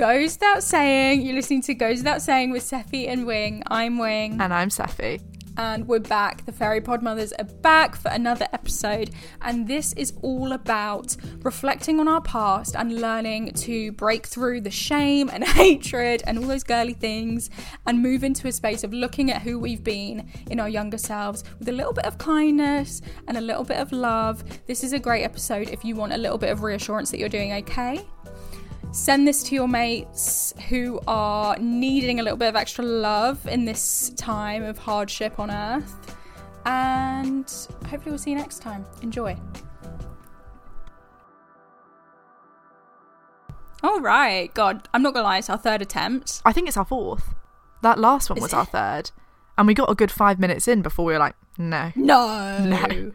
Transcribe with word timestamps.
Goes 0.00 0.36
without 0.36 0.62
saying, 0.62 1.20
you're 1.20 1.34
listening 1.34 1.60
to 1.60 1.74
Goes 1.74 1.98
Without 1.98 2.22
Saying 2.22 2.52
with 2.52 2.62
Sephy 2.62 3.06
and 3.06 3.26
Wing. 3.26 3.62
I'm 3.66 3.98
Wing. 3.98 4.40
And 4.40 4.50
I'm 4.50 4.70
Sephy. 4.70 5.20
and 5.58 5.86
we're 5.86 5.98
back. 6.00 6.46
The 6.46 6.52
Fairy 6.52 6.80
Pod 6.80 7.02
Mothers 7.02 7.34
are 7.34 7.44
back 7.44 7.96
for 7.96 8.08
another 8.08 8.48
episode, 8.54 9.10
and 9.42 9.68
this 9.68 9.92
is 9.92 10.14
all 10.22 10.52
about 10.52 11.18
reflecting 11.42 12.00
on 12.00 12.08
our 12.08 12.22
past 12.22 12.74
and 12.76 12.98
learning 12.98 13.52
to 13.52 13.92
break 13.92 14.26
through 14.26 14.62
the 14.62 14.70
shame 14.70 15.28
and 15.30 15.44
hatred 15.48 16.22
and 16.26 16.38
all 16.38 16.46
those 16.46 16.64
girly 16.64 16.94
things 16.94 17.50
and 17.86 18.00
move 18.00 18.24
into 18.24 18.48
a 18.48 18.52
space 18.52 18.82
of 18.82 18.94
looking 18.94 19.30
at 19.30 19.42
who 19.42 19.58
we've 19.58 19.84
been 19.84 20.30
in 20.50 20.60
our 20.60 20.68
younger 20.70 20.96
selves 20.96 21.44
with 21.58 21.68
a 21.68 21.72
little 21.72 21.92
bit 21.92 22.06
of 22.06 22.16
kindness 22.16 23.02
and 23.28 23.36
a 23.36 23.42
little 23.42 23.64
bit 23.64 23.76
of 23.76 23.92
love. 23.92 24.42
This 24.66 24.82
is 24.82 24.94
a 24.94 24.98
great 24.98 25.24
episode 25.24 25.68
if 25.68 25.84
you 25.84 25.94
want 25.94 26.14
a 26.14 26.18
little 26.18 26.38
bit 26.38 26.48
of 26.48 26.62
reassurance 26.62 27.10
that 27.10 27.18
you're 27.18 27.28
doing 27.28 27.52
okay. 27.52 28.00
Send 28.92 29.26
this 29.26 29.42
to 29.44 29.54
your 29.54 29.68
mates 29.68 30.52
who 30.68 31.00
are 31.06 31.56
needing 31.58 32.18
a 32.18 32.22
little 32.24 32.36
bit 32.36 32.48
of 32.48 32.56
extra 32.56 32.84
love 32.84 33.46
in 33.46 33.64
this 33.64 34.10
time 34.16 34.64
of 34.64 34.78
hardship 34.78 35.38
on 35.38 35.50
earth. 35.50 36.16
And 36.66 37.44
hopefully, 37.88 38.10
we'll 38.10 38.18
see 38.18 38.30
you 38.30 38.36
next 38.36 38.60
time. 38.60 38.84
Enjoy. 39.02 39.36
All 43.82 44.00
right. 44.00 44.52
God, 44.54 44.88
I'm 44.92 45.02
not 45.02 45.14
going 45.14 45.22
to 45.22 45.28
lie, 45.28 45.38
it's 45.38 45.48
our 45.48 45.56
third 45.56 45.80
attempt. 45.82 46.42
I 46.44 46.52
think 46.52 46.66
it's 46.68 46.76
our 46.76 46.84
fourth. 46.84 47.34
That 47.82 47.98
last 47.98 48.28
one 48.28 48.38
Is 48.38 48.42
was 48.42 48.52
it? 48.52 48.56
our 48.56 48.66
third. 48.66 49.10
And 49.56 49.66
we 49.66 49.74
got 49.74 49.88
a 49.90 49.94
good 49.94 50.10
five 50.10 50.38
minutes 50.38 50.66
in 50.68 50.82
before 50.82 51.04
we 51.04 51.12
were 51.12 51.18
like, 51.18 51.34
no. 51.58 51.92
No. 51.94 52.58
No. 52.64 53.12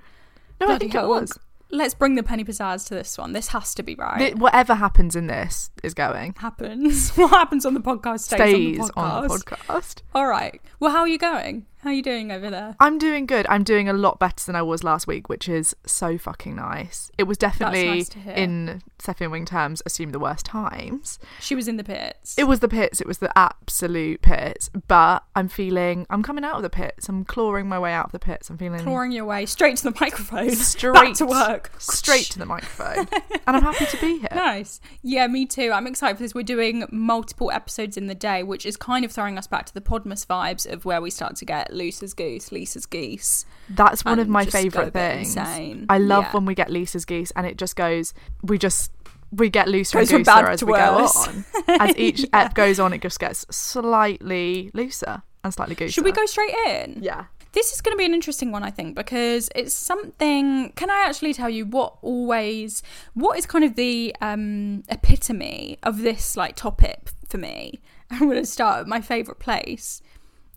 No, 0.61 0.67
I 0.67 0.67
Bloody 0.67 0.85
think 0.85 0.95
it 0.95 0.99
hell, 0.99 1.09
was. 1.09 1.37
Let's 1.71 1.93
bring 1.93 2.15
the 2.15 2.23
penny 2.23 2.43
pizzazz 2.45 2.87
to 2.87 2.93
this 2.93 3.17
one. 3.17 3.33
This 3.33 3.47
has 3.49 3.73
to 3.75 3.83
be 3.83 3.95
right. 3.95 4.19
Th- 4.19 4.35
Whatever 4.35 4.75
happens 4.75 5.15
in 5.15 5.27
this 5.27 5.71
is 5.83 5.93
going. 5.93 6.35
happens. 6.37 7.09
What 7.17 7.31
happens 7.31 7.65
on 7.65 7.73
the 7.73 7.79
podcast 7.81 8.19
stays, 8.21 8.77
Stays 8.77 8.89
on 8.95 9.23
the 9.23 9.27
podcast. 9.29 9.31
on 9.31 9.31
the 9.31 9.39
podcast. 9.45 10.01
All 10.13 10.27
right. 10.27 10.61
Well, 10.79 10.91
how 10.91 10.99
are 10.99 11.07
you 11.07 11.17
going? 11.17 11.65
How 11.85 11.91
are 11.91 11.93
you 11.93 12.01
doing 12.01 12.31
over 12.31 12.49
there? 12.49 12.75
I'm 12.79 12.97
doing 12.97 13.27
good. 13.27 13.45
I'm 13.47 13.63
doing 13.63 13.87
a 13.87 13.93
lot 13.93 14.17
better 14.17 14.43
than 14.43 14.55
I 14.55 14.63
was 14.63 14.83
last 14.83 15.05
week, 15.05 15.29
which 15.29 15.47
is 15.47 15.75
so 15.85 16.17
fucking 16.17 16.55
nice. 16.55 17.11
It 17.15 17.25
was 17.25 17.37
definitely, 17.37 17.85
nice 17.85 18.09
in 18.35 18.81
Sephy 18.97 19.21
and 19.21 19.31
Wing 19.31 19.45
terms, 19.45 19.83
assume 19.85 20.09
the 20.09 20.17
worst 20.17 20.47
times. 20.47 21.19
She 21.39 21.53
was 21.53 21.67
in 21.67 21.77
the 21.77 21.83
pits. 21.83 22.39
It 22.39 22.45
was 22.45 22.59
the 22.59 22.67
pits. 22.67 23.01
It 23.01 23.05
was 23.05 23.19
the 23.19 23.31
absolute 23.37 24.23
pits. 24.23 24.71
But 24.87 25.25
I'm 25.35 25.47
feeling, 25.47 26.07
I'm 26.09 26.23
coming 26.23 26.43
out 26.43 26.55
of 26.55 26.63
the 26.63 26.71
pits. 26.71 27.07
I'm 27.07 27.23
clawing 27.23 27.69
my 27.69 27.77
way 27.77 27.93
out 27.93 28.07
of 28.07 28.11
the 28.13 28.17
pits. 28.17 28.49
I'm 28.49 28.57
feeling 28.57 28.79
clawing 28.79 29.11
your 29.11 29.25
way 29.25 29.45
straight 29.45 29.77
to 29.77 29.83
the 29.83 29.95
microphone. 30.01 30.49
straight 30.55 30.93
Back 30.95 31.13
to 31.17 31.27
work. 31.27 31.71
straight 31.77 32.25
to 32.31 32.39
the 32.39 32.47
microphone. 32.47 33.07
and 33.45 33.55
I'm 33.57 33.61
happy 33.61 33.85
to 33.85 33.97
be 34.01 34.17
here. 34.21 34.29
Nice. 34.33 34.81
Yeah, 35.03 35.27
me 35.27 35.45
too. 35.45 35.71
I'm 35.71 35.85
excited 35.85 36.17
for 36.17 36.23
this. 36.23 36.33
We're 36.33 36.41
doing 36.41 36.85
multiple 36.89 37.51
episodes 37.51 37.95
in 37.95 38.07
the 38.07 38.15
day, 38.15 38.41
which 38.41 38.65
is 38.65 38.75
kind 38.75 39.05
of 39.05 39.11
throwing 39.11 39.37
us 39.37 39.45
back 39.45 39.67
to 39.67 39.73
the 39.75 39.81
Podmas 39.81 40.25
vibes 40.25 40.65
of 40.67 40.83
where 40.83 40.99
we 40.99 41.11
start 41.11 41.35
to 41.35 41.45
get 41.45 41.74
loose 41.75 42.01
as 42.01 42.13
goose, 42.13 42.51
Lisa's 42.51 42.85
geese. 42.85 43.45
That's 43.69 44.03
one 44.05 44.19
of 44.19 44.27
my 44.27 44.43
just 44.45 44.53
go 44.53 44.59
a 44.59 44.61
favourite 44.63 44.93
things. 44.93 45.35
insane. 45.35 45.85
I 45.89 45.97
love 45.97 46.23
Yeah. 46.25 46.31
when 46.31 46.45
we 46.45 46.55
get 46.55 46.69
Lisa's 46.71 47.05
geese 47.05 47.31
and 47.35 47.45
it 47.45 47.57
just 47.57 47.75
goes, 47.75 48.13
we 48.41 48.57
just, 48.57 48.91
we 49.31 49.49
get 49.49 49.67
looser 49.67 49.99
Goes 49.99 50.11
and 50.11 50.25
looser 50.25 50.47
as 50.49 50.63
we 50.63 50.73
go 50.73 51.05
on. 51.05 51.45
As 51.67 51.95
each 51.97 52.25
ep 52.31 52.53
goes 52.53 52.79
on, 52.79 52.93
it 52.93 53.01
just 53.01 53.19
gets 53.19 53.45
slightly 53.49 54.71
looser 54.73 55.21
and 55.43 55.53
slightly 55.53 55.75
gooser. 55.75 55.93
Should 55.93 56.05
we 56.05 56.11
go 56.11 56.25
straight 56.25 56.53
in? 56.67 56.99
Yeah. 57.01 57.25
This 57.53 57.71
is 57.73 57.79
going 57.81 57.93
to 57.93 57.97
be 57.97 58.05
an 58.05 58.13
interesting 58.13 58.51
one, 58.51 58.63
I 58.63 58.69
think, 58.69 58.95
because 58.95 59.49
it's 59.55 59.73
something. 59.73 60.71
Can 60.75 60.89
I 60.89 61.05
actually 61.07 61.33
tell 61.33 61.49
you 61.49 61.65
what 61.65 61.95
always, 62.01 62.83
what 63.13 63.37
is 63.37 63.45
kind 63.45 63.63
of 63.63 63.75
the 63.75 64.13
um, 64.21 64.83
epitome 64.89 65.77
of 65.83 66.01
this 66.01 66.35
like 66.35 66.55
topic 66.57 67.11
for 67.29 67.37
me? 67.37 67.79
I'm 68.11 68.19
going 68.29 68.35
to 68.41 68.45
start 68.45 68.81
at 68.81 68.87
my 68.87 68.99
favourite 69.01 69.39
place. 69.39 70.01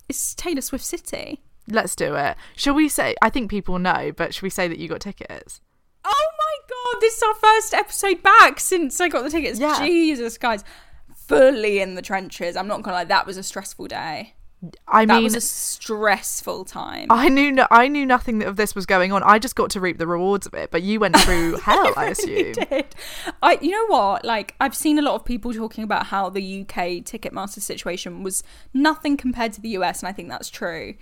It's 0.09 0.35
Taylor 0.35 0.61
Swift 0.61 0.85
City. 0.85 1.43
Let's 1.69 1.95
do 1.95 2.15
it. 2.15 2.37
Shall 2.57 2.75
we 2.75 2.89
say, 2.89 3.15
I 3.21 3.29
think 3.29 3.51
people 3.51 3.79
know, 3.79 4.11
but 4.17 4.33
should 4.35 4.43
we 4.43 4.51
say 4.51 4.69
that 4.69 4.79
you 4.79 4.89
got 4.89 5.01
tickets? 5.01 5.61
Oh 6.05 6.27
my 6.39 6.57
god, 6.69 7.01
this 7.01 7.17
is 7.19 7.23
our 7.23 7.35
first 7.35 7.75
episode 7.75 8.23
back 8.23 8.59
since 8.59 9.01
I 9.01 9.09
got 9.09 9.23
the 9.23 9.31
tickets. 9.31 9.61
Yeah. 9.61 9.79
Jesus, 9.85 10.39
guys. 10.39 10.65
Fully 11.15 11.81
in 11.81 11.95
the 11.95 12.01
trenches. 12.01 12.57
I'm 12.57 12.69
not 12.69 12.83
gonna 12.83 12.97
lie, 12.97 13.05
that 13.05 13.27
was 13.27 13.37
a 13.37 13.43
stressful 13.43 13.89
day. 13.89 14.35
I 14.89 15.05
That 15.05 15.15
mean, 15.15 15.25
was 15.25 15.37
a 15.37 15.41
stressful 15.41 16.65
time. 16.65 17.07
I 17.11 17.29
knew 17.29 17.53
no, 17.53 17.67
I 17.71 17.87
knew 17.89 18.05
nothing 18.05 18.43
of 18.43 18.57
this 18.57 18.75
was 18.75 18.87
going 18.87 19.13
on. 19.13 19.23
I 19.23 19.39
just 19.39 19.55
got 19.55 19.71
to 19.71 19.81
reap 19.81 19.99
the 19.99 20.07
rewards 20.07 20.47
of 20.47 20.55
it, 20.55 20.71
but 20.71 20.83
you 20.83 20.99
went 20.99 21.17
through 21.21 21.57
hell, 21.63 21.93
I 21.97 22.01
really 22.01 22.13
assume. 22.51 22.53
did. 22.53 22.87
I, 23.43 23.59
you 23.61 23.71
know 23.71 23.87
what? 23.87 24.25
Like, 24.25 24.55
I've 24.61 24.75
seen 24.75 24.99
a 24.99 25.03
lot 25.03 25.15
of 25.15 25.25
people 25.25 25.53
talking 25.55 25.85
about 25.85 26.07
how 26.07 26.29
the 26.29 26.63
UK 26.63 27.05
Ticketmaster 27.05 27.61
situation 27.61 28.23
was 28.23 28.43
nothing 28.75 29.17
compared 29.17 29.53
to 29.55 29.61
the 29.61 29.69
US, 29.71 30.01
and 30.03 30.09
I 30.09 30.13
think 30.13 30.29
that's 30.29 30.51
true. 30.51 30.95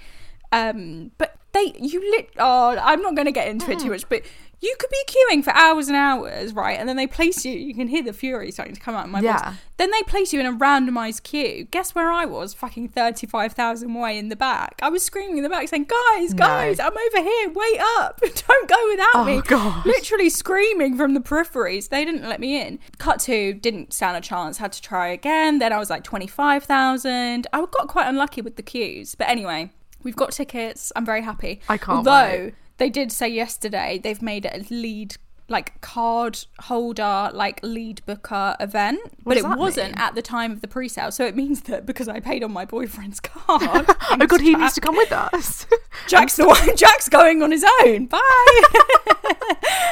Um, 0.52 1.10
but 1.18 1.36
they, 1.52 1.72
you 1.80 2.00
lit. 2.12 2.30
Oh, 2.38 2.76
I'm 2.78 3.00
not 3.02 3.14
going 3.14 3.26
to 3.26 3.32
get 3.32 3.48
into 3.48 3.70
it 3.70 3.78
too 3.78 3.90
much, 3.90 4.08
but 4.08 4.22
you 4.60 4.74
could 4.78 4.90
be 4.90 5.04
queuing 5.06 5.44
for 5.44 5.50
hours 5.54 5.88
and 5.88 5.96
hours, 5.96 6.52
right? 6.54 6.78
And 6.78 6.88
then 6.88 6.96
they 6.96 7.06
place 7.06 7.44
you. 7.44 7.52
You 7.52 7.74
can 7.74 7.88
hear 7.88 8.02
the 8.02 8.12
fury 8.12 8.50
starting 8.50 8.74
to 8.74 8.80
come 8.80 8.94
out 8.94 9.04
in 9.04 9.10
my 9.12 9.20
Yeah. 9.20 9.50
voice. 9.50 9.58
Then 9.76 9.90
they 9.90 10.02
place 10.04 10.32
you 10.32 10.40
in 10.40 10.46
a 10.46 10.52
randomized 10.52 11.22
queue. 11.24 11.64
Guess 11.70 11.94
where 11.94 12.10
I 12.10 12.24
was? 12.24 12.54
Fucking 12.54 12.88
thirty-five 12.88 13.52
thousand 13.52 13.92
way 13.92 14.16
in 14.18 14.30
the 14.30 14.36
back. 14.36 14.78
I 14.82 14.88
was 14.88 15.02
screaming 15.02 15.36
in 15.36 15.42
the 15.42 15.50
back, 15.50 15.68
saying, 15.68 15.84
"Guys, 16.16 16.32
No. 16.32 16.38
guys, 16.46 16.80
I'm 16.80 16.92
over 16.96 17.22
here. 17.22 17.50
Wait 17.50 17.80
up! 17.98 18.18
Don't 18.20 18.68
go 18.68 18.76
without 18.88 19.14
Oh, 19.14 19.24
me." 19.24 19.42
gosh. 19.42 19.84
Literally 19.84 20.30
screaming 20.30 20.96
from 20.96 21.12
the 21.12 21.20
peripheries. 21.20 21.90
They 21.90 22.04
didn't 22.06 22.26
let 22.26 22.40
me 22.40 22.58
in. 22.60 22.78
Cut 22.98 23.20
to 23.20 23.52
didn't 23.52 23.92
stand 23.92 24.16
a 24.16 24.20
chance. 24.22 24.56
Had 24.56 24.72
to 24.72 24.80
try 24.80 25.08
again. 25.08 25.58
Then 25.58 25.72
I 25.74 25.78
was 25.78 25.90
like 25.90 26.02
twenty-five 26.02 26.64
thousand. 26.64 27.46
I 27.52 27.58
got 27.60 27.88
quite 27.88 28.06
unlucky 28.08 28.40
with 28.40 28.56
the 28.56 28.62
queues, 28.62 29.14
but 29.14 29.28
anyway, 29.28 29.70
we've 30.02 30.16
got 30.16 30.32
tickets. 30.32 30.90
I'm 30.96 31.04
very 31.04 31.20
happy. 31.22 31.60
I 31.68 31.76
can't 31.76 31.98
Although 31.98 32.44
wait. 32.46 32.54
They 32.78 32.90
did 32.90 33.10
say 33.12 33.28
yesterday 33.28 34.00
they've 34.02 34.22
made 34.22 34.44
it 34.44 34.54
a 34.70 34.74
lead 34.74 35.16
like 35.48 35.80
card 35.80 36.44
holder 36.62 37.30
like 37.32 37.60
lead 37.62 38.02
booker 38.04 38.56
event 38.58 38.98
What 39.22 39.34
but 39.34 39.36
it 39.36 39.46
wasn't 39.46 39.92
mean? 39.92 39.98
at 39.98 40.16
the 40.16 40.22
time 40.22 40.50
of 40.50 40.60
the 40.60 40.66
pre-sale 40.66 41.12
so 41.12 41.24
it 41.24 41.36
means 41.36 41.62
that 41.62 41.86
because 41.86 42.08
i 42.08 42.18
paid 42.18 42.42
on 42.42 42.52
my 42.52 42.64
boyfriend's 42.64 43.20
card 43.30 43.86
Oh 44.10 44.26
god, 44.26 44.40
he 44.40 44.54
needs 44.56 44.74
to 44.74 44.80
come 44.80 44.96
with 44.96 45.12
us. 45.12 45.66
Jack's 46.08 46.36
the 46.36 46.46
one. 46.46 46.76
Jack's 46.76 47.08
going 47.08 47.42
on 47.42 47.50
his 47.50 47.64
own. 47.84 48.06
Bye. 48.06 48.18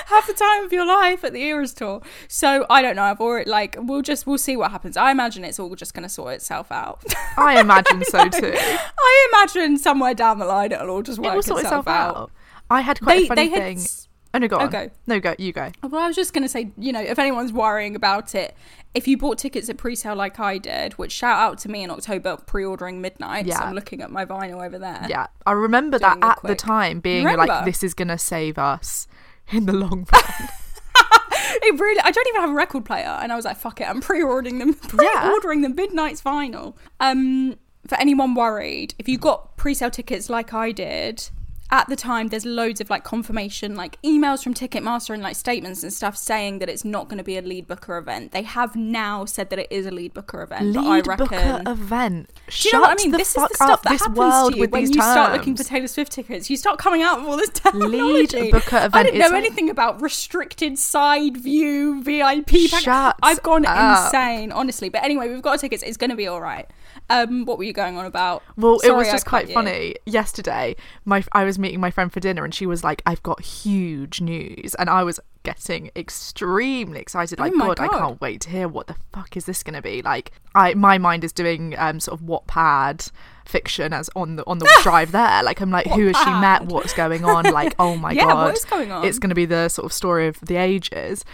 Have 0.06 0.26
the 0.26 0.32
time 0.34 0.64
of 0.64 0.72
your 0.72 0.86
life 0.86 1.24
at 1.24 1.32
the 1.32 1.42
Eras 1.42 1.72
tour. 1.74 2.00
So 2.28 2.64
I 2.70 2.80
don't 2.82 2.96
know. 2.96 3.02
I've 3.02 3.20
already 3.20 3.50
like 3.50 3.76
we'll 3.78 4.02
just 4.02 4.26
we'll 4.26 4.38
see 4.38 4.56
what 4.56 4.70
happens. 4.70 4.96
I 4.96 5.10
imagine 5.10 5.44
it's 5.44 5.58
all 5.58 5.74
just 5.74 5.94
going 5.94 6.04
to 6.04 6.08
sort 6.08 6.34
itself 6.34 6.70
out. 6.72 7.02
I 7.36 7.60
imagine 7.60 8.02
so 8.04 8.28
too. 8.28 8.54
I 8.56 9.28
imagine 9.32 9.76
somewhere 9.78 10.14
down 10.14 10.38
the 10.38 10.46
line 10.46 10.72
it'll 10.72 10.90
all 10.90 11.02
just 11.02 11.18
work 11.18 11.34
It 11.34 11.38
itself, 11.38 11.60
itself 11.60 11.88
out. 11.88 12.30
I 12.70 12.80
had 12.80 13.00
quite 13.00 13.16
They 13.18 13.24
a 13.24 13.28
funny 13.28 13.48
thing. 13.50 13.76
s- 13.78 14.08
Oh 14.32 14.38
no, 14.38 14.48
go 14.48 14.56
on. 14.58 14.66
Okay. 14.66 14.90
No, 15.06 15.20
go. 15.20 15.34
You 15.38 15.52
go. 15.52 15.70
Well, 15.82 16.02
I 16.02 16.08
was 16.08 16.16
just 16.16 16.32
going 16.32 16.42
to 16.42 16.48
say, 16.48 16.72
you 16.76 16.92
know, 16.92 17.00
if 17.00 17.20
anyone's 17.20 17.52
worrying 17.52 17.94
about 17.94 18.34
it, 18.34 18.56
if 18.92 19.06
you 19.06 19.16
bought 19.16 19.38
tickets 19.38 19.68
at 19.68 19.76
pre-sale 19.76 20.16
like 20.16 20.40
I 20.40 20.58
did, 20.58 20.94
which 20.94 21.12
shout 21.12 21.38
out 21.38 21.58
to 21.58 21.68
me 21.70 21.84
in 21.84 21.90
October 21.90 22.36
pre-ordering 22.38 23.00
midnight. 23.00 23.44
So 23.44 23.50
Yeah. 23.50 23.60
I'm 23.62 23.74
looking 23.76 24.00
at 24.02 24.10
my 24.10 24.24
vinyl 24.24 24.64
over 24.66 24.76
there. 24.76 25.06
Yeah, 25.08 25.28
I 25.46 25.52
remember 25.52 26.00
that 26.00 26.18
at 26.20 26.40
the 26.42 26.56
time 26.56 26.98
being 26.98 27.24
Remember? 27.24 27.46
like, 27.46 27.64
"This 27.64 27.84
is 27.84 27.94
gonna 27.94 28.18
save 28.18 28.58
us 28.58 29.06
in 29.52 29.66
the 29.66 29.72
long 29.72 30.04
run." 30.12 30.22
It 31.62 31.78
really. 31.78 32.00
I 32.00 32.10
don't 32.10 32.26
even 32.28 32.40
have 32.40 32.50
a 32.50 32.54
record 32.54 32.84
player, 32.84 33.06
and 33.22 33.32
I 33.32 33.36
was 33.36 33.44
like, 33.44 33.56
"Fuck 33.56 33.80
it!" 33.80 33.88
I'm 33.88 34.00
pre-ordering 34.00 34.58
them. 34.58 34.74
Pre-ordering 34.88 35.60
the 35.62 35.68
Midnights 35.68 36.20
vinyl. 36.22 36.74
Um, 37.00 37.54
for 37.86 37.96
anyone 38.00 38.34
worried, 38.34 38.94
if 38.98 39.08
you 39.08 39.16
got 39.18 39.56
pre-sale 39.56 39.90
tickets 39.90 40.28
like 40.28 40.52
I 40.52 40.72
did. 40.72 41.30
At 41.74 41.88
the 41.88 41.96
time, 41.96 42.28
there's 42.28 42.46
loads 42.46 42.80
of 42.80 42.88
like 42.88 43.02
confirmation, 43.02 43.74
like 43.74 44.00
emails 44.02 44.44
from 44.44 44.54
Ticketmaster 44.54 45.12
and 45.12 45.20
like 45.24 45.34
statements 45.34 45.82
and 45.82 45.92
stuff 45.92 46.16
saying 46.16 46.60
that 46.60 46.68
it's 46.68 46.84
not 46.84 47.08
going 47.08 47.18
to 47.18 47.24
be 47.24 47.36
a 47.36 47.42
lead 47.42 47.66
booker 47.66 47.96
event. 47.98 48.30
They 48.30 48.42
have 48.42 48.76
now 48.76 49.24
said 49.24 49.50
that 49.50 49.58
it 49.58 49.66
is 49.72 49.84
a 49.84 49.90
lead 49.90 50.14
booker 50.14 50.40
event. 50.42 50.72
but 50.72 50.84
I 50.84 50.94
Lead 50.96 51.06
reckon 51.08 51.26
booker 51.26 51.62
event. 51.66 52.30
Do 52.48 52.68
you 52.68 52.72
know 52.74 52.80
what 52.82 52.90
I 52.90 53.02
mean? 53.02 53.10
This 53.10 53.30
is 53.30 53.34
the 53.34 53.48
stuff 53.54 53.82
that 53.82 53.98
happens 53.98 54.16
world 54.16 54.52
to 54.52 54.56
you 54.56 54.60
with 54.60 54.70
when 54.70 54.82
you 54.82 54.88
terms. 54.92 55.04
start 55.10 55.32
looking 55.32 55.56
for 55.56 55.64
Taylor 55.64 55.88
Swift 55.88 56.12
tickets. 56.12 56.48
You 56.48 56.56
start 56.56 56.78
coming 56.78 57.02
out 57.02 57.18
with 57.18 57.28
all 57.28 57.36
this 57.36 57.50
technology. 57.50 58.52
booker 58.52 58.76
event 58.76 58.94
I 58.94 59.02
didn't 59.02 59.18
know 59.18 59.26
like- 59.26 59.34
anything 59.44 59.68
about 59.68 60.00
restricted 60.00 60.78
side 60.78 61.36
view 61.36 62.02
VIP. 62.04 62.70
pack- 62.70 62.82
Shut 62.84 63.16
I've 63.20 63.42
gone 63.42 63.66
up. 63.66 64.06
insane, 64.06 64.52
honestly. 64.52 64.90
But 64.90 65.02
anyway, 65.02 65.28
we've 65.28 65.42
got 65.42 65.58
tickets. 65.58 65.82
It's 65.82 65.96
going 65.96 66.10
to 66.10 66.16
be 66.16 66.28
all 66.28 66.40
right. 66.40 66.70
Um, 67.10 67.44
what 67.46 67.58
were 67.58 67.64
you 67.64 67.72
going 67.72 67.98
on 67.98 68.06
about? 68.06 68.42
Well, 68.56 68.78
it 68.84 68.90
was 68.94 69.08
just 69.10 69.26
quite 69.26 69.48
you. 69.48 69.54
funny. 69.54 69.96
Yesterday, 70.06 70.76
my 71.04 71.24
I 71.32 71.42
was 71.44 71.58
meeting 71.64 71.80
my 71.80 71.90
friend 71.90 72.12
for 72.12 72.20
dinner, 72.20 72.44
and 72.44 72.54
she 72.54 72.66
was 72.66 72.84
like, 72.84 73.02
"I've 73.06 73.22
got 73.22 73.40
huge 73.42 74.20
news," 74.20 74.74
and 74.76 74.88
I 74.88 75.02
was 75.02 75.18
getting 75.42 75.90
extremely 75.96 77.00
excited. 77.00 77.38
Like, 77.38 77.52
Oh 77.52 77.56
my 77.56 77.66
God, 77.68 77.80
I 77.80 77.88
can't 77.88 78.20
wait 78.20 78.40
to 78.42 78.50
hear 78.50 78.66
what 78.68 78.86
the 78.86 78.96
fuck 79.12 79.36
is 79.36 79.44
this 79.46 79.62
going 79.62 79.74
to 79.74 79.82
be. 79.82 80.00
Like, 80.02 80.32
I 80.54 80.74
my 80.74 80.98
mind 80.98 81.24
is 81.24 81.32
doing 81.32 81.74
um 81.78 82.00
sort 82.00 82.20
of 82.20 82.26
Wattpad 82.26 83.10
fiction 83.46 83.92
as 83.92 84.08
on 84.16 84.36
the 84.36 84.44
on 84.46 84.58
the 84.58 84.70
drive 84.82 85.12
there. 85.12 85.42
Like, 85.42 85.60
I'm 85.60 85.70
like, 85.70 85.86
who 85.88 86.06
has 86.06 86.16
she 86.16 86.30
met? 86.30 86.66
What's 86.66 86.92
going 86.94 87.24
on? 87.24 87.44
Like, 87.44 87.74
oh 87.78 87.96
my 87.96 88.12
Yeah, 88.18 88.24
god, 88.24 88.44
what 88.46 88.56
is 88.56 88.64
going 88.64 88.90
on? 88.92 89.04
It's 89.04 89.18
going 89.18 89.30
to 89.30 89.34
be 89.34 89.46
the 89.46 89.68
sort 89.68 89.86
of 89.86 89.92
story 89.92 90.26
of 90.28 90.38
the 90.40 90.56
ages. 90.56 91.24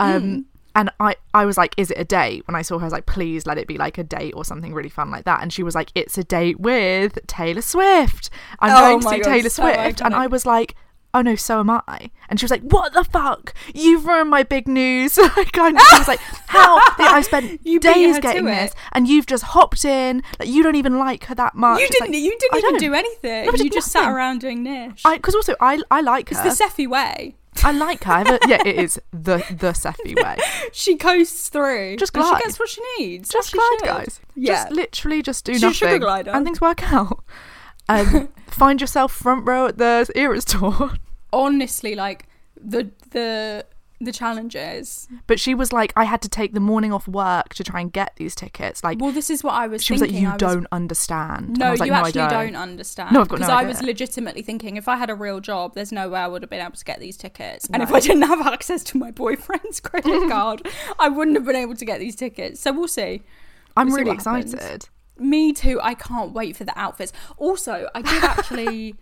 Um, 0.00 0.22
Hmm. 0.22 0.40
And 0.74 0.90
I, 1.00 1.16
I 1.34 1.44
was 1.44 1.56
like, 1.56 1.74
is 1.76 1.90
it 1.90 1.98
a 1.98 2.04
date? 2.04 2.46
When 2.46 2.54
I 2.54 2.62
saw 2.62 2.78
her, 2.78 2.84
I 2.84 2.86
was 2.86 2.92
like, 2.92 3.06
please 3.06 3.46
let 3.46 3.58
it 3.58 3.66
be 3.66 3.78
like 3.78 3.98
a 3.98 4.04
date 4.04 4.34
or 4.36 4.44
something 4.44 4.72
really 4.74 4.88
fun 4.88 5.10
like 5.10 5.24
that. 5.24 5.42
And 5.42 5.52
she 5.52 5.62
was 5.62 5.74
like, 5.74 5.90
it's 5.94 6.16
a 6.18 6.24
date 6.24 6.60
with 6.60 7.18
Taylor 7.26 7.62
Swift. 7.62 8.30
I'm 8.60 8.70
Oh 8.70 8.78
going 8.78 9.00
to 9.00 9.08
see 9.08 9.18
God, 9.20 9.30
Taylor 9.30 9.48
so 9.48 9.62
Swift. 9.62 10.02
And. 10.02 10.14
I 10.14 10.26
was 10.28 10.46
like, 10.46 10.76
oh 11.14 11.22
no, 11.22 11.34
so 11.34 11.60
am 11.60 11.70
I. 11.70 12.10
And 12.28 12.38
she 12.38 12.44
was 12.44 12.50
like, 12.50 12.62
what 12.62 12.92
the 12.92 13.02
fuck? 13.02 13.54
You've 13.74 14.06
ruined 14.06 14.30
my 14.30 14.42
big 14.42 14.68
news. 14.68 15.18
I 15.22 15.44
kind 15.52 15.76
of 15.76 15.82
she 15.86 15.98
was 15.98 16.08
like, 16.08 16.20
how? 16.46 16.78
I 16.98 17.22
spent 17.22 17.60
You 17.66 17.80
days 17.80 18.18
getting 18.20 18.44
this 18.44 18.72
and 18.92 19.08
you've 19.08 19.26
just 19.26 19.44
hopped 19.44 19.84
in. 19.84 20.22
Like, 20.38 20.48
you 20.48 20.62
don't 20.62 20.76
even 20.76 20.98
like 20.98 21.24
her 21.24 21.34
that 21.34 21.54
much. 21.54 21.80
You 21.80 21.86
It's 21.86 21.98
didn't. 21.98 22.12
like, 22.12 22.20
you 22.22 22.38
didn't 22.38 22.58
even 22.58 22.76
do 22.76 22.94
anything. 22.94 23.46
No, 23.46 23.52
you 23.52 23.70
just 23.70 23.90
sat 23.90 24.12
around 24.12 24.40
doing 24.42 24.62
niche. 24.62 25.02
Because 25.10 25.34
also, 25.34 25.54
I, 25.60 25.80
I 25.90 26.02
like 26.02 26.28
her. 26.28 26.46
it's 26.46 26.58
the 26.58 26.64
Sephy 26.64 26.86
way. 26.86 27.34
I 27.64 27.72
like 27.72 28.04
her. 28.04 28.38
Yeah, 28.46 28.62
it 28.64 28.76
is 28.76 29.00
the 29.12 29.38
the 29.50 29.72
Sephy 29.72 30.14
way. 30.22 30.36
She 30.72 30.96
coasts 30.96 31.48
through. 31.48 31.96
Just 31.96 32.14
and 32.14 32.22
glide. 32.24 32.38
She 32.38 32.44
gets 32.44 32.58
what 32.58 32.68
she 32.68 32.82
needs. 32.98 33.28
Just 33.30 33.52
glide, 33.52 33.76
should. 33.78 33.86
guys. 33.86 34.20
Yeah. 34.34 34.52
Just 34.64 34.72
literally 34.72 35.22
just 35.22 35.44
do 35.44 35.54
She's 35.54 35.62
a 35.64 35.72
sugar 35.72 35.98
glider. 35.98 36.30
And 36.30 36.44
things 36.44 36.60
work 36.60 36.92
out. 36.92 37.24
Um, 37.90 38.28
find 38.48 38.82
yourself 38.82 39.12
front 39.12 39.46
row 39.48 39.68
at 39.68 39.78
the 39.78 40.06
Eras 40.14 40.44
tour. 40.44 40.90
honestly 41.32 41.94
like 41.94 42.26
the 42.54 42.90
the 43.12 43.64
the 44.00 44.12
challenges 44.12 45.08
But 45.26 45.40
she 45.40 45.54
was 45.54 45.72
like, 45.72 45.92
I 45.96 46.04
had 46.04 46.22
to 46.22 46.28
take 46.28 46.52
the 46.54 46.60
morning 46.60 46.92
off 46.92 47.08
work 47.08 47.54
to 47.54 47.64
try 47.64 47.80
and 47.80 47.92
get 47.92 48.12
these 48.16 48.34
tickets. 48.34 48.84
Like, 48.84 49.00
well 49.00 49.10
this 49.12 49.28
is 49.30 49.42
what 49.42 49.54
i 49.54 49.66
was 49.66 49.82
she 49.82 49.92
was 49.92 50.00
like, 50.02 50.12
you 50.12 50.28
was- 50.28 50.36
don't 50.38 50.66
understand. 50.70 51.58
No 51.58 51.70
was 51.72 51.80
like, 51.80 51.88
you 51.88 51.92
"No, 51.92 51.98
I 51.98 52.08
actually 52.08 52.28
don't. 52.28 52.56
understand 52.56 53.12
No, 53.12 53.20
I've 53.22 53.28
got 53.28 53.40
no 53.40 53.46
because 53.46 53.62
i 53.64 53.64
was 53.66 53.82
legitimately 53.82 54.42
thinking 54.42 54.76
if 54.76 54.86
i 54.88 54.96
had 54.96 55.10
a 55.10 55.14
real 55.14 55.40
job 55.40 55.74
there's 55.74 55.90
no 55.92 56.08
way 56.08 56.20
i 56.20 56.26
would 56.28 56.42
have 56.42 56.50
been 56.50 56.60
able 56.64 56.76
to 56.76 56.84
get 56.84 57.00
these 57.00 57.16
tickets 57.16 57.68
and 57.72 57.82
if 57.82 57.92
i 57.92 58.00
didn't 58.00 58.22
have 58.22 58.46
access 58.46 58.82
to 58.84 58.98
my 58.98 59.10
boyfriend's 59.10 59.80
credit 59.88 60.28
card 60.30 60.66
i 60.98 61.08
wouldn't 61.08 61.36
have 61.36 61.44
been 61.44 61.56
able 61.56 61.74
to 61.74 61.84
get 61.84 61.98
these 61.98 62.14
tickets 62.16 62.60
so 62.60 62.72
we'll 62.72 62.88
see 62.88 63.22
I'm 63.76 63.88
We'll 63.88 63.96
see 63.96 64.00
really 64.02 64.16
what 64.16 64.24
happens. 64.24 64.54
excited. 64.54 64.88
me 65.18 65.52
too 65.52 65.80
i 65.82 65.94
can't 65.94 66.32
wait 66.32 66.56
for 66.56 66.64
the 66.64 66.78
outfits 66.78 67.12
also 67.36 67.88
i 67.94 68.02
did 68.02 68.22
actually 68.34 68.94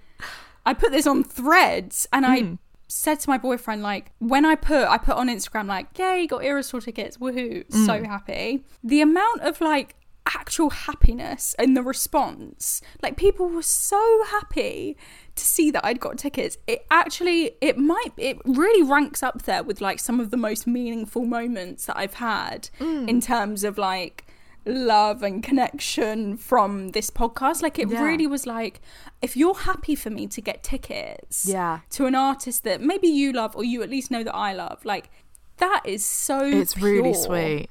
i 0.64 0.72
put 0.74 0.90
this 0.92 1.06
on 1.06 1.22
threads 1.24 2.06
and 2.12 2.24
i 2.26 2.40
Hmm. 2.40 2.54
Said 2.88 3.18
to 3.20 3.28
my 3.28 3.36
boyfriend 3.38 3.82
like 3.82 4.12
when 4.18 4.44
i 4.44 4.54
put 4.54 4.86
i 4.88 4.96
put 4.98 5.16
on 5.16 5.28
instagram 5.28 5.66
like 5.66 5.98
yay 5.98 6.26
got 6.26 6.44
eras 6.44 6.68
tour 6.70 6.80
tickets 6.80 7.16
woohoo 7.18 7.64
Hmm. 7.72 7.84
so 7.86 8.04
happy 8.04 8.64
the 8.84 9.00
amount 9.00 9.40
of 9.42 9.60
like 9.60 9.96
actual 10.34 10.70
happiness 10.70 11.54
in 11.58 11.74
the 11.74 11.82
response 11.82 12.80
like 13.02 13.16
people 13.16 13.48
were 13.48 13.62
so 13.62 14.22
happy 14.28 14.96
to 15.36 15.44
see 15.44 15.70
that 15.70 15.84
i'd 15.86 16.00
got 16.00 16.18
tickets 16.18 16.58
it 16.66 16.84
actually 16.90 17.52
it 17.60 17.78
might 17.78 18.10
it 18.16 18.36
really 18.44 18.82
ranks 18.82 19.22
up 19.22 19.42
there 19.42 19.62
with 19.62 19.80
like 19.80 20.00
some 20.00 20.18
of 20.18 20.30
the 20.32 20.36
most 20.36 20.66
meaningful 20.66 21.24
moments 21.24 21.86
that 21.86 21.96
i've 21.96 22.14
had 22.14 22.68
Hmm. 22.78 23.08
in 23.08 23.20
terms 23.20 23.62
of 23.64 23.78
like 23.78 24.25
love 24.66 25.22
and 25.22 25.42
connection 25.42 26.36
from 26.36 26.88
this 26.90 27.10
podcast. 27.10 27.62
Like 27.62 27.78
it 27.78 27.88
Yeah. 27.88 28.02
really 28.02 28.26
was 28.26 28.46
like 28.46 28.80
if 29.22 29.36
you're 29.36 29.54
happy 29.54 29.94
for 29.94 30.10
me 30.10 30.26
to 30.26 30.40
get 30.40 30.62
tickets 30.62 31.46
Yeah. 31.46 31.80
to 31.90 32.06
an 32.06 32.14
artist 32.14 32.64
that 32.64 32.80
maybe 32.80 33.08
you 33.08 33.32
love 33.32 33.54
or 33.56 33.64
you 33.64 33.82
at 33.82 33.90
least 33.90 34.10
know 34.10 34.22
that 34.24 34.34
I 34.34 34.52
love, 34.52 34.84
like 34.84 35.10
that 35.58 35.82
is 35.84 36.04
so 36.04 36.40
It's 36.44 36.76
really 36.76 37.14
sweet. 37.14 37.68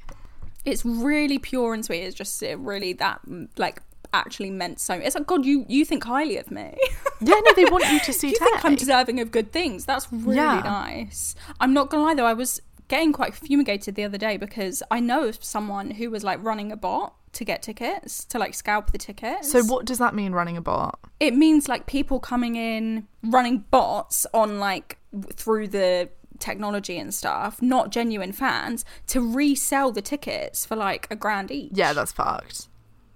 It's 0.63 0.83
really 0.83 1.38
pure 1.38 1.74
and 1.74 1.86
sweet. 1.86 2.01
It's 2.01 2.15
just 2.15 2.42
it 2.42 2.57
really 2.57 2.94
that 2.94 3.19
like 3.57 3.81
actually 4.13 4.50
meant 4.50 4.80
so 4.80 4.94
it's 4.94 5.13
like 5.13 5.27
god 5.27 5.45
you 5.45 5.65
you 5.68 5.83
think 5.83 6.06
highly 6.06 6.38
of 6.38 6.50
me 6.50 6.74
Yeah, 7.19 7.33
no, 7.45 7.53
they 7.53 7.65
want 7.65 7.91
you 7.91 8.00
to 8.00 8.13
see 8.19 8.30
you 8.30 8.36
think 8.38 8.63
i'm 8.63 8.75
deserving 8.75 9.19
of 9.19 9.30
good 9.30 9.51
things 9.51 9.83
that's 9.83 10.07
really 10.13 10.38
Yeah. 10.38 10.62
nice 10.63 11.36
i'm 11.59 11.74
not 11.74 11.89
gonna 11.89 12.03
lie 12.03 12.13
though 12.13 12.25
i 12.25 12.31
was 12.31 12.62
getting 12.88 13.12
quite 13.14 13.34
fumigated 13.34 13.96
the 13.96 14.04
other 14.04 14.18
day 14.18 14.38
because 14.38 14.82
i 14.92 15.00
know 15.00 15.28
of 15.28 15.44
someone 15.44 15.92
who 15.92 16.10
was 16.10 16.24
like 16.24 16.42
running 16.44 16.72
a 16.72 16.78
bot 16.78 17.16
to 17.34 17.44
get 17.44 17.62
tickets 17.62 18.24
to 18.26 18.40
like 18.40 18.54
scalp 18.54 18.92
the 18.92 18.98
tickets 18.98 19.52
So 19.52 19.62
what 19.64 19.86
does 19.86 19.98
that 19.98 20.16
mean, 20.16 20.32
running 20.32 20.56
a 20.58 20.62
bot? 20.62 20.98
it 21.20 21.34
means 21.36 21.68
like 21.68 21.86
people 21.86 22.20
coming 22.20 22.56
in 22.56 23.08
running 23.24 23.66
bots 23.72 24.26
on 24.34 24.60
like 24.60 24.98
through 25.34 25.68
the 25.68 26.10
technology 26.40 26.98
and 26.98 27.14
stuff 27.14 27.62
not 27.62 27.90
genuine 27.92 28.32
fans 28.32 28.86
to 29.08 29.20
resell 29.22 29.92
the 29.92 30.02
tickets 30.02 30.66
for 30.66 30.76
like 30.76 31.08
a 31.10 31.16
grand 31.16 31.52
each 31.52 31.72
Yeah, 31.74 31.94
that's 31.94 32.12
fucked. 32.12 32.68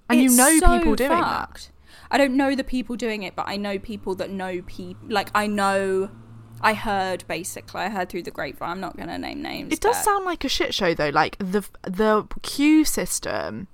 And 0.09 0.19
it's 0.19 0.31
you 0.33 0.37
know 0.37 0.57
so 0.59 0.77
people 0.79 0.95
doing 0.95 1.09
that. 1.11 1.69
I 2.11 2.17
don't 2.17 2.35
know 2.35 2.55
the 2.55 2.63
people 2.63 2.95
doing 2.95 3.23
it, 3.23 3.35
but 3.35 3.47
I 3.47 3.55
know 3.57 3.77
people 3.77 4.15
that 4.15 4.31
know 4.31 4.61
people. 4.65 5.07
Like 5.09 5.29
I 5.35 5.45
know, 5.47 6.09
I 6.61 6.73
heard 6.73 7.23
basically. 7.27 7.81
I 7.81 7.89
heard 7.89 8.09
through 8.09 8.23
the 8.23 8.31
grapevine. 8.31 8.69
I'm 8.69 8.79
not 8.79 8.95
going 8.97 9.09
to 9.09 9.17
name 9.17 9.41
names. 9.41 9.73
It 9.73 9.81
does 9.81 9.95
but- 9.97 10.03
sound 10.05 10.25
like 10.25 10.43
a 10.45 10.49
shit 10.49 10.73
show 10.73 10.93
though. 10.93 11.09
Like 11.09 11.37
the 11.39 11.63
the 11.83 12.27
queue 12.41 12.83
system, 12.85 13.67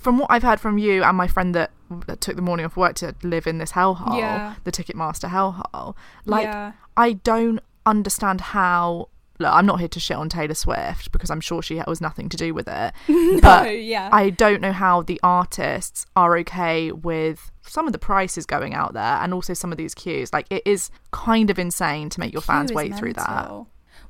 from 0.00 0.18
what 0.18 0.30
I've 0.30 0.42
heard 0.42 0.60
from 0.60 0.78
you 0.78 1.02
and 1.02 1.16
my 1.16 1.26
friend 1.26 1.54
that, 1.54 1.70
that 2.06 2.20
took 2.20 2.36
the 2.36 2.42
morning 2.42 2.66
off 2.66 2.76
work 2.76 2.94
to 2.96 3.14
live 3.22 3.46
in 3.46 3.58
this 3.58 3.72
hellhole, 3.72 4.18
Yeah. 4.18 4.54
the 4.64 4.72
Ticketmaster 4.72 5.28
hellhole. 5.30 5.94
Like 6.24 6.44
Yeah. 6.44 6.72
I 6.96 7.14
don't 7.14 7.60
understand 7.86 8.40
how. 8.40 9.08
Look, 9.40 9.52
I'm 9.52 9.64
not 9.64 9.80
here 9.80 9.88
to 9.88 9.98
shit 9.98 10.18
on 10.18 10.28
Taylor 10.28 10.54
Swift 10.54 11.10
because 11.12 11.30
I'm 11.30 11.40
sure 11.40 11.62
she 11.62 11.80
was 11.86 12.00
nothing 12.00 12.28
to 12.28 12.36
do 12.36 12.52
with 12.52 12.68
it. 12.68 12.92
but 13.42 13.82
yeah. 13.82 14.10
I 14.12 14.30
don't 14.30 14.60
know 14.60 14.72
how 14.72 15.02
the 15.02 15.18
artists 15.22 16.04
are 16.14 16.36
okay 16.38 16.92
with 16.92 17.50
some 17.62 17.86
of 17.86 17.92
the 17.92 17.98
prices 17.98 18.44
going 18.44 18.74
out 18.74 18.92
there 18.92 19.02
and 19.02 19.32
also 19.32 19.54
some 19.54 19.72
of 19.72 19.78
these 19.78 19.94
queues. 19.94 20.32
Like 20.32 20.46
it 20.50 20.62
is 20.66 20.90
kind 21.10 21.48
of 21.48 21.58
insane 21.58 22.10
to 22.10 22.20
make 22.20 22.32
your 22.32 22.42
fans 22.42 22.70
wait 22.70 22.94
through 22.94 23.14
that. 23.14 23.50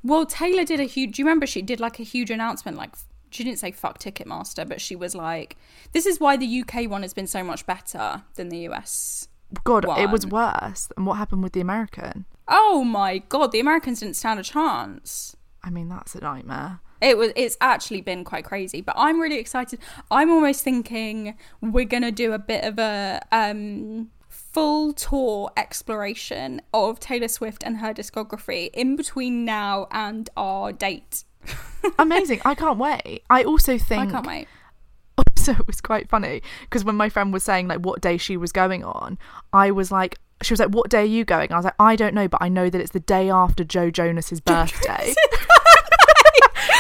Well, 0.03 0.27
Taylor 0.27 0.65
did 0.65 0.81
a 0.81 0.85
huge. 0.85 1.17
Do 1.17 1.23
you 1.23 1.27
remember 1.27 1.47
she 1.47 1.63
did 1.63 1.79
like 1.79 2.01
a 2.01 2.03
huge 2.03 2.31
announcement? 2.31 2.77
Like 2.77 2.95
she 3.31 3.45
didn't 3.45 3.61
say 3.61 3.71
fuck 3.71 3.99
Ticketmaster, 3.99 4.69
but 4.69 4.81
she 4.81 4.97
was 4.97 5.15
like, 5.15 5.57
"This 5.93 6.07
is 6.07 6.19
why 6.19 6.37
the 6.37 6.63
UK 6.63 6.91
one 6.91 7.03
has 7.03 7.15
been 7.15 7.27
so 7.27 7.45
much 7.45 7.67
better 7.67 8.23
than 8.35 8.49
the 8.49 8.69
US." 8.69 9.29
God, 9.65 9.85
it 9.99 10.11
was 10.11 10.27
worse. 10.27 10.89
And 10.97 11.07
what 11.07 11.15
happened 11.19 11.43
with 11.43 11.53
the 11.53 11.61
American? 11.61 12.25
Oh 12.51 12.85
my 12.85 13.19
god, 13.19 13.53
the 13.53 13.61
Americans 13.61 14.01
didn't 14.01 14.17
stand 14.17 14.41
a 14.41 14.43
chance. 14.43 15.37
I 15.63 15.71
mean, 15.71 15.89
that's 15.89 16.15
a 16.15 16.21
nightmare. 16.21 16.81
It 17.01 17.17
was 17.17 17.33
it's 17.37 17.57
actually 17.61 18.03
been 18.03 18.25
quite 18.25 18.45
crazy, 18.45 18.83
but 18.83 18.95
I'm 18.99 19.21
really 19.21 19.39
excited. 19.39 19.79
I'm 20.11 20.31
almost 20.31 20.63
thinking 20.63 21.37
we're 21.63 21.87
going 21.87 22.03
to 22.03 22.11
do 22.11 22.33
a 22.33 22.39
bit 22.39 22.65
of 22.65 22.79
a 22.79 23.21
um 23.33 24.11
full 24.29 24.93
tour 24.93 25.51
exploration 25.57 26.61
of 26.75 26.99
Taylor 26.99 27.29
Swift 27.29 27.63
and 27.65 27.79
her 27.79 27.95
discography 27.95 28.71
in 28.75 28.97
between 28.97 29.45
now 29.45 29.87
and 29.93 30.29
our 30.37 30.73
date. 30.73 31.25
Amazing. 31.99 32.41
I 32.45 32.55
can't 32.55 32.79
wait. 32.79 33.23
I 33.31 33.45
also 33.45 33.79
think 33.79 34.09
I 34.09 34.11
can't 34.11 34.27
wait. 34.27 34.49
so 35.37 35.53
it 35.53 35.67
was 35.67 35.81
quite 35.81 36.09
funny 36.09 36.43
because 36.63 36.85
when 36.85 36.97
my 36.97 37.09
friend 37.09 37.33
was 37.33 37.45
saying 37.45 37.69
like 37.69 37.79
what 37.79 38.01
day 38.01 38.17
she 38.17 38.37
was 38.37 38.53
going 38.53 38.85
on, 38.85 39.19
I 39.53 39.71
was 39.71 39.91
like, 39.91 40.19
she 40.43 40.53
was 40.53 40.61
like, 40.61 40.71
"What 40.71 40.91
day 40.91 41.03
are 41.03 41.05
you 41.05 41.25
going?" 41.25 41.53
I 41.53 41.57
was 41.57 41.65
like, 41.65 41.75
"I 41.79 41.97
don't 41.97 42.15
know, 42.15 42.29
but 42.29 42.43
I 42.43 42.49
know 42.49 42.71
that 42.71 42.81
it's 42.81 42.93
the 42.93 43.01
day 43.01 43.31
after 43.31 43.65
Joe 43.65 43.91
Jonas's 43.91 44.41
birthday." 44.41 45.15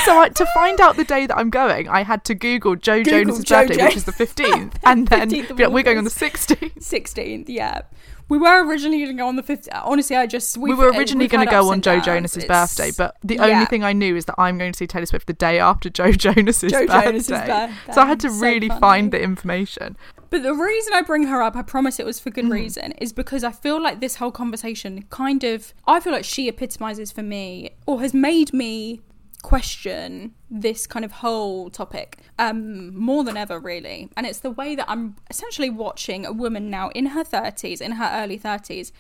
so 0.05 0.19
I, 0.19 0.29
to 0.31 0.47
find 0.55 0.81
out 0.81 0.97
the 0.97 1.05
day 1.05 1.26
that 1.26 1.37
I'm 1.37 1.50
going, 1.50 1.88
I 1.88 2.02
had 2.02 2.25
to 2.25 2.35
Google 2.35 2.76
Joe 2.76 3.02
Google 3.02 3.21
Jonas's 3.21 3.45
Joe 3.45 3.67
birthday, 3.67 3.85
which 3.85 3.97
is 3.97 4.05
the 4.05 4.12
15th, 4.12 4.75
and 4.85 5.09
then 5.09 5.31
15th 5.31 5.50
of 5.50 5.57
be 5.57 5.64
like, 5.64 5.73
we're 5.73 5.83
going 5.83 5.99
on 5.99 6.05
the 6.05 6.11
August. 6.11 6.49
16th. 6.49 6.79
16th, 6.79 7.45
yeah. 7.49 7.83
We 8.30 8.38
were 8.38 8.64
originally 8.66 8.99
going 9.04 9.16
to 9.16 9.20
go 9.22 9.28
on 9.28 9.37
the 9.37 9.42
15th. 9.42 9.68
Honestly, 9.84 10.16
I 10.16 10.26
just. 10.26 10.56
We 10.56 10.72
were 10.72 10.90
originally 10.92 11.26
going 11.28 11.44
to 11.46 11.50
go 11.50 11.70
on 11.70 11.82
Joe. 11.82 12.00
Jonas's 12.00 12.44
birthday, 12.46 12.90
but 12.96 13.16
the 13.22 13.34
yeah. 13.34 13.44
only 13.44 13.66
thing 13.66 13.84
I 13.84 13.92
knew 13.92 14.16
is 14.16 14.25
that 14.25 14.37
I'm 14.38 14.56
going 14.56 14.72
to 14.72 14.76
see 14.78 14.87
Taylor 14.87 15.04
Swift 15.06 15.26
the 15.26 15.32
day 15.34 15.58
after 15.58 15.90
Joe 15.90 16.12
Jonas's 16.25 16.72
Joe 16.72 16.87
birthday. 16.87 17.02
Jonas's 17.06 17.28
birthday. 17.28 17.72
So 17.92 18.00
I 18.00 18.06
had 18.06 18.20
to 18.20 18.30
So 18.30 18.37
really 18.40 18.68
funny. 18.68 18.80
find 18.80 19.12
the 19.12 19.20
information. 19.20 19.96
But 20.30 20.44
the 20.44 20.54
reason 20.54 20.92
I 20.94 21.02
bring 21.02 21.25
her 21.25 21.42
up, 21.42 21.56
I 21.56 21.62
promise 21.62 21.99
it 21.99 22.06
was 22.06 22.20
for 22.20 22.30
Mm. 22.30 22.34
good 22.34 22.50
reason, 22.50 22.92
is 22.92 23.12
because 23.12 23.42
I 23.42 23.50
feel 23.50 23.82
like 23.82 23.99
this 24.00 24.14
whole 24.16 24.30
conversation 24.30 25.04
kind 25.10 25.42
of, 25.42 25.75
I 25.88 25.99
feel 25.99 26.12
like 26.12 26.25
she 26.25 26.46
epitomizes 26.49 27.10
for 27.10 27.25
me, 27.25 27.70
or 27.87 28.00
has 28.00 28.14
made 28.14 28.52
me 28.54 29.00
question 29.42 30.35
this 30.50 30.87
kind 30.87 31.04
of 31.04 31.12
whole 31.12 31.70
topic 31.70 32.18
um 32.38 32.94
more 32.97 33.25
than 33.25 33.37
ever 33.37 33.59
really. 33.59 34.11
And 34.16 34.26
it's 34.26 34.40
the 34.40 34.50
way 34.50 34.75
that 34.75 34.88
i'm 34.88 35.16
essentially 35.30 35.70
watching 35.70 36.26
a 36.26 36.32
woman 36.32 36.70
now 36.70 36.90
in 36.90 37.06
her 37.06 37.25
30s 37.25 37.80
in 37.80 37.92
her 37.92 38.11
early 38.12 38.38
30s 38.38 38.92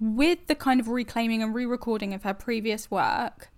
with 0.00 0.46
the 0.46 0.54
kind 0.54 0.80
of 0.80 0.88
reclaiming 0.88 1.42
and 1.42 1.54
re-recording 1.54 2.14
of 2.14 2.22
her 2.22 2.34
previous 2.34 2.90
work 2.90 3.50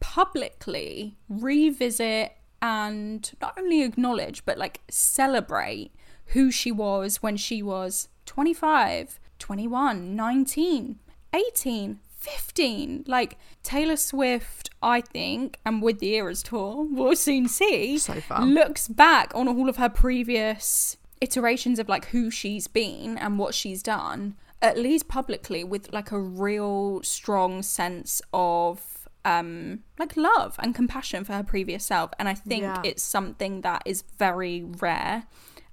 publicly 0.00 1.16
revisit 1.28 2.32
and 2.62 3.32
not 3.40 3.56
only 3.58 3.82
acknowledge 3.82 4.44
but 4.44 4.58
like 4.58 4.80
celebrate 4.88 5.92
who 6.26 6.50
she 6.50 6.70
was 6.70 7.22
when 7.22 7.36
she 7.36 7.62
was 7.62 8.08
25 8.26 9.18
21 9.38 10.14
19 10.14 10.98
18 11.34 12.00
15 12.36 13.04
like 13.06 13.36
taylor 13.62 13.96
swift 13.96 14.70
i 14.82 15.00
think 15.00 15.58
and 15.64 15.82
with 15.82 15.98
the 15.98 16.14
eras 16.14 16.42
tour 16.42 16.86
we'll 16.90 17.16
soon 17.16 17.48
see 17.48 17.98
So 17.98 18.14
looks 18.54 18.88
back 18.88 19.32
on 19.34 19.48
all 19.48 19.68
of 19.68 19.76
her 19.76 19.88
previous 19.88 20.96
iterations 21.20 21.78
of 21.78 21.88
like 21.88 22.06
who 22.06 22.30
she's 22.30 22.66
been 22.68 23.18
and 23.18 23.38
what 23.38 23.54
she's 23.54 23.82
done 23.82 24.36
at 24.62 24.76
least 24.78 25.08
publicly 25.08 25.62
with 25.64 25.92
like 25.92 26.10
a 26.12 26.18
real 26.20 27.02
strong 27.02 27.62
sense 27.62 28.20
of 28.32 29.08
um 29.24 29.80
like 29.98 30.16
love 30.16 30.54
and 30.60 30.74
compassion 30.74 31.24
for 31.24 31.32
her 31.32 31.42
previous 31.42 31.84
self. 31.84 32.10
And 32.18 32.28
i 32.28 32.34
think 32.34 32.62
Yeah. 32.62 32.80
it's 32.84 33.02
something 33.02 33.62
that 33.62 33.82
is 33.84 34.02
very 34.18 34.62
rare 34.62 35.24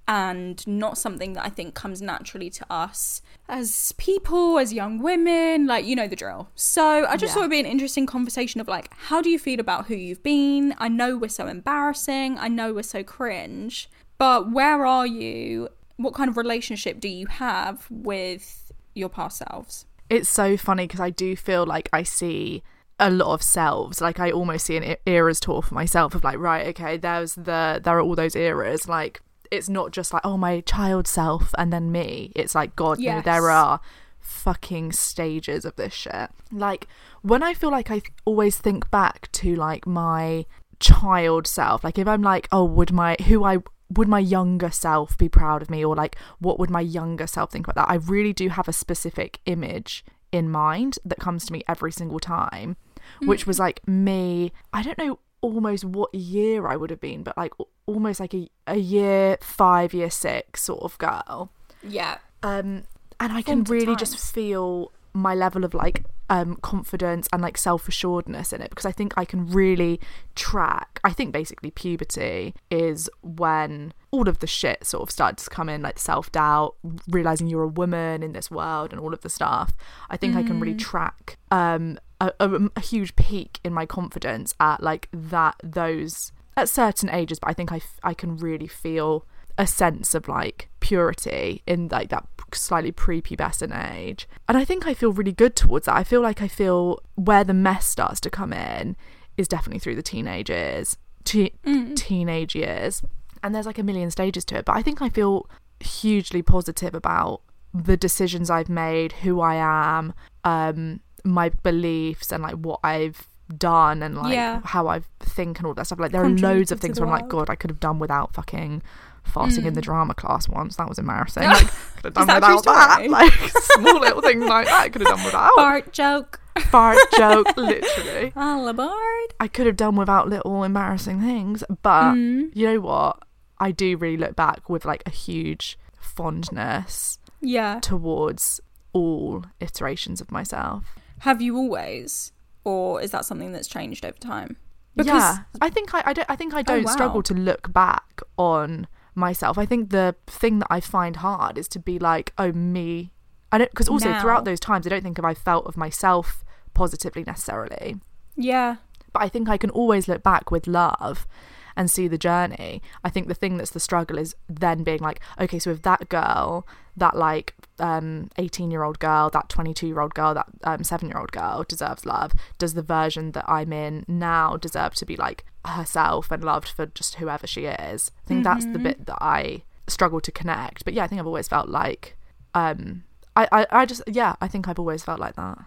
and 0.08 0.66
not 0.66 0.96
something 0.98 1.32
that 1.32 1.44
I 1.44 1.48
think 1.48 1.74
comes 1.74 2.00
naturally 2.00 2.48
to 2.50 2.66
us 2.72 3.22
as 3.48 3.92
people, 3.98 4.58
as 4.58 4.72
young 4.72 5.00
women, 5.00 5.66
like 5.66 5.84
you 5.84 5.96
know 5.96 6.06
the 6.08 6.16
drill. 6.16 6.48
So 6.54 7.06
I 7.06 7.16
just 7.16 7.30
Yeah. 7.30 7.34
thought 7.34 7.40
it'd 7.40 7.50
be 7.50 7.60
an 7.60 7.66
interesting 7.66 8.06
conversation 8.06 8.60
of 8.60 8.68
like, 8.68 8.92
how 8.94 9.20
do 9.22 9.30
you 9.30 9.38
feel 9.38 9.58
about 9.60 9.86
who 9.86 9.94
you've 9.94 10.22
been? 10.22 10.74
I 10.78 10.88
know 10.88 11.16
we're 11.16 11.28
so 11.28 11.46
embarrassing, 11.46 12.38
I 12.38 12.48
know 12.48 12.72
we're 12.72 12.82
so 12.82 13.02
cringe, 13.02 13.88
but 14.18 14.50
where 14.52 14.86
are 14.86 15.06
you? 15.06 15.68
What 15.96 16.14
kind 16.14 16.28
of 16.28 16.36
relationship 16.36 17.00
do 17.00 17.08
you 17.08 17.26
have 17.26 17.86
with 17.90 18.72
your 18.94 19.08
past 19.08 19.38
selves? 19.38 19.86
It's 20.08 20.28
so 20.28 20.56
funny 20.56 20.84
because 20.86 21.00
I 21.00 21.10
do 21.10 21.34
feel 21.36 21.66
like 21.66 21.88
I 21.92 22.02
see 22.04 22.62
a 23.00 23.10
lot 23.10 23.34
of 23.34 23.42
selves. 23.42 24.00
Like 24.00 24.20
I 24.20 24.30
almost 24.30 24.66
see 24.66 24.76
an 24.76 24.84
e- 24.84 24.96
eras 25.06 25.40
tour 25.40 25.62
for 25.62 25.74
myself 25.74 26.14
of 26.14 26.22
like, 26.24 26.38
right, 26.38 26.66
okay, 26.68 26.96
there's 26.96 27.34
the 27.34 27.80
there 27.82 27.98
are 27.98 28.00
all 28.00 28.14
those 28.14 28.36
eras. 28.36 28.88
Like 28.88 29.20
it's 29.50 29.68
not 29.68 29.92
just 29.92 30.12
like 30.12 30.24
oh 30.24 30.36
my 30.36 30.60
child 30.60 31.06
self 31.06 31.54
and 31.58 31.72
then 31.72 31.92
me. 31.92 32.32
It's 32.34 32.54
like 32.54 32.76
God, 32.76 33.00
you 33.00 33.10
know, 33.10 33.20
there 33.22 33.50
are 33.50 33.80
fucking 34.20 34.92
stages 34.92 35.64
of 35.64 35.76
this 35.76 35.94
shit. 35.94 36.30
Like 36.52 36.88
when 37.22 37.42
I 37.42 37.54
feel 37.54 37.70
like 37.70 37.90
I 37.90 38.00
th- 38.00 38.12
always 38.24 38.56
think 38.56 38.90
back 38.90 39.30
to 39.32 39.54
like 39.54 39.86
my 39.86 40.46
child 40.80 41.46
self. 41.46 41.84
Like 41.84 41.98
if 41.98 42.08
I'm 42.08 42.22
like, 42.22 42.48
oh, 42.52 42.64
would 42.64 42.92
my 42.92 43.16
who 43.26 43.44
I 43.44 43.58
would 43.90 44.08
my 44.08 44.18
younger 44.18 44.70
self 44.70 45.16
be 45.16 45.28
proud 45.28 45.62
of 45.62 45.70
me 45.70 45.84
or 45.84 45.94
like 45.94 46.16
what 46.38 46.58
would 46.58 46.70
my 46.70 46.80
younger 46.80 47.26
self 47.26 47.50
think 47.52 47.66
about 47.66 47.86
that? 47.86 47.92
I 47.92 47.96
really 47.96 48.32
do 48.32 48.48
have 48.48 48.68
a 48.68 48.72
specific 48.72 49.40
image 49.46 50.04
in 50.32 50.50
mind 50.50 50.98
that 51.04 51.18
comes 51.18 51.46
to 51.46 51.52
me 51.52 51.62
every 51.68 51.92
single 51.92 52.18
time, 52.18 52.76
which 53.22 53.44
hmm. 53.44 53.50
was 53.50 53.58
like 53.58 53.86
me, 53.86 54.52
I 54.72 54.82
don't 54.82 54.98
know 54.98 55.18
almost 55.54 55.84
what 55.84 56.14
year 56.14 56.66
I 56.66 56.76
would 56.76 56.90
have 56.90 57.00
been, 57.00 57.22
but 57.22 57.36
like 57.36 57.52
almost 57.86 58.18
like 58.20 58.34
a, 58.34 58.48
a 58.66 58.76
year 58.76 59.38
5 59.40 59.94
year 59.94 60.10
6 60.10 60.60
sort 60.62 60.82
of 60.82 60.98
girl 60.98 61.50
Yeah. 61.82 62.18
um 62.42 62.82
and 63.20 63.32
i 63.32 63.42
can 63.42 63.62
really 63.64 63.94
just 63.96 64.16
feel 64.34 64.90
my 65.12 65.34
level 65.34 65.64
of 65.64 65.72
like 65.72 66.04
um 66.28 66.56
confidence 66.56 67.28
and 67.32 67.42
like 67.42 67.56
self-assuredness 67.56 68.52
in 68.52 68.60
it 68.60 68.70
because 68.70 68.86
i 68.86 68.92
think 68.92 69.12
i 69.16 69.24
can 69.24 69.46
really 69.46 70.00
track 70.34 71.00
i 71.04 71.12
think 71.12 71.32
basically 71.32 71.70
puberty 71.70 72.54
is 72.70 73.08
when 73.22 73.92
all 74.10 74.28
of 74.28 74.38
the 74.38 74.46
shit 74.46 74.84
sort 74.84 75.02
of 75.02 75.10
starts 75.10 75.44
to 75.44 75.50
come 75.50 75.68
in 75.68 75.82
like 75.82 75.98
self-doubt 75.98 76.74
realizing 77.08 77.46
you're 77.46 77.62
a 77.62 77.68
woman 77.68 78.22
in 78.22 78.32
this 78.32 78.50
world 78.50 78.92
and 78.92 79.00
all 79.00 79.12
of 79.12 79.20
the 79.20 79.28
stuff. 79.28 79.76
I 80.10 80.16
think 80.16 80.34
i 80.36 80.42
can 80.42 80.58
really 80.60 80.74
track 80.74 81.36
um 81.50 81.98
a, 82.20 82.32
a, 82.40 82.70
a 82.76 82.80
huge 82.80 83.14
peak 83.16 83.60
in 83.62 83.72
my 83.72 83.84
confidence 83.86 84.54
at 84.58 84.82
like 84.82 85.08
that 85.12 85.56
those 85.62 86.32
at 86.56 86.68
certain 86.68 87.10
ages 87.10 87.38
but 87.38 87.50
i 87.50 87.52
think 87.52 87.72
i, 87.72 87.76
f- 87.76 88.00
I 88.02 88.14
can 88.14 88.36
really 88.36 88.66
feel 88.66 89.26
a 89.58 89.66
sense 89.66 90.14
of 90.14 90.28
like 90.28 90.68
purity 90.80 91.62
in 91.66 91.88
like 91.88 92.08
that 92.10 92.26
slightly 92.52 92.92
prepubescent 92.92 93.74
age. 93.92 94.28
And 94.48 94.56
i 94.56 94.64
think 94.64 94.86
i 94.86 94.94
feel 94.94 95.12
really 95.12 95.32
good 95.32 95.56
towards 95.56 95.86
that. 95.86 95.96
I 95.96 96.04
feel 96.04 96.20
like 96.20 96.40
i 96.42 96.48
feel 96.48 97.00
where 97.14 97.44
the 97.44 97.54
mess 97.54 97.86
starts 97.86 98.20
to 98.20 98.30
come 98.30 98.52
in 98.52 98.96
is 99.36 99.48
definitely 99.48 99.80
through 99.80 99.96
the 99.96 100.02
teenage 100.02 100.48
years 100.50 100.96
te- 101.24 101.52
teenage 101.96 102.54
years. 102.54 103.02
And 103.42 103.54
there's 103.54 103.66
like 103.66 103.78
a 103.78 103.82
million 103.82 104.10
stages 104.10 104.44
to 104.46 104.56
it. 104.58 104.64
But 104.64 104.76
i 104.76 104.82
think 104.82 105.00
i 105.02 105.08
feel 105.08 105.48
hugely 105.80 106.42
positive 106.42 106.94
about 106.94 107.42
the 107.74 107.96
decisions 107.96 108.48
i've 108.48 108.68
made 108.70 109.12
who 109.12 109.40
i 109.40 109.54
am 109.56 110.14
um 110.44 111.00
my 111.24 111.50
beliefs 111.62 112.32
and 112.32 112.42
like 112.42 112.54
what 112.54 112.80
i've 112.84 113.28
done 113.58 114.02
and 114.02 114.16
like 114.16 114.32
Yeah. 114.34 114.60
how 114.64 114.86
i 114.88 115.00
think 115.20 115.58
and 115.58 115.66
all 115.66 115.74
that 115.74 115.86
stuff. 115.86 116.00
Like 116.00 116.12
there 116.12 116.24
are 116.24 116.28
loads 116.30 116.72
of 116.72 116.80
things 116.80 116.98
where 116.98 117.06
i'm 117.06 117.12
like 117.12 117.28
god 117.28 117.50
i 117.50 117.54
could 117.54 117.70
have 117.70 117.80
done 117.80 117.98
without 117.98 118.32
fucking 118.34 118.82
fasting 119.26 119.66
in 119.66 119.74
the 119.74 119.80
drama 119.80 120.14
class 120.14 120.48
once 120.48 120.76
that 120.76 120.88
was 120.88 120.98
embarrassing 120.98 121.42
like 121.48 121.66
could 121.96 122.04
have 122.04 122.14
done 122.14 122.26
that 122.26 122.36
without 122.36 122.64
that 122.64 123.10
like 123.10 123.32
small 123.62 124.00
little 124.00 124.22
things 124.22 124.44
like 124.44 124.66
that 124.66 124.80
i 124.82 124.88
could 124.88 125.00
have 125.02 125.14
done 125.16 125.24
without 125.24 125.50
Fart 125.56 125.92
joke. 125.92 126.40
fart 126.70 126.96
joke 127.16 127.56
literally 127.56 128.32
All 128.36 128.66
aboard. 128.68 129.34
I 129.38 129.48
could 129.48 129.66
have 129.66 129.76
done 129.76 129.96
without 129.96 130.28
little 130.28 130.64
embarrassing 130.64 131.20
things, 131.20 131.62
but 131.82 132.14
Mm. 132.14 132.50
you 132.54 132.66
know 132.66 132.80
what? 132.80 133.18
I 133.58 133.70
do 133.72 133.96
really 133.98 134.16
look 134.16 134.34
back 134.36 134.70
with 134.70 134.84
like 134.86 135.02
a 135.04 135.10
huge 135.10 135.78
fondness 136.00 137.18
Yeah. 137.40 137.80
towards 137.80 138.60
all 138.92 139.44
iterations 139.60 140.20
of 140.20 140.30
myself. 140.32 140.84
Have 141.20 141.40
you 141.42 141.56
always, 141.56 142.32
or 142.64 143.00
is 143.02 143.10
that 143.10 143.24
something 143.26 143.52
that's 143.52 143.68
changed 143.68 144.04
over 144.04 144.16
time? 144.18 144.56
yeah, 144.94 145.38
I 145.60 145.68
think 145.68 145.94
I, 145.94 146.02
I 146.06 146.12
don't. 146.14 146.30
I 146.30 146.36
think 146.36 146.54
I 146.54 146.62
don't 146.62 146.84
wow. 146.84 146.90
struggle 146.92 147.22
to 147.24 147.34
look 147.34 147.70
back 147.72 148.22
on 148.38 148.86
myself. 149.16 149.58
I 149.58 149.66
think 149.66 149.90
the 149.90 150.14
thing 150.26 150.58
that 150.60 150.68
I 150.70 150.80
find 150.80 151.16
hard 151.16 151.58
is 151.58 151.68
to 151.68 151.78
be 151.78 151.98
like, 151.98 152.32
oh 152.38 152.52
me. 152.52 153.12
I 153.52 153.58
don't 153.58 153.70
because 153.70 153.88
also 153.88 154.10
Now. 154.10 154.20
throughout 154.20 154.44
those 154.44 154.60
times, 154.60 154.86
I 154.86 154.90
don't 154.90 155.02
think 155.02 155.18
if 155.18 155.24
I 155.24 155.34
felt 155.34 155.66
of 155.66 155.76
myself 155.76 156.44
positively 156.74 157.24
necessarily. 157.26 157.96
Yeah. 158.36 158.76
but 159.12 159.22
I 159.22 159.28
think 159.30 159.48
I 159.48 159.56
can 159.56 159.70
always 159.70 160.08
look 160.08 160.22
back 160.22 160.50
with 160.50 160.66
love 160.66 161.26
and 161.74 161.90
see 161.90 162.06
the 162.06 162.18
journey. 162.18 162.82
I 163.02 163.08
think 163.08 163.28
the 163.28 163.34
thing 163.34 163.56
that's 163.56 163.70
the 163.70 163.80
struggle 163.80 164.18
is 164.18 164.34
then 164.48 164.82
being 164.82 164.98
like, 165.00 165.20
okay, 165.40 165.58
so 165.58 165.70
if 165.70 165.82
that 165.82 166.08
girl, 166.10 166.66
that 166.96 167.16
like 167.16 167.54
um 167.78 168.30
18 168.38 168.70
year 168.70 168.82
old 168.82 168.98
girl, 168.98 169.30
that 169.30 169.48
22 169.48 169.86
year 169.86 170.00
old 170.00 170.14
girl, 170.14 170.34
that 170.34 170.46
um 170.64 170.84
7 170.84 171.08
year 171.08 171.18
old 171.18 171.32
girl 171.32 171.64
deserves 171.66 172.06
love, 172.06 172.32
does 172.58 172.74
the 172.74 172.82
version 172.82 173.32
that 173.32 173.44
I'm 173.48 173.72
in 173.72 174.04
now 174.08 174.56
deserve 174.56 174.94
to 174.96 175.06
be 175.06 175.16
like 175.16 175.44
herself 175.64 176.30
and 176.30 176.44
loved 176.44 176.68
for 176.68 176.86
just 176.86 177.16
whoever 177.16 177.46
she 177.46 177.64
is? 177.64 178.10
I 178.24 178.28
think 178.28 178.44
that's 178.44 178.66
the 178.66 178.78
bit 178.78 179.06
that 179.06 179.18
I 179.20 179.62
struggle 179.88 180.20
to 180.20 180.32
connect. 180.32 180.84
But 180.84 180.94
yeah, 180.94 181.04
I 181.04 181.06
think 181.06 181.20
I've 181.20 181.26
always 181.26 181.48
felt 181.48 181.68
like 181.68 182.16
um 182.54 183.04
I, 183.36 183.48
I, 183.52 183.66
I 183.70 183.86
just 183.86 184.02
yeah, 184.06 184.34
I 184.40 184.48
think 184.48 184.68
I've 184.68 184.78
always 184.78 185.04
felt 185.04 185.20
like 185.20 185.36
that. 185.36 185.58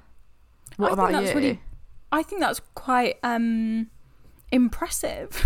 What 0.78 0.92
I 0.92 0.94
about 0.94 1.24
you? 1.24 1.34
Really, 1.34 1.62
I 2.12 2.24
think 2.24 2.42
that's 2.42 2.62
quite 2.74 3.18
um 3.24 3.90
impressive. 4.52 5.46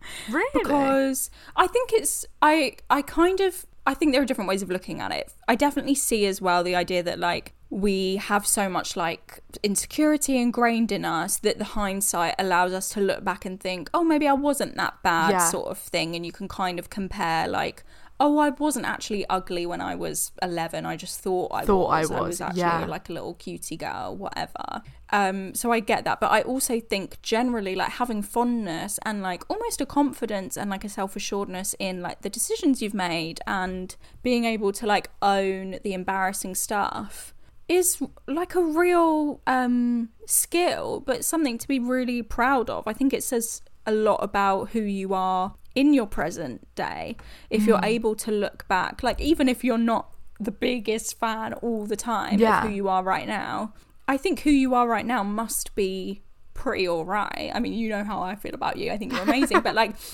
really? 0.30 0.48
because 0.54 1.30
I 1.56 1.66
think 1.66 1.92
it's 1.92 2.24
I 2.40 2.76
I 2.88 3.02
kind 3.02 3.40
of 3.40 3.66
I 3.88 3.94
think 3.94 4.12
there 4.12 4.20
are 4.20 4.26
different 4.26 4.48
ways 4.48 4.60
of 4.60 4.68
looking 4.68 5.00
at 5.00 5.12
it. 5.12 5.32
I 5.48 5.54
definitely 5.54 5.94
see 5.94 6.26
as 6.26 6.42
well 6.42 6.62
the 6.62 6.74
idea 6.76 7.02
that 7.02 7.18
like 7.18 7.54
we 7.70 8.16
have 8.16 8.46
so 8.46 8.68
much 8.68 8.96
like 8.96 9.40
insecurity 9.62 10.36
ingrained 10.36 10.92
in 10.92 11.06
us 11.06 11.38
that 11.38 11.56
the 11.58 11.64
hindsight 11.64 12.34
allows 12.38 12.72
us 12.74 12.90
to 12.90 13.00
look 13.00 13.24
back 13.24 13.46
and 13.46 13.58
think, 13.58 13.88
oh, 13.94 14.04
maybe 14.04 14.28
I 14.28 14.34
wasn't 14.34 14.76
that 14.76 15.02
bad, 15.02 15.30
Yeah. 15.30 15.48
sort 15.50 15.68
of 15.68 15.78
thing. 15.78 16.14
And 16.14 16.26
you 16.26 16.32
can 16.32 16.48
kind 16.48 16.78
of 16.78 16.90
compare 16.90 17.48
like, 17.48 17.82
oh, 18.20 18.38
I 18.38 18.50
wasn't 18.50 18.86
actually 18.86 19.24
ugly 19.28 19.64
when 19.64 19.80
I 19.80 19.94
was 19.94 20.32
11. 20.42 20.84
I 20.84 20.96
just 20.96 21.20
thought 21.20 21.52
I 21.52 21.64
Thought 21.64 21.86
I 21.86 22.00
was. 22.00 22.10
I 22.10 22.20
was, 22.20 22.26
was 22.26 22.40
actually 22.40 22.60
yeah. 22.60 22.86
like 22.86 23.08
a 23.08 23.12
little 23.12 23.34
cutie 23.34 23.76
girl, 23.76 24.16
whatever. 24.16 24.82
Um, 25.10 25.54
so 25.54 25.72
I 25.72 25.80
get 25.80 26.04
that, 26.04 26.20
but 26.20 26.30
I 26.30 26.42
also 26.42 26.80
think 26.80 27.22
generally 27.22 27.74
like 27.74 27.92
having 27.92 28.22
fondness 28.22 28.98
and 29.04 29.22
like 29.22 29.44
almost 29.48 29.80
a 29.80 29.86
confidence 29.86 30.56
and 30.56 30.68
like 30.68 30.84
a 30.84 30.88
self 30.88 31.16
assuredness 31.16 31.74
in 31.78 32.02
like 32.02 32.22
the 32.22 32.30
decisions 32.30 32.82
you've 32.82 32.94
made 32.94 33.40
and 33.46 33.94
being 34.22 34.44
able 34.44 34.72
to 34.72 34.86
like 34.86 35.10
own 35.22 35.78
the 35.82 35.94
embarrassing 35.94 36.54
stuff 36.54 37.34
is 37.68 38.02
like 38.26 38.54
a 38.54 38.62
real 38.62 39.40
um 39.46 40.08
skill 40.26 41.02
but 41.04 41.22
something 41.22 41.58
to 41.58 41.68
be 41.68 41.78
really 41.78 42.22
proud 42.22 42.70
of 42.70 42.82
i 42.86 42.94
think 42.94 43.12
it 43.12 43.22
says 43.22 43.60
a 43.84 43.92
lot 43.92 44.16
about 44.22 44.70
who 44.70 44.80
you 44.80 45.12
are 45.12 45.54
in 45.74 45.94
your 45.94 46.06
present 46.06 46.66
day 46.74 47.16
if 47.50 47.66
you're 47.66 47.78
mm. 47.78 47.86
able 47.86 48.14
to 48.14 48.30
look 48.30 48.66
back 48.68 49.02
like 49.02 49.20
even 49.20 49.48
if 49.48 49.62
you're 49.62 49.78
not 49.78 50.10
the 50.40 50.50
biggest 50.50 51.18
fan 51.18 51.52
all 51.54 51.86
the 51.86 51.96
time 51.96 52.38
Yeah. 52.38 52.62
of 52.62 52.68
who 52.68 52.74
you 52.74 52.88
are 52.88 53.02
right 53.02 53.26
now 53.26 53.74
i 54.06 54.16
think 54.16 54.40
who 54.40 54.50
you 54.50 54.74
are 54.74 54.88
right 54.88 55.06
now 55.06 55.22
must 55.22 55.74
be 55.74 56.22
pretty 56.54 56.88
all 56.88 57.04
right 57.04 57.50
i 57.54 57.60
mean 57.60 57.72
you 57.72 57.88
know 57.88 58.02
how 58.02 58.22
i 58.22 58.34
feel 58.34 58.54
about 58.54 58.76
you 58.76 58.90
i 58.90 58.96
think 58.96 59.12
you're 59.12 59.22
amazing 59.22 59.60
but 59.60 59.74
like 59.74 59.94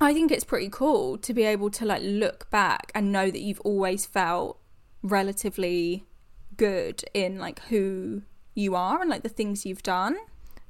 I 0.00 0.12
think 0.12 0.32
it's 0.32 0.42
pretty 0.42 0.68
cool 0.68 1.16
to 1.18 1.32
be 1.32 1.44
able 1.44 1.70
to 1.70 1.84
like 1.84 2.02
look 2.02 2.50
back 2.50 2.90
and 2.92 3.12
know 3.12 3.30
that 3.30 3.40
you've 3.40 3.60
always 3.60 4.04
felt 4.04 4.58
relatively 5.00 6.06
good 6.56 7.04
in 7.14 7.38
like 7.38 7.60
who 7.66 8.22
you 8.54 8.74
are 8.74 9.00
and 9.00 9.08
like 9.08 9.22
the 9.22 9.28
things 9.28 9.64
you've 9.64 9.82
done. 9.82 10.16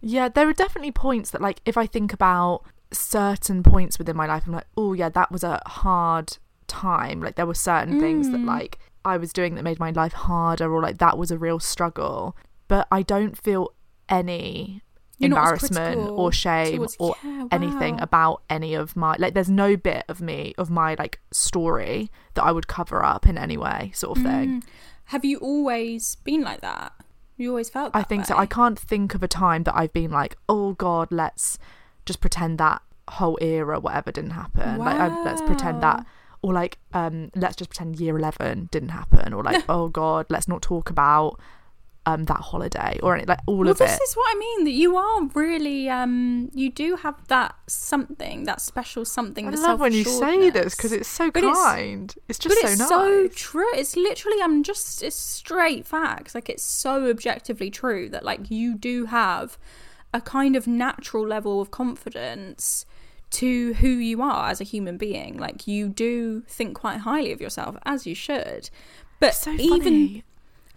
Yeah, 0.02 0.29
there 0.29 0.49
are 0.49 0.52
definitely 0.52 0.91
points 0.91 1.31
that, 1.31 1.41
like, 1.41 1.61
if 1.64 1.76
I 1.76 1.87
think 1.87 2.12
about 2.12 2.64
certain 2.93 3.63
points 3.63 3.99
within 3.99 4.17
my 4.17 4.27
life, 4.27 4.45
I'm 4.47 4.53
like, 4.53 4.67
oh, 4.77 4.93
yeah, 4.93 5.09
that 5.11 5.31
was 5.33 5.43
a 5.45 5.61
hard 5.67 6.37
time. 6.67 7.21
Like, 7.21 7.37
there 7.37 7.47
were 7.47 7.55
certain 7.55 7.99
things 8.01 8.29
Mm. 8.29 8.33
that, 8.33 8.41
like, 8.45 8.79
I 9.05 9.17
was 9.17 9.33
doing 9.33 9.55
that 9.57 9.63
made 9.63 9.81
my 9.81 9.91
life 9.91 10.13
harder, 10.13 10.73
or 10.73 10.81
like, 10.81 10.99
that 10.99 11.19
was 11.19 11.31
a 11.31 11.39
real 11.39 11.59
struggle. 11.61 12.37
But 12.69 12.87
I 12.91 13.03
don't 13.03 13.37
feel 13.37 13.73
any 14.09 14.83
You're 15.19 15.29
embarrassment 15.31 15.99
or 16.11 16.33
shame 16.33 16.77
towards- 16.77 16.97
or 16.99 17.17
Yeah, 17.23 17.47
anything 17.51 18.01
about 18.01 18.43
any 18.51 18.75
of 18.75 18.97
my 18.97 19.15
like 19.19 19.35
there's 19.35 19.49
no 19.51 19.77
bit 19.77 20.05
of 20.09 20.21
me 20.21 20.53
of 20.59 20.69
my 20.71 20.95
like 20.99 21.21
story 21.31 22.11
that 22.35 22.43
I 22.43 22.51
would 22.53 22.67
cover 22.67 23.05
up 23.05 23.27
in 23.27 23.39
any 23.39 23.57
way 23.57 23.93
sort 23.95 24.19
of 24.19 24.25
thing. 24.25 24.63
Mm. 24.63 24.69
Have 25.07 25.25
you 25.25 25.39
always 25.39 26.17
been 26.25 26.43
like 26.43 26.61
that? 26.63 26.93
You 27.37 27.51
always 27.51 27.71
felt 27.71 27.93
that 27.93 27.99
I 27.99 28.03
think 28.03 28.27
so. 28.27 28.37
I 28.37 28.47
can't 28.47 28.79
think 28.79 29.15
of 29.15 29.23
a 29.23 29.29
time 29.29 29.63
that 29.65 29.77
I've 29.77 29.93
been 29.93 30.11
like, 30.11 30.37
oh 30.49 30.73
God, 30.75 31.09
let's 31.11 31.59
just 32.06 32.21
pretend 32.21 32.59
that 32.59 32.82
whole 33.09 33.38
era, 33.40 33.78
whatever, 33.80 34.12
didn't 34.12 34.30
happen. 34.30 34.78
Like, 34.78 34.99
I, 34.99 35.23
let's 35.25 35.42
pretend 35.42 35.82
that, 35.82 36.06
or 36.42 36.52
like, 36.52 36.78
um, 36.92 37.30
let's 37.35 37.56
just 37.56 37.71
pretend 37.71 37.99
year 38.00 38.16
11 38.18 38.68
didn't 38.73 38.90
happen, 38.90 39.32
or 39.32 39.42
like, 39.42 39.64
oh 39.68 39.88
God, 39.88 40.26
let's 40.30 40.49
not 40.49 40.62
talk 40.62 40.90
about 40.90 41.38
um 42.04 42.25
that 42.25 42.38
holiday 42.40 42.99
or 43.00 43.14
any, 43.14 43.25
like 43.25 43.38
all 43.47 43.59
well, 43.59 43.68
of 43.68 43.78
this 43.78 43.92
this 43.92 44.11
is 44.11 44.16
what 44.16 44.35
I 44.35 44.38
mean. 44.38 44.64
That 44.64 44.73
you 44.73 44.97
are 44.97 45.25
really, 45.35 45.88
um, 45.88 46.50
you 46.52 46.68
do 46.68 46.97
have 46.97 47.28
that 47.28 47.54
something, 47.68 48.42
that 48.44 48.61
special 48.61 49.04
something. 49.04 49.47
I 49.47 49.50
love 49.50 49.78
when 49.78 49.92
you 49.92 50.02
say 50.02 50.50
this 50.50 50.75
because 50.75 50.90
it's 50.90 51.09
so 51.09 51.30
But 51.30 51.44
it's- 51.44 51.56
kind. 51.56 52.12
It's, 52.28 52.40
just 52.40 52.56
but 52.56 52.66
so 52.66 52.73
it's 52.73 52.78
nice. 52.80 52.88
so 52.88 53.28
true. 53.28 53.71
It's 53.75 53.94
literally, 53.97 54.42
I'm 54.42 54.64
just, 54.64 55.00
it's 55.04 55.14
straight 55.14 55.87
facts. 55.87 56.35
Like 56.35 56.49
it's 56.50 56.64
so 56.64 57.09
objectively 57.09 57.71
true 57.71 58.09
that 58.09 58.25
like 58.25 58.50
you 58.50 58.75
do 58.75 59.06
have 59.06 59.56
a 60.14 60.21
kind 60.21 60.57
of 60.57 60.66
natural 60.66 61.26
level 61.26 61.61
of 61.61 61.71
confidence 61.71 62.85
to 63.31 63.73
who 63.75 63.88
you 63.88 64.21
are 64.21 64.50
as 64.50 64.61
a 64.61 64.64
human 64.64 64.97
being. 64.99 65.38
Like 65.38 65.66
you 65.66 65.88
do 65.88 66.42
think 66.49 66.76
quite 66.76 66.99
highly 66.99 67.33
of 67.33 67.40
yourself, 67.40 67.76
as 67.85 68.07
you 68.07 68.14
should. 68.14 68.69
But 69.21 69.35
so 69.35 69.52
even. 69.52 70.23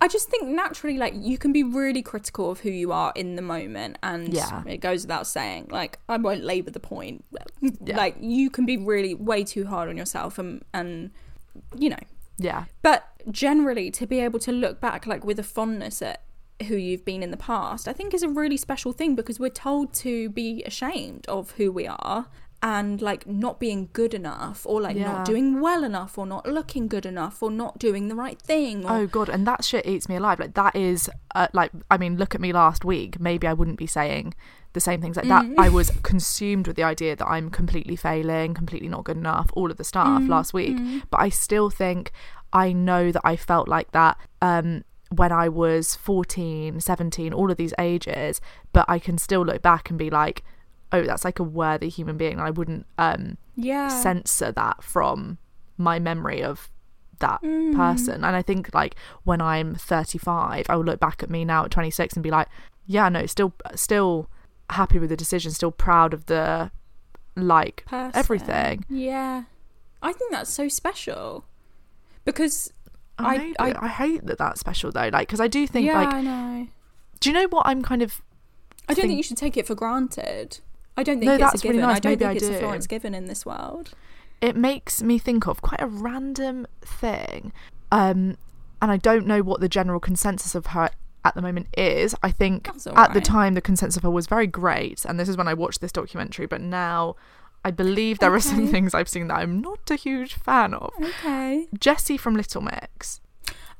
I 0.01 0.09
just 0.09 0.29
think 0.29 0.47
naturally, 0.49 0.97
like 0.97 1.13
you 1.17 1.37
can 1.37 1.53
be 1.53 1.63
really 1.63 2.01
critical 2.01 2.51
of 2.51 2.59
who 2.59 2.69
you 2.69 2.91
are 2.91 3.13
in 3.15 3.35
the 3.37 3.41
moment, 3.41 3.97
and 4.03 4.33
Yeah. 4.33 4.61
it 4.67 4.77
goes 4.77 5.03
without 5.03 5.25
saying. 5.25 5.67
Like 5.71 5.99
I 6.09 6.17
won't 6.17 6.43
labour 6.43 6.71
the 6.71 6.79
point. 6.81 7.23
Yeah. 7.61 7.97
Like 7.97 8.17
you 8.19 8.49
can 8.49 8.65
be 8.65 8.77
really 8.77 9.15
way 9.15 9.43
too 9.43 9.65
hard 9.65 9.89
on 9.89 9.97
yourself, 9.97 10.37
and 10.37 10.63
and 10.73 11.11
you 11.77 11.89
know. 11.89 11.99
yeah. 12.37 12.65
But 12.81 13.07
generally, 13.31 13.89
to 13.91 14.05
be 14.05 14.19
able 14.19 14.39
to 14.39 14.51
look 14.51 14.79
back 14.79 15.07
like 15.07 15.23
with 15.25 15.39
a 15.39 15.43
fondness 15.43 16.01
at 16.01 16.21
who 16.67 16.75
you've 16.75 17.05
been 17.05 17.21
in 17.23 17.31
the 17.31 17.37
past, 17.37 17.87
I 17.87 17.93
think 17.93 18.13
is 18.13 18.23
a 18.23 18.29
really 18.29 18.57
special 18.57 18.91
thing 18.93 19.15
because 19.15 19.39
we're 19.39 19.49
told 19.49 19.93
to 19.95 20.29
be 20.29 20.63
ashamed 20.63 21.25
of 21.27 21.51
who 21.51 21.71
we 21.71 21.85
are 21.87 22.27
and 22.63 23.01
like 23.01 23.27
not 23.27 23.59
being 23.59 23.89
good 23.93 24.13
enough 24.13 24.65
or 24.65 24.81
like 24.81 24.95
Yeah. 24.95 25.11
not 25.11 25.25
doing 25.25 25.59
well 25.59 25.83
enough 25.83 26.17
or 26.17 26.25
not 26.25 26.47
looking 26.47 26.87
good 26.87 27.05
enough 27.05 27.43
or 27.43 27.51
not 27.51 27.77
doing 27.77 28.07
the 28.07 28.15
right 28.15 28.41
thing 28.41 28.85
or 28.85 28.91
Oh 28.91 29.07
god, 29.07 29.29
and 29.29 29.45
that 29.45 29.63
shit 29.63 29.85
eats 29.85 30.07
me 30.09 30.15
alive. 30.15 30.39
Like 30.39 30.53
that 30.55 30.75
is 30.75 31.09
uh, 31.35 31.47
like 31.53 31.71
I 31.91 31.97
mean, 31.97 32.17
look 32.17 32.33
at 32.33 32.41
me 32.41 32.53
last 32.53 32.85
week. 32.85 33.19
Maybe 33.19 33.45
I 33.45 33.53
wouldn't 33.53 33.77
be 33.77 33.87
saying 33.87 34.33
the 34.73 34.79
same 34.79 35.01
things 35.01 35.15
like 35.17 35.27
that. 35.27 35.45
I 35.57 35.69
was 35.69 35.91
consumed 36.03 36.67
with 36.67 36.75
the 36.75 36.83
idea 36.83 37.15
that 37.15 37.27
I'm 37.27 37.49
completely 37.49 37.95
failing, 37.97 38.53
completely 38.53 38.89
not 38.89 39.03
good 39.03 39.17
enough, 39.17 39.49
all 39.53 39.69
of 39.69 39.77
the 39.77 39.83
stuff 39.83 40.23
last 40.27 40.53
week. 40.53 40.77
But 41.11 41.19
I 41.19 41.29
still 41.29 41.69
think 41.69 42.11
I 42.51 42.71
know 42.71 43.11
that 43.11 43.21
I 43.25 43.35
felt 43.35 43.67
like 43.67 43.91
that 43.91 44.17
um 44.41 44.83
when 45.15 45.31
I 45.31 45.49
was 45.49 45.95
14, 45.95 46.79
17, 46.79 47.33
all 47.33 47.51
of 47.51 47.57
these 47.57 47.73
ages, 47.79 48.41
but 48.73 48.85
I 48.87 48.99
can 48.99 49.17
still 49.17 49.43
look 49.45 49.61
back 49.61 49.89
and 49.89 49.97
be 49.99 50.09
like, 50.09 50.43
oh, 50.91 51.03
that's 51.03 51.25
like 51.25 51.39
a 51.39 51.43
worthy 51.43 51.89
human 51.89 52.17
being. 52.17 52.39
I 52.39 52.51
wouldn't 52.51 52.85
um 52.97 53.37
yeah 53.55 53.87
censor 53.87 54.51
that 54.51 54.83
from 54.83 55.37
my 55.77 55.99
memory 55.99 56.41
of 56.43 56.69
that 57.19 57.41
Mm. 57.41 57.75
person. 57.75 58.23
And 58.25 58.35
I 58.35 58.41
think 58.41 58.73
like 58.73 58.95
when 59.23 59.41
I'm 59.41 59.75
35, 59.75 60.65
I 60.69 60.75
will 60.75 60.83
look 60.83 60.99
back 60.99 61.23
at 61.23 61.29
me 61.29 61.45
now 61.45 61.63
at 61.65 61.71
26 61.71 62.13
and 62.15 62.23
be 62.23 62.29
like, 62.31 62.47
yeah, 62.85 63.07
no, 63.09 63.25
still, 63.25 63.53
still 63.73 64.29
happy 64.69 64.99
with 64.99 65.09
the 65.09 65.15
decision, 65.17 65.51
still 65.51 65.71
proud 65.71 66.13
of 66.13 66.25
the 66.25 66.71
like 67.35 67.85
person. 67.87 68.11
everything. 68.19 68.85
Yeah. 68.89 69.43
I 70.01 70.11
think 70.13 70.31
that's 70.31 70.51
so 70.51 70.67
special. 70.67 71.45
Because 72.25 72.71
I, 73.17 73.25
I, 73.35 73.37
maybe- 73.37 73.57
I, 73.59 73.85
I 73.85 73.87
hate 73.87 74.25
that 74.25 74.37
that's 74.37 74.59
special 74.59 74.91
though. 74.91 75.09
Like, 75.11 75.27
because 75.27 75.39
I 75.39 75.47
do 75.47 75.65
think 75.67 75.87
yeah, 75.87 75.99
like, 75.99 76.13
I 76.13 76.21
know. 76.21 76.67
do 77.19 77.29
you 77.29 77.33
know 77.33 77.47
what 77.49 77.65
I'm 77.67 77.81
kind 77.83 78.01
of 78.01 78.21
I 78.87 78.93
don't 78.93 78.95
think, 78.95 79.07
think- 79.11 79.17
you 79.17 79.23
should 79.23 79.37
take 79.37 79.57
it 79.57 79.65
for 79.67 79.75
granted. 79.75 80.59
I 80.97 81.03
don't 81.03 81.19
think 81.19 81.27
No, 81.27 81.33
it's 81.35 81.43
that's 81.43 81.63
a 81.63 81.67
really 81.67 81.77
given. 81.79 81.89
nice. 81.89 81.97
I 81.97 81.99
don't 81.99 82.11
Maybe 82.11 82.19
think 82.19 82.31
I 82.31 82.33
it's 82.35 82.47
do. 82.47 82.53
a 82.55 82.59
Florence 82.59 82.87
given 82.87 83.13
in 83.13 83.25
this 83.25 83.45
world. 83.45 83.91
it 84.41 84.55
makes 84.55 85.01
me 85.01 85.17
think 85.17 85.47
of 85.47 85.61
quite 85.61 85.81
a 85.81 85.87
random 85.87 86.67
thing 86.81 87.51
um 87.91 88.37
and 88.81 88.91
i 88.91 88.97
don't 88.97 89.25
know 89.25 89.41
what 89.41 89.61
the 89.61 89.69
general 89.69 89.99
consensus 89.99 90.55
of 90.55 90.67
her 90.67 90.89
at 91.23 91.33
the 91.35 91.41
moment 91.41 91.67
is 91.77 92.13
i 92.21 92.29
think 92.31 92.67
at 92.97 93.13
the 93.13 93.21
time 93.21 93.53
the 93.53 93.61
consensus 93.61 93.95
of 93.97 94.03
her 94.03 94.09
was 94.09 94.27
very 94.27 94.45
great 94.47 95.05
and 95.05 95.19
this 95.19 95.29
is 95.29 95.37
when 95.37 95.47
i 95.47 95.53
watched 95.53 95.79
this 95.81 95.91
documentary 95.91 96.45
but 96.45 96.59
now 96.61 97.15
i 97.65 97.71
believe 97.71 98.19
there 98.19 98.33
are 98.33 98.39
some 98.39 98.67
things 98.67 98.93
i've 98.93 99.09
seen 99.09 99.27
that 99.27 99.39
i'm 99.39 99.59
not 99.59 99.79
a 99.91 99.95
huge 99.95 100.33
fan 100.35 100.73
of 100.73 100.91
Okay. 101.01 101.67
Jesy 101.77 102.15
from 102.17 102.35
little 102.35 102.61
mix 102.61 103.19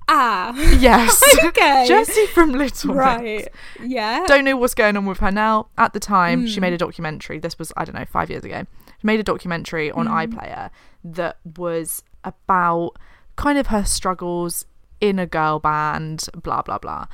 Ah. 0.07 0.53
yes 0.77 1.23
Okay. 1.45 1.85
Jesy 1.87 2.25
from 2.27 2.51
little 2.51 2.93
mix 2.93 2.97
right. 2.97 3.47
Yeah. 3.81 4.23
don't 4.27 4.45
know 4.45 4.55
what's 4.57 4.75
going 4.75 4.95
on 4.97 5.05
with 5.07 5.17
her 5.19 5.31
now. 5.31 5.67
At 5.79 5.93
the 5.93 5.99
time, 5.99 6.41
Hmm. 6.41 6.45
she 6.47 6.59
made 6.59 6.73
a 6.73 6.77
documentary. 6.77 7.39
This 7.39 7.57
was, 7.57 7.71
I 7.75 7.85
don't 7.85 7.95
know, 7.95 8.05
five 8.05 8.29
years 8.29 8.43
ago. 8.43 8.67
She 8.99 9.07
made 9.11 9.19
a 9.19 9.23
documentary 9.23 9.89
on 9.91 10.05
Hmm. 10.05 10.13
iPlayer 10.13 10.69
that 11.05 11.37
was 11.57 12.03
about 12.23 12.91
kind 13.35 13.57
of 13.57 13.67
her 13.67 13.83
struggles 13.83 14.65
in 15.01 15.17
a 15.17 15.25
girl 15.25 15.57
band, 15.59 16.27
blah, 16.43 16.61
blah, 16.61 16.77
blah. 16.77 17.05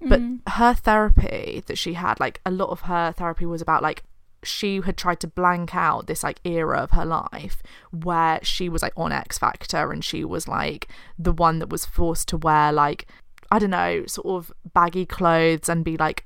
But 0.00 0.20
Hmm. 0.20 0.36
her 0.48 0.72
therapy 0.72 1.62
that 1.66 1.76
she 1.76 1.94
had, 1.94 2.18
like, 2.18 2.40
a 2.46 2.50
lot 2.50 2.70
of 2.70 2.80
her 2.92 3.12
therapy 3.12 3.44
was 3.44 3.60
about, 3.60 3.82
like, 3.82 4.04
she 4.42 4.80
had 4.80 4.96
tried 4.96 5.20
to 5.20 5.26
blank 5.26 5.74
out 5.74 6.06
this 6.06 6.22
like 6.22 6.40
era 6.44 6.78
of 6.78 6.92
her 6.92 7.04
life 7.04 7.62
where 7.90 8.38
she 8.42 8.68
was 8.68 8.82
like 8.82 8.92
on 8.96 9.10
X 9.12 9.38
Factor 9.38 9.90
and 9.92 10.04
she 10.04 10.24
was 10.24 10.46
like 10.46 10.88
the 11.18 11.32
one 11.32 11.58
that 11.58 11.68
was 11.70 11.84
forced 11.84 12.28
to 12.28 12.36
wear 12.36 12.72
like 12.72 13.06
I 13.50 13.58
don't 13.58 13.70
know 13.70 14.04
sort 14.06 14.26
of 14.26 14.52
baggy 14.74 15.06
clothes 15.06 15.68
and 15.68 15.84
be 15.84 15.96
like 15.96 16.24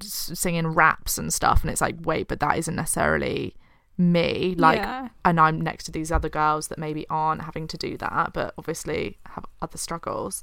singing 0.00 0.68
raps 0.68 1.18
and 1.18 1.32
stuff. 1.32 1.62
And 1.62 1.70
it's 1.70 1.80
like 1.80 1.96
wait 2.02 2.28
but 2.28 2.40
that 2.40 2.58
isn't 2.58 2.74
necessarily 2.74 3.54
me. 3.96 4.54
Like 4.58 4.78
Yeah. 4.78 5.08
and 5.24 5.38
I'm 5.38 5.60
next 5.60 5.84
to 5.84 5.92
these 5.92 6.10
other 6.10 6.28
girls 6.28 6.68
that 6.68 6.78
maybe 6.78 7.06
aren't 7.08 7.42
having 7.42 7.68
to 7.68 7.76
do 7.76 7.96
that 7.98 8.32
but 8.32 8.54
obviously 8.58 9.18
have 9.26 9.44
other 9.60 9.78
struggles. 9.78 10.42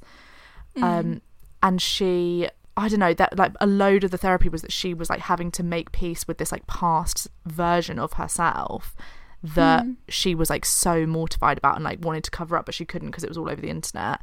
Um 0.76 1.20
and 1.62 1.82
she 1.82 2.48
I 2.80 2.88
don't 2.88 3.00
know 3.00 3.14
that 3.14 3.38
like 3.38 3.52
a 3.60 3.66
load 3.66 4.04
of 4.04 4.10
the 4.10 4.18
therapy 4.18 4.48
was 4.48 4.62
that 4.62 4.72
she 4.72 4.94
was 4.94 5.10
like 5.10 5.20
having 5.20 5.50
to 5.52 5.62
make 5.62 5.92
peace 5.92 6.26
with 6.26 6.38
this 6.38 6.50
like 6.50 6.66
past 6.66 7.28
version 7.46 7.98
of 7.98 8.14
herself 8.14 8.96
that 9.42 9.84
hmm. 9.84 9.92
she 10.08 10.34
was 10.34 10.50
like 10.50 10.64
so 10.64 11.06
mortified 11.06 11.58
about 11.58 11.76
and 11.76 11.84
like 11.84 12.04
wanted 12.04 12.24
to 12.24 12.30
cover 12.30 12.56
up 12.56 12.66
but 12.66 12.74
she 12.74 12.84
couldn't 12.84 13.08
because 13.08 13.24
it 13.24 13.30
was 13.30 13.38
all 13.38 13.50
over 13.50 13.60
the 13.60 13.70
internet. 13.70 14.20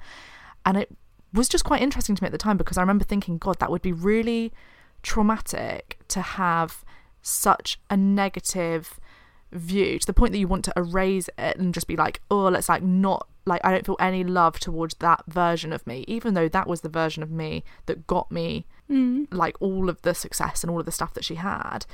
And 0.65 0.78
it 0.78 0.96
was 1.34 1.48
just 1.48 1.63
quite 1.63 1.82
interesting 1.82 2.15
to 2.15 2.24
me 2.24 2.28
at 2.28 2.32
the 2.32 2.38
time 2.38 2.58
because 2.58 2.78
I 2.78 2.82
remember 2.82 3.06
thinking 3.06 3.38
god 3.38 3.60
that 3.60 3.70
would 3.70 3.82
be 3.82 3.93
really 3.93 4.52
traumatic 5.04 6.00
to 6.08 6.22
have 6.22 6.84
such 7.22 7.80
a 7.89 7.98
negative 7.98 9.00
view 9.51 9.97
to 9.99 10.05
the 10.05 10.13
point 10.13 10.31
that 10.33 10.39
you 10.39 10.47
want 10.47 10.65
to 10.65 10.73
erase 10.75 11.29
it 11.38 11.57
and 11.57 11.73
just 11.73 11.88
be 11.88 11.95
like, 11.95 12.21
oh, 12.29 12.47
let's 12.49 12.69
like 12.69 12.83
not 12.83 13.27
like 13.45 13.62
I 13.63 13.71
don't 13.71 13.86
feel 13.86 13.95
any 13.99 14.23
love 14.23 14.60
towards 14.60 14.95
that 14.95 15.23
version 15.27 15.71
of 15.71 15.86
me, 15.88 16.03
even 16.07 16.33
though 16.33 16.49
that 16.49 16.67
was 16.67 16.81
the 16.81 16.89
version 16.89 17.23
of 17.23 17.31
me 17.31 17.63
that 17.86 18.07
got 18.07 18.31
me 18.31 18.65
Mm. 18.89 19.27
like 19.33 19.57
all 19.62 19.89
of 19.89 20.01
the 20.03 20.13
success 20.15 20.63
and 20.63 20.71
all 20.71 20.79
of 20.79 20.86
the 20.86 20.93
stuff 20.93 21.13
that 21.15 21.25
she 21.25 21.36
had 21.36 21.86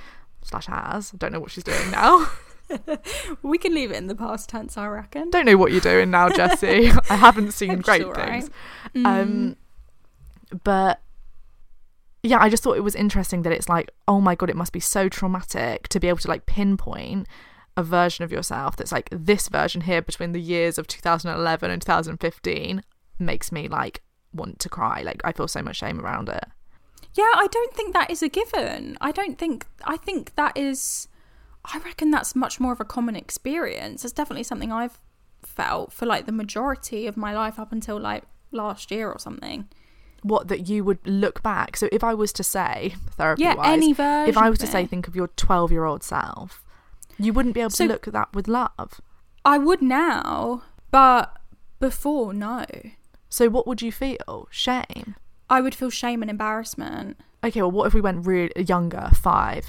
slash 0.43 0.67
has. 0.67 1.09
Don't 1.09 1.31
know 1.33 1.39
what 1.39 1.49
she's 1.49 1.63
doing 1.63 1.89
now. 1.89 2.29
We 3.43 3.57
can 3.57 3.73
leave 3.75 3.91
it 3.91 3.97
in 3.97 4.07
the 4.07 4.15
past 4.15 4.49
tense, 4.49 4.77
I 4.77 4.87
reckon. 4.87 5.29
don't 5.29 5.45
know 5.45 5.57
what 5.57 5.71
you're 5.71 5.81
doing 5.81 6.09
now, 6.11 6.29
Jesy. 6.35 6.91
I 7.09 7.15
haven't 7.15 7.51
seen 7.51 7.79
great 7.79 8.03
all 8.03 8.13
right. 8.13 8.43
things. 8.43 8.49
Um, 9.05 9.55
but 10.63 10.99
yeah, 12.23 12.41
I 12.41 12.49
just 12.49 12.63
thought 12.63 12.77
it 12.77 12.83
was 12.83 12.95
interesting 12.95 13.41
that 13.41 13.51
it's 13.51 13.67
like, 13.67 13.91
oh 14.07 14.21
my 14.21 14.33
god, 14.33 14.49
it 14.49 14.55
must 14.55 14.71
be 14.71 14.79
so 14.79 15.09
traumatic 15.09 15.89
to 15.89 15.99
be 15.99 16.07
able 16.07 16.19
to 16.19 16.29
like 16.29 16.45
pinpoint 16.45 17.27
a 17.75 17.83
version 17.83 18.23
of 18.23 18.31
yourself 18.31 18.75
that's 18.75 18.91
like 18.91 19.09
this 19.11 19.49
version 19.49 19.81
here 19.81 20.01
between 20.01 20.31
the 20.31 20.39
years 20.39 20.77
of 20.77 20.87
2011 20.87 21.71
and 21.71 21.81
2015 21.81 22.83
makes 23.19 23.51
me 23.51 23.67
like 23.67 24.01
want 24.33 24.59
to 24.59 24.69
cry. 24.69 25.01
Like 25.01 25.21
I 25.25 25.33
feel 25.33 25.47
so 25.47 25.61
much 25.61 25.77
shame 25.77 25.99
around 25.99 26.29
it. 26.29 26.45
Yeah, 27.13 27.31
I 27.35 27.47
don't 27.51 27.73
think 27.73 27.93
that 27.93 28.09
is 28.09 28.23
a 28.23 28.29
given. 28.29 28.97
I 29.01 29.11
don't 29.11 29.37
think. 29.37 29.67
I 29.83 29.97
think 29.97 30.35
that 30.35 30.57
is. 30.57 31.07
I 31.65 31.77
reckon 31.79 32.11
that's 32.11 32.35
much 32.35 32.59
more 32.59 32.73
of 32.73 32.79
a 32.79 32.85
common 32.85 33.15
experience. 33.15 34.03
It's 34.03 34.13
definitely 34.13 34.43
something 34.43 34.71
I've 34.71 34.99
felt 35.41 35.91
for 35.93 36.05
like 36.05 36.25
the 36.25 36.31
majority 36.31 37.05
of 37.05 37.17
my 37.17 37.33
life 37.33 37.59
up 37.59 37.71
until 37.71 37.99
like 37.99 38.23
last 38.51 38.91
year 38.91 39.11
or 39.11 39.19
something. 39.19 39.67
What 40.23 40.47
that 40.47 40.67
you 40.69 40.83
would 40.83 40.99
look 41.05 41.43
back. 41.43 41.77
So 41.77 41.87
if 41.91 42.03
I 42.03 42.13
was 42.13 42.31
to 42.33 42.43
say 42.43 42.95
therapy 43.11 43.43
Yeah, 43.43 43.55
any 43.63 43.93
version. 43.93 44.29
if 44.29 44.37
I 44.37 44.49
was 44.49 44.57
to 44.59 44.67
say 44.67 44.85
think 44.85 45.07
of 45.07 45.15
your 45.15 45.27
12 45.27 45.71
year 45.71 45.85
old 45.85 46.01
self, 46.03 46.63
you 47.19 47.33
wouldn't 47.33 47.53
be 47.53 47.61
able 47.61 47.69
So- 47.71 47.85
to 47.87 47.93
look 47.93 48.07
at 48.07 48.13
that 48.13 48.33
with 48.33 48.47
love. 48.47 49.01
I 49.45 49.57
would 49.57 49.81
now, 49.81 50.63
but 50.91 51.37
before, 51.79 52.33
no. 52.33 52.65
So 53.29 53.49
what 53.49 53.67
would 53.67 53.81
you 53.81 53.91
feel? 53.91 54.47
Shame. 54.49 55.15
I 55.49 55.59
would 55.59 55.75
feel 55.75 55.89
shame 55.89 56.21
and 56.21 56.31
embarrassment. 56.31 57.17
Okay, 57.43 57.61
well, 57.61 57.71
what 57.71 57.87
if 57.87 57.93
we 57.93 57.99
went 57.99 58.25
really 58.25 58.51
younger, 58.65 59.09
five? 59.13 59.65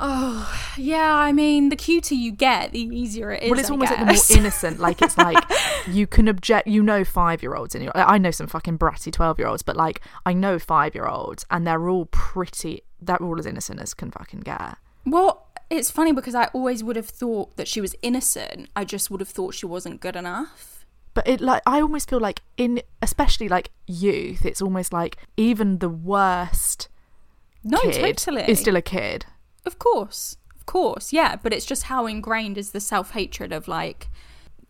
Oh, 0.00 0.72
yeah. 0.76 1.14
I 1.14 1.32
mean, 1.32 1.68
the 1.70 1.76
cuter 1.76 2.14
you 2.14 2.30
get, 2.32 2.72
the 2.72 2.80
easier 2.80 3.32
it 3.32 3.42
is. 3.42 3.50
well, 3.50 3.58
it's 3.58 3.68
I 3.68 3.72
almost 3.72 3.90
like 3.90 4.00
the 4.00 4.06
more 4.06 4.38
innocent. 4.38 4.78
Like 4.80 5.02
it's 5.02 5.18
like 5.18 5.42
you 5.88 6.06
can 6.06 6.28
object. 6.28 6.68
You 6.68 6.82
know, 6.82 7.04
five 7.04 7.42
year 7.42 7.54
olds 7.54 7.74
in 7.74 7.82
your. 7.82 7.92
I 7.96 8.18
know 8.18 8.30
some 8.30 8.46
fucking 8.46 8.78
bratty 8.78 9.12
twelve 9.12 9.38
year 9.38 9.48
olds, 9.48 9.62
but 9.62 9.76
like 9.76 10.00
I 10.24 10.32
know 10.32 10.58
five 10.58 10.94
year 10.94 11.06
olds, 11.06 11.44
and 11.50 11.66
they're 11.66 11.88
all 11.88 12.06
pretty. 12.06 12.82
They're 13.00 13.22
all 13.22 13.38
as 13.38 13.46
innocent 13.46 13.80
as 13.80 13.94
can 13.94 14.10
fucking 14.10 14.40
get. 14.40 14.76
Well, 15.04 15.46
it's 15.70 15.90
funny 15.90 16.12
because 16.12 16.34
I 16.34 16.44
always 16.46 16.82
would 16.84 16.96
have 16.96 17.08
thought 17.08 17.56
that 17.56 17.68
she 17.68 17.80
was 17.80 17.94
innocent. 18.02 18.68
I 18.76 18.84
just 18.84 19.10
would 19.10 19.20
have 19.20 19.28
thought 19.28 19.54
she 19.54 19.66
wasn't 19.66 20.00
good 20.00 20.16
enough. 20.16 20.84
But 21.14 21.26
it 21.26 21.40
like 21.40 21.62
I 21.66 21.80
almost 21.80 22.08
feel 22.08 22.20
like 22.20 22.42
in 22.56 22.82
especially 23.02 23.48
like 23.48 23.70
youth, 23.86 24.44
it's 24.44 24.62
almost 24.62 24.92
like 24.92 25.16
even 25.36 25.78
the 25.78 25.88
worst 25.88 26.88
No, 27.64 27.78
kid 27.80 28.16
totally. 28.16 28.42
is 28.48 28.60
still 28.60 28.76
a 28.76 28.82
kid. 28.82 29.26
Of 29.68 29.78
course. 29.78 30.38
Of 30.56 30.64
course. 30.66 31.12
Yeah. 31.12 31.36
But 31.36 31.52
it's 31.52 31.66
just 31.66 31.84
how 31.84 32.06
ingrained 32.06 32.56
is 32.56 32.72
the 32.72 32.80
self 32.80 33.10
hatred 33.12 33.52
of 33.52 33.68
like, 33.68 34.08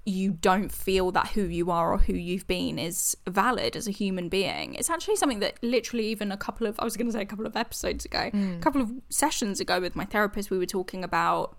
you 0.04 0.30
don't 0.32 0.72
feel 0.72 1.12
that 1.12 1.28
who 1.28 1.42
you 1.42 1.70
are 1.70 1.92
or 1.92 1.98
who 1.98 2.14
you've 2.14 2.46
been 2.46 2.78
is 2.78 3.16
valid 3.28 3.76
as 3.76 3.86
a 3.86 3.90
human 3.90 4.28
being. 4.28 4.74
It's 4.74 4.90
actually 4.90 5.16
something 5.16 5.40
that 5.40 5.54
literally, 5.62 6.06
even 6.08 6.32
a 6.32 6.36
couple 6.36 6.66
of, 6.66 6.80
I 6.80 6.84
was 6.84 6.96
going 6.96 7.06
to 7.06 7.12
say 7.12 7.22
a 7.22 7.26
couple 7.26 7.46
of 7.46 7.56
episodes 7.56 8.04
ago, 8.04 8.30
mm. 8.32 8.56
a 8.56 8.60
couple 8.60 8.80
of 8.80 8.90
sessions 9.08 9.60
ago 9.60 9.80
with 9.80 9.94
my 9.94 10.04
therapist, 10.04 10.50
we 10.50 10.58
were 10.58 10.66
talking 10.66 11.04
about 11.04 11.56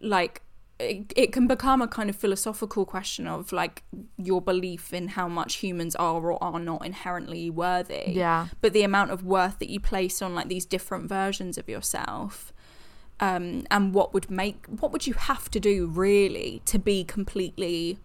like, 0.00 0.42
it, 0.78 1.12
it 1.14 1.32
can 1.32 1.46
become 1.46 1.82
a 1.82 1.88
kind 1.88 2.08
of 2.08 2.16
philosophical 2.16 2.86
question 2.86 3.26
of 3.26 3.52
like 3.52 3.82
your 4.16 4.40
belief 4.40 4.94
in 4.94 5.08
how 5.08 5.28
much 5.28 5.56
humans 5.56 5.94
are 5.96 6.22
or 6.30 6.42
are 6.42 6.58
not 6.58 6.84
inherently 6.86 7.50
worthy 7.50 8.12
Yeah. 8.12 8.46
but 8.62 8.72
the 8.72 8.82
amount 8.82 9.10
of 9.10 9.22
worth 9.22 9.58
that 9.58 9.68
you 9.68 9.78
place 9.78 10.22
on 10.22 10.34
like 10.34 10.48
these 10.48 10.64
different 10.64 11.06
versions 11.06 11.58
of 11.58 11.68
yourself 11.68 12.54
um 13.20 13.64
and 13.70 13.94
what 13.94 14.12
would 14.14 14.30
make 14.30 14.66
what 14.66 14.92
would 14.92 15.06
you 15.06 15.14
have 15.14 15.50
to 15.50 15.60
do 15.60 15.86
really 15.86 16.62
to 16.64 16.78
be 16.78 17.04
completely 17.04 17.98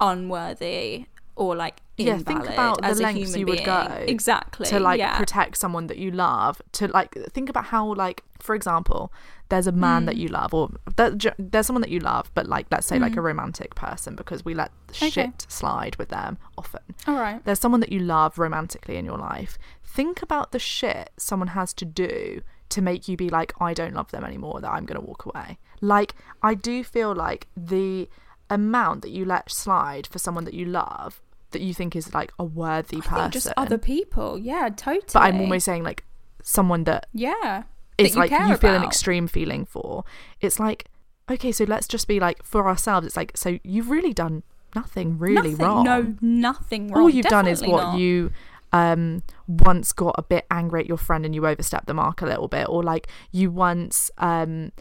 unworthy 0.00 1.06
or 1.36 1.56
like 1.56 1.80
Yeah, 1.96 2.18
think 2.18 2.44
about 2.48 2.80
the 2.82 2.94
lengths 2.94 3.36
you 3.36 3.46
would 3.46 3.64
go 3.64 4.04
exactly 4.06 4.66
to 4.66 4.78
like 4.78 4.98
yeah. 4.98 5.16
protect 5.16 5.56
someone 5.56 5.88
that 5.88 5.98
you 5.98 6.10
love 6.12 6.62
to 6.72 6.86
like 6.88 7.14
think 7.32 7.48
about 7.48 7.66
how 7.66 7.92
like 7.94 8.22
for 8.38 8.54
example 8.54 9.12
there's 9.48 9.66
a 9.66 9.72
man 9.72 10.02
Mm. 10.02 10.06
that 10.06 10.16
you 10.16 10.28
love 10.28 10.54
or 10.54 10.70
j- 11.16 11.32
there's 11.38 11.66
someone 11.66 11.80
that 11.82 11.90
you 11.90 11.98
love 12.00 12.30
but 12.34 12.46
like 12.46 12.66
let's 12.70 12.86
say 12.86 12.98
like 12.98 13.16
a 13.16 13.20
romantic 13.20 13.74
person 13.74 14.14
because 14.14 14.44
we 14.44 14.54
let 14.54 14.70
Mm. 14.88 14.96
Okay. 14.96 15.10
shit 15.10 15.46
slide 15.48 15.96
with 15.96 16.08
them 16.10 16.38
often 16.56 16.82
all 17.08 17.14
right 17.16 17.44
there's 17.44 17.58
someone 17.58 17.80
that 17.80 17.90
you 17.90 17.98
love 17.98 18.38
romantically 18.38 18.96
in 18.96 19.04
your 19.04 19.18
life 19.18 19.58
think 19.84 20.22
about 20.22 20.52
the 20.52 20.58
shit 20.60 21.10
someone 21.16 21.48
has 21.48 21.72
to 21.74 21.84
do 21.84 22.42
to 22.74 22.82
make 22.82 23.08
you 23.08 23.16
be 23.16 23.28
like 23.28 23.52
i 23.60 23.72
don't 23.72 23.94
love 23.94 24.10
them 24.10 24.24
anymore 24.24 24.60
that 24.60 24.70
i'm 24.70 24.84
going 24.84 25.00
to 25.00 25.06
walk 25.06 25.26
away. 25.26 25.58
Like 25.80 26.14
i 26.42 26.54
do 26.54 26.84
feel 26.84 27.14
like 27.14 27.48
the 27.56 28.08
amount 28.50 29.02
that 29.02 29.10
you 29.10 29.24
let 29.24 29.50
slide 29.50 30.06
for 30.06 30.18
someone 30.18 30.44
that 30.44 30.54
you 30.54 30.66
love 30.66 31.22
that 31.52 31.62
you 31.62 31.72
think 31.72 31.94
is 31.94 32.12
like 32.12 32.32
a 32.38 32.44
worthy 32.44 33.00
person 33.00 33.30
just 33.30 33.52
other 33.56 33.78
people. 33.78 34.38
Yeah 34.38 34.68
totally. 34.68 35.06
But 35.12 35.22
i'm 35.22 35.40
almost 35.40 35.64
saying 35.64 35.84
like 35.84 36.04
someone 36.42 36.84
that 36.84 37.06
yeah. 37.12 37.64
It's 37.96 38.16
like 38.16 38.32
you 38.32 38.56
feel 38.56 38.74
an 38.74 38.82
extreme 38.82 39.28
feeling 39.28 39.64
for. 39.64 40.04
It's 40.40 40.58
like 40.58 40.88
okay 41.30 41.52
so 41.52 41.64
let's 41.64 41.86
just 41.86 42.06
be 42.06 42.20
like 42.20 42.42
for 42.42 42.68
ourselves 42.68 43.06
it's 43.06 43.16
like 43.16 43.32
so 43.34 43.58
you've 43.62 43.88
really 43.88 44.12
done 44.12 44.42
nothing 44.74 45.18
really 45.18 45.52
nothing, 45.52 45.66
wrong. 45.66 45.84
no 45.84 46.14
nothing 46.20 46.88
wrong. 46.88 47.02
all 47.02 47.08
you've 47.08 47.26
done 47.26 47.46
is 47.46 47.62
what 47.62 47.82
not. 47.82 47.98
you 47.98 48.30
um 48.74 49.22
once 49.46 49.92
got 49.92 50.16
a 50.18 50.22
bit 50.22 50.44
angry 50.50 50.80
at 50.80 50.86
your 50.86 50.98
friend 50.98 51.24
and 51.24 51.34
you 51.34 51.46
overstepped 51.46 51.86
the 51.86 51.94
mark 51.94 52.20
a 52.20 52.26
little 52.26 52.48
bit 52.48 52.68
or 52.68 52.82
like 52.82 53.06
you 53.30 53.50
once 53.50 54.10
um 54.18 54.72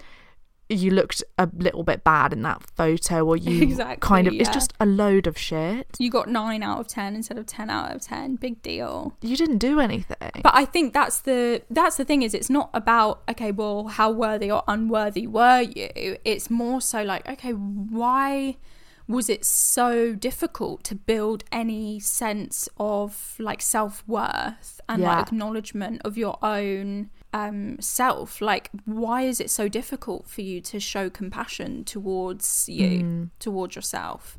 you 0.70 0.90
looked 0.90 1.24
a 1.38 1.48
little 1.56 1.84
bit 1.84 2.04
bad 2.04 2.34
in 2.34 2.42
that 2.42 2.64
photo 2.76 3.24
or 3.24 3.38
you 3.38 3.62
Exactly, 3.62 3.98
kind 4.00 4.28
of 4.28 4.34
it's 4.34 4.50
just 4.50 4.74
a 4.80 4.86
load 4.86 5.28
of 5.28 5.38
shit. 5.38 5.96
You 6.00 6.10
got 6.10 6.28
9 6.28 6.64
out 6.64 6.80
of 6.80 6.88
10 6.88 7.16
instead 7.16 7.38
of 7.38 7.46
10 7.46 7.70
out 7.70 7.94
of 7.94 8.02
10 8.02 8.38
big 8.38 8.62
deal. 8.64 9.16
You 9.22 9.38
didn't 9.38 9.60
do 9.60 9.80
anything. 9.80 10.42
But 10.42 10.56
I 10.56 10.66
think 10.66 10.94
that's 10.94 11.22
the 11.22 11.62
that's 11.70 11.98
the 11.98 12.06
thing 12.06 12.24
is 12.24 12.34
it's 12.34 12.50
not 12.50 12.70
about 12.74 13.22
okay, 13.30 13.52
well, 13.52 13.88
how 13.88 14.10
worthy 14.10 14.50
or 14.50 14.64
unworthy 14.68 15.28
were 15.28 15.62
you? 15.62 16.18
It's 16.26 16.50
more 16.50 16.82
so 16.82 17.04
like, 17.04 17.28
okay, 17.30 17.52
why 17.52 18.58
was 19.08 19.30
it 19.30 19.44
so 19.46 20.14
difficult 20.16 20.84
to 20.86 20.96
build 20.96 21.44
any 21.52 22.00
sense 22.00 22.70
of 22.78 23.36
like 23.40 23.62
self-worth 23.62 24.80
and 24.88 25.02
Yeah. 25.02 25.18
like 25.18 25.28
acknowledgement 25.28 26.02
of 26.06 26.18
your 26.18 26.38
own 26.44 27.10
um 27.34 27.80
self? 27.82 28.42
Like 28.42 28.70
why 28.86 29.24
is 29.24 29.40
it 29.40 29.50
so 29.50 29.68
difficult 29.68 30.28
for 30.28 30.42
you 30.42 30.62
to 30.62 30.80
show 30.80 31.10
compassion 31.10 31.84
towards 31.84 32.68
you, 32.70 33.30
towards 33.40 33.76
yourself? 33.76 34.38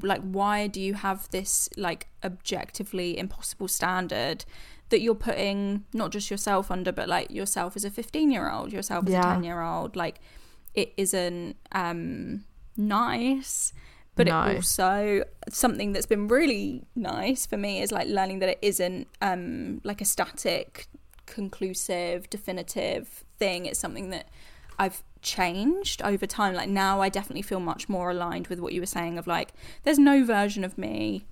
like 0.00 0.22
why 0.22 0.66
do 0.66 0.80
you 0.80 0.94
have 0.94 1.28
this 1.32 1.68
like 1.76 2.06
objectively 2.24 3.18
impossible 3.18 3.68
standard 3.68 4.42
that 4.88 5.02
you're 5.02 5.14
putting 5.14 5.84
not 5.92 6.10
just 6.10 6.30
yourself 6.30 6.70
under 6.70 6.90
but 6.92 7.10
like 7.10 7.30
yourself 7.30 7.76
as 7.76 7.84
a 7.84 7.90
15 7.90 8.30
year 8.30 8.50
old 8.50 8.72
yourself 8.72 9.04
as 9.06 9.12
Yeah. 9.12 9.32
a 9.32 9.34
10 9.34 9.44
year 9.44 9.60
old 9.60 9.94
like 9.94 10.18
it 10.72 10.94
isn't 10.96 11.56
um 11.72 12.44
nice 12.76 13.72
but 14.14 14.26
No. 14.26 14.42
it 14.44 14.56
also 14.56 15.24
something 15.48 15.92
that's 15.92 16.06
been 16.06 16.28
really 16.28 16.84
nice 16.94 17.46
for 17.46 17.56
me 17.56 17.80
is 17.80 17.90
like 17.90 18.08
learning 18.08 18.40
that 18.40 18.48
it 18.50 18.58
isn't 18.62 19.08
um 19.22 19.80
like 19.84 20.00
a 20.00 20.04
static 20.04 20.86
conclusive 21.26 22.28
definitive 22.28 23.24
thing 23.38 23.66
it's 23.66 23.78
something 23.78 24.10
that 24.10 24.28
I've 24.78 25.02
changed 25.22 26.02
over 26.02 26.26
time. 26.26 26.54
Like 26.54 26.68
now, 26.68 27.00
I 27.00 27.08
definitely 27.08 27.42
feel 27.42 27.60
much 27.60 27.88
more 27.88 28.10
aligned 28.10 28.48
with 28.48 28.58
what 28.58 28.72
you 28.72 28.80
were 28.80 28.86
saying 28.86 29.18
of 29.18 29.26
like, 29.26 29.52
there's 29.84 29.98
no 29.98 30.24
version 30.24 30.64
of 30.64 30.76
me 30.76 31.24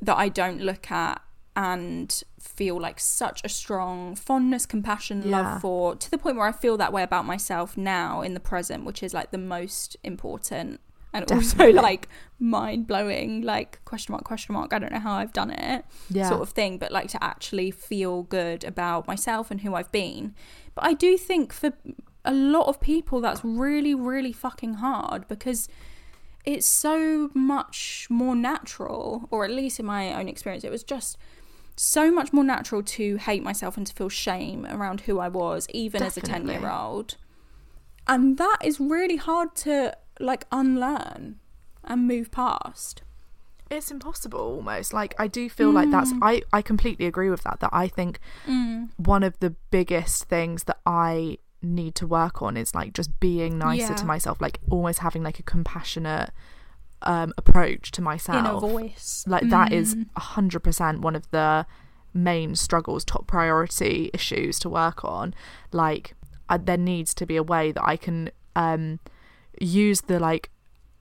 that 0.00 0.16
I 0.16 0.28
don't 0.28 0.60
look 0.60 0.90
at 0.90 1.20
and 1.56 2.22
feel 2.38 2.80
like 2.80 3.00
such 3.00 3.40
a 3.44 3.48
strong 3.48 4.14
fondness, 4.14 4.66
compassion, 4.66 5.22
Yeah. 5.24 5.42
love 5.42 5.60
for, 5.60 5.96
to 5.96 6.10
the 6.10 6.18
point 6.18 6.36
where 6.36 6.46
I 6.46 6.52
feel 6.52 6.76
that 6.76 6.92
way 6.92 7.02
about 7.02 7.24
myself 7.26 7.76
now 7.76 8.22
in 8.22 8.34
the 8.34 8.40
present, 8.40 8.84
which 8.84 9.02
is 9.02 9.12
like 9.12 9.30
the 9.30 9.38
most 9.38 9.96
important 10.04 10.80
and 11.12 11.26
Definitely. 11.26 11.66
also 11.66 11.82
like 11.82 12.08
mind 12.38 12.86
blowing, 12.86 13.42
like 13.42 13.84
question 13.84 14.12
mark, 14.12 14.22
question 14.22 14.52
mark. 14.52 14.72
I 14.72 14.78
don't 14.78 14.92
know 14.92 15.00
how 15.00 15.14
I've 15.14 15.32
done 15.32 15.50
it, 15.50 15.84
Yeah. 16.08 16.28
sort 16.28 16.40
of 16.40 16.50
thing, 16.50 16.78
but 16.78 16.92
like 16.92 17.08
to 17.08 17.22
actually 17.22 17.72
feel 17.72 18.22
good 18.22 18.62
about 18.62 19.08
myself 19.08 19.50
and 19.50 19.62
who 19.62 19.74
I've 19.74 19.90
been. 19.90 20.34
But 20.76 20.84
I 20.84 20.92
do 20.94 21.18
think 21.18 21.52
for 21.52 21.72
a 22.24 22.32
lot 22.32 22.68
of 22.68 22.80
people 22.80 23.20
that's 23.20 23.44
really, 23.44 23.92
really 23.94 24.32
fucking 24.32 24.74
hard 24.74 25.26
because 25.26 25.68
it's 26.44 26.66
so 26.66 27.30
much 27.34 28.06
more 28.08 28.36
natural, 28.36 29.26
or 29.32 29.44
at 29.44 29.50
least 29.50 29.80
in 29.80 29.86
my 29.86 30.14
own 30.14 30.28
experience, 30.28 30.62
it 30.62 30.70
was 30.70 30.84
just 30.84 31.18
so 31.76 32.10
much 32.10 32.32
more 32.32 32.44
natural 32.44 32.82
to 32.82 33.16
hate 33.16 33.42
myself 33.42 33.76
and 33.76 33.86
to 33.86 33.94
feel 33.94 34.08
shame 34.08 34.66
around 34.66 35.02
who 35.02 35.18
I 35.18 35.28
was, 35.28 35.66
even 35.70 36.02
as 36.02 36.16
a 36.16 36.20
10 36.20 36.46
year 36.48 36.70
old. 36.70 37.16
And 38.06 38.38
that 38.38 38.58
is 38.62 38.80
really 38.80 39.16
hard 39.16 39.54
to 39.56 39.96
like 40.18 40.46
unlearn 40.52 41.38
and 41.84 42.06
move 42.06 42.30
past. 42.30 43.02
it's 43.70 43.90
impossible 43.90 44.40
almost 44.40 44.92
like 44.92 45.14
i 45.18 45.26
do 45.28 45.48
feel 45.48 45.70
like 45.70 45.90
that's 45.90 46.12
mm. 46.12 46.18
i 46.22 46.42
i 46.52 46.60
completely 46.60 47.06
agree 47.06 47.30
with 47.30 47.42
that 47.44 47.60
that 47.60 47.70
i 47.72 47.86
think 47.86 48.18
mm. 48.46 48.88
one 48.96 49.22
of 49.22 49.38
the 49.38 49.50
biggest 49.70 50.24
things 50.24 50.64
that 50.64 50.78
i 50.84 51.38
need 51.62 51.94
to 51.94 52.06
work 52.06 52.42
on 52.42 52.56
is 52.56 52.74
like 52.74 52.92
just 52.92 53.18
being 53.20 53.58
nicer 53.58 53.92
Yeah. 53.92 53.94
to 53.94 54.04
myself 54.04 54.40
like 54.40 54.58
almost 54.68 54.98
having 54.98 55.22
like 55.22 55.38
a 55.38 55.42
compassionate 55.42 56.30
um 57.02 57.32
approach 57.38 57.90
to 57.92 58.02
myself. 58.02 58.38
Inner 58.38 58.58
voice. 58.60 59.24
like 59.26 59.48
that 59.48 59.72
is 59.72 59.96
a 60.16 60.20
hundred 60.20 60.60
percent 60.60 61.00
one 61.00 61.16
of 61.16 61.30
the 61.30 61.66
main 62.12 62.54
struggles 62.54 63.04
top 63.04 63.26
priority 63.26 64.10
issues 64.12 64.58
to 64.58 64.68
work 64.68 65.04
on. 65.04 65.34
Like 65.72 66.14
I, 66.50 66.56
there 66.58 66.76
needs 66.76 67.14
to 67.14 67.26
be 67.26 67.36
a 67.36 67.42
way 67.42 67.72
that 67.72 67.84
i 67.86 67.96
can 67.96 68.28
um 68.56 68.98
use 69.60 70.02
the 70.02 70.18
like 70.18 70.50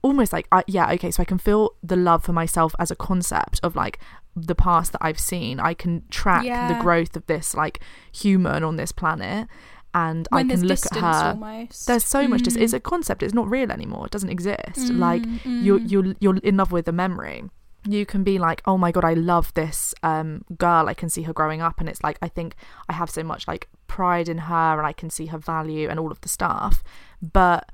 almost 0.02 0.32
like 0.32 0.48
I, 0.52 0.64
yeah 0.68 0.92
okay 0.92 1.12
so 1.12 1.22
i 1.22 1.26
can 1.26 1.40
feel 1.40 1.72
the 1.84 1.96
love 1.96 2.24
for 2.24 2.34
myself 2.34 2.74
as 2.80 2.92
a 2.92 2.96
concept 2.96 3.60
of 3.64 3.76
like 3.76 4.00
the 4.36 4.56
past 4.56 4.92
that 4.94 5.04
i've 5.04 5.20
seen. 5.20 5.60
I 5.60 5.74
can 5.74 6.04
track 6.10 6.44
the 6.70 6.80
growth 6.82 7.16
of 7.18 7.26
this 7.26 7.56
like 7.56 7.82
human 8.12 8.64
on 8.64 8.76
this 8.78 8.92
planet 8.92 9.48
and 9.94 10.28
When 10.32 10.46
i 10.52 10.54
can 10.56 10.68
look 10.68 10.86
at 10.86 10.98
her 10.98 11.30
almost. 11.32 11.88
there's 11.88 12.04
so 12.06 12.28
much 12.28 12.42
dis- 12.44 12.56
Mm. 12.58 12.62
it's 12.62 12.74
a 12.74 12.80
concept 12.80 13.24
it's 13.24 13.34
not 13.34 13.50
real 13.50 13.72
anymore 13.72 14.06
it 14.06 14.12
doesn't 14.12 14.30
exist 14.30 14.92
like 14.92 15.24
you're 15.46 15.80
you're 15.80 16.14
you're 16.20 16.38
in 16.38 16.58
love 16.58 16.72
with 16.72 16.88
a 16.88 16.92
memory 16.92 17.44
you 17.88 18.06
can 18.06 18.24
be 18.24 18.38
like 18.38 18.62
oh 18.66 18.78
my 18.78 18.92
god 18.92 19.06
i 19.06 19.14
love 19.14 19.54
this 19.56 19.96
um 20.04 20.44
girl 20.58 20.88
i 20.90 20.94
can 20.94 21.10
see 21.10 21.24
her 21.24 21.34
growing 21.34 21.62
up 21.62 21.80
and 21.80 21.88
it's 21.90 22.04
like 22.04 22.18
i 22.22 22.28
think 22.28 22.56
i 22.90 22.94
have 22.94 23.10
so 23.10 23.24
much 23.24 23.48
like 23.48 23.68
pride 23.88 24.28
in 24.30 24.38
her 24.38 24.78
and 24.78 24.86
i 24.86 24.92
can 24.94 25.10
see 25.10 25.28
her 25.28 25.38
value 25.38 25.88
and 25.90 26.00
all 26.00 26.12
of 26.12 26.20
the 26.22 26.30
stuff 26.30 26.84
but 27.22 27.72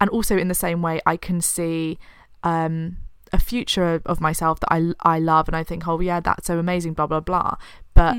and 0.00 0.08
also 0.10 0.38
in 0.38 0.48
the 0.48 0.54
same 0.54 0.80
way 0.80 1.00
i 1.06 1.16
can 1.16 1.40
see 1.40 1.98
um 2.44 2.96
a 3.32 3.38
future 3.38 4.00
of 4.06 4.20
myself 4.20 4.58
that 4.60 4.72
i 4.72 4.92
i 5.00 5.18
love 5.18 5.48
and 5.48 5.56
i 5.56 5.62
think 5.64 5.86
oh 5.86 6.00
yeah 6.00 6.20
that's 6.20 6.46
so 6.46 6.58
amazing 6.58 6.94
blah 6.94 7.06
blah 7.06 7.20
blah 7.20 7.54
but 7.94 8.16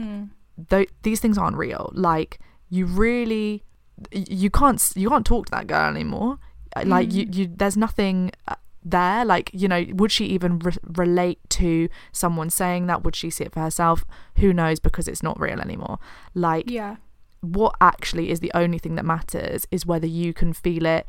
th- 0.69 0.89
these 1.03 1.19
things 1.19 1.37
aren't 1.37 1.57
real 1.57 1.89
like 1.95 2.37
you 2.69 2.85
really 2.85 3.63
you 4.11 4.49
can't 4.49 4.91
you 4.95 5.09
can't 5.09 5.25
talk 5.25 5.47
to 5.47 5.51
that 5.51 5.67
girl 5.67 5.89
anymore. 5.89 6.39
Uh, 6.75 6.83
like 6.85 7.11
you 7.13 7.27
you 7.31 7.49
there's 7.53 7.77
nothing 7.77 8.31
uh, 8.47 8.55
there. 8.83 9.25
Like 9.25 9.49
you 9.53 9.67
know 9.67 9.85
would 9.93 10.11
she 10.11 10.25
even 10.25 10.59
re- 10.59 10.73
relate 10.83 11.39
to 11.51 11.89
someone 12.11 12.49
saying 12.49 12.87
that? 12.87 13.03
Would 13.03 13.15
she 13.15 13.29
see 13.29 13.45
it 13.45 13.53
for 13.53 13.59
herself? 13.59 14.03
Who 14.37 14.53
knows? 14.53 14.79
Because 14.79 15.07
it's 15.07 15.23
not 15.23 15.39
real 15.39 15.59
anymore. 15.59 15.99
Like 16.33 16.69
yeah. 16.69 16.97
what 17.41 17.75
actually 17.81 18.29
is 18.29 18.39
the 18.39 18.51
only 18.53 18.77
thing 18.77 18.95
that 18.95 19.05
matters 19.05 19.67
is 19.71 19.85
whether 19.85 20.07
you 20.07 20.33
can 20.33 20.53
feel 20.53 20.85
it 20.85 21.05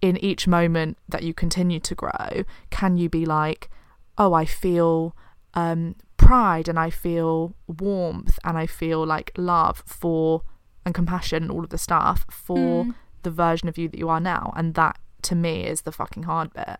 in 0.00 0.16
each 0.18 0.46
moment 0.46 0.98
that 1.08 1.22
you 1.22 1.32
continue 1.32 1.80
to 1.80 1.94
grow. 1.94 2.44
Can 2.70 2.96
you 2.96 3.08
be 3.08 3.24
like 3.24 3.70
oh 4.18 4.32
i 4.32 4.44
feel 4.44 5.14
um 5.54 5.94
pride 6.16 6.68
and 6.68 6.78
i 6.78 6.90
feel 6.90 7.54
warmth 7.66 8.38
and 8.44 8.56
i 8.56 8.66
feel 8.66 9.04
like 9.04 9.32
love 9.36 9.82
for 9.86 10.42
and 10.84 10.94
compassion 10.94 11.44
and 11.44 11.52
all 11.52 11.64
of 11.64 11.70
the 11.70 11.78
stuff 11.78 12.26
for 12.30 12.84
hmm. 12.84 12.90
the 13.22 13.30
version 13.30 13.68
of 13.68 13.78
you 13.78 13.88
that 13.88 13.98
you 13.98 14.08
are 14.08 14.20
now 14.20 14.52
and 14.56 14.74
that 14.74 14.98
to 15.22 15.34
me 15.34 15.64
is 15.64 15.82
the 15.82 15.92
fucking 15.92 16.24
hard 16.24 16.52
bit 16.52 16.78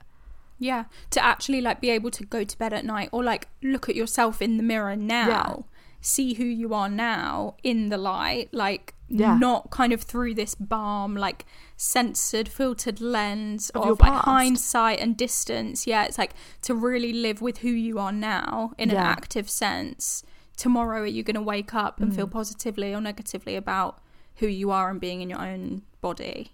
Yeah, 0.59 0.85
to 1.11 1.25
actually 1.25 1.61
like 1.61 1.81
be 1.81 1.91
able 1.91 2.11
to 2.13 2.25
go 2.25 2.45
to 2.45 2.59
bed 2.59 2.73
at 2.73 2.85
night 2.85 3.09
or 3.13 3.25
like 3.25 3.49
look 3.63 3.89
at 3.89 3.95
yourself 3.97 4.41
in 4.43 4.57
the 4.57 4.63
mirror 4.63 4.97
now, 4.97 5.65
see 6.01 6.35
who 6.35 6.45
you 6.45 6.75
are 6.75 6.89
now 6.89 7.57
in 7.63 7.89
the 7.89 7.97
light, 7.99 8.49
like 8.53 8.95
Yeah. 9.09 9.37
not 9.39 9.71
kind 9.71 9.93
of 9.93 10.03
through 10.03 10.35
this 10.35 10.55
balm, 10.55 11.17
like 11.17 11.45
censored, 11.77 12.49
filtered 12.49 13.01
lens 13.01 13.71
Of 13.71 13.83
of, 13.83 14.01
like 14.01 14.13
past. 14.13 14.25
hindsight 14.27 15.01
and 15.01 15.17
distance. 15.17 15.87
Yeah, 15.87 16.05
it's 16.05 16.19
like 16.19 16.35
to 16.63 16.75
really 16.75 17.13
live 17.13 17.41
with 17.41 17.59
who 17.59 17.71
you 17.71 17.99
are 17.99 18.13
now 18.13 18.73
in 18.79 18.91
an 18.91 18.97
active 18.97 19.49
sense. 19.49 20.23
Tomorrow, 20.57 21.03
are 21.03 21.07
you 21.07 21.23
going 21.23 21.35
to 21.35 21.43
wake 21.43 21.75
up 21.75 22.01
and 22.01 22.13
Mm. 22.13 22.17
feel 22.17 22.27
positively 22.29 22.95
or 22.95 23.01
negatively 23.01 23.57
about 23.57 23.99
who 24.37 24.47
you 24.47 24.71
are 24.71 24.91
and 24.91 25.01
being 25.01 25.21
in 25.21 25.29
your 25.31 25.41
own 25.41 25.83
body? 26.01 26.53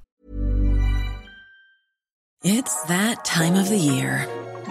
It's 2.42 2.82
that 2.84 3.24
time 3.24 3.54
of 3.54 3.68
the 3.68 3.76
year. 3.76 4.26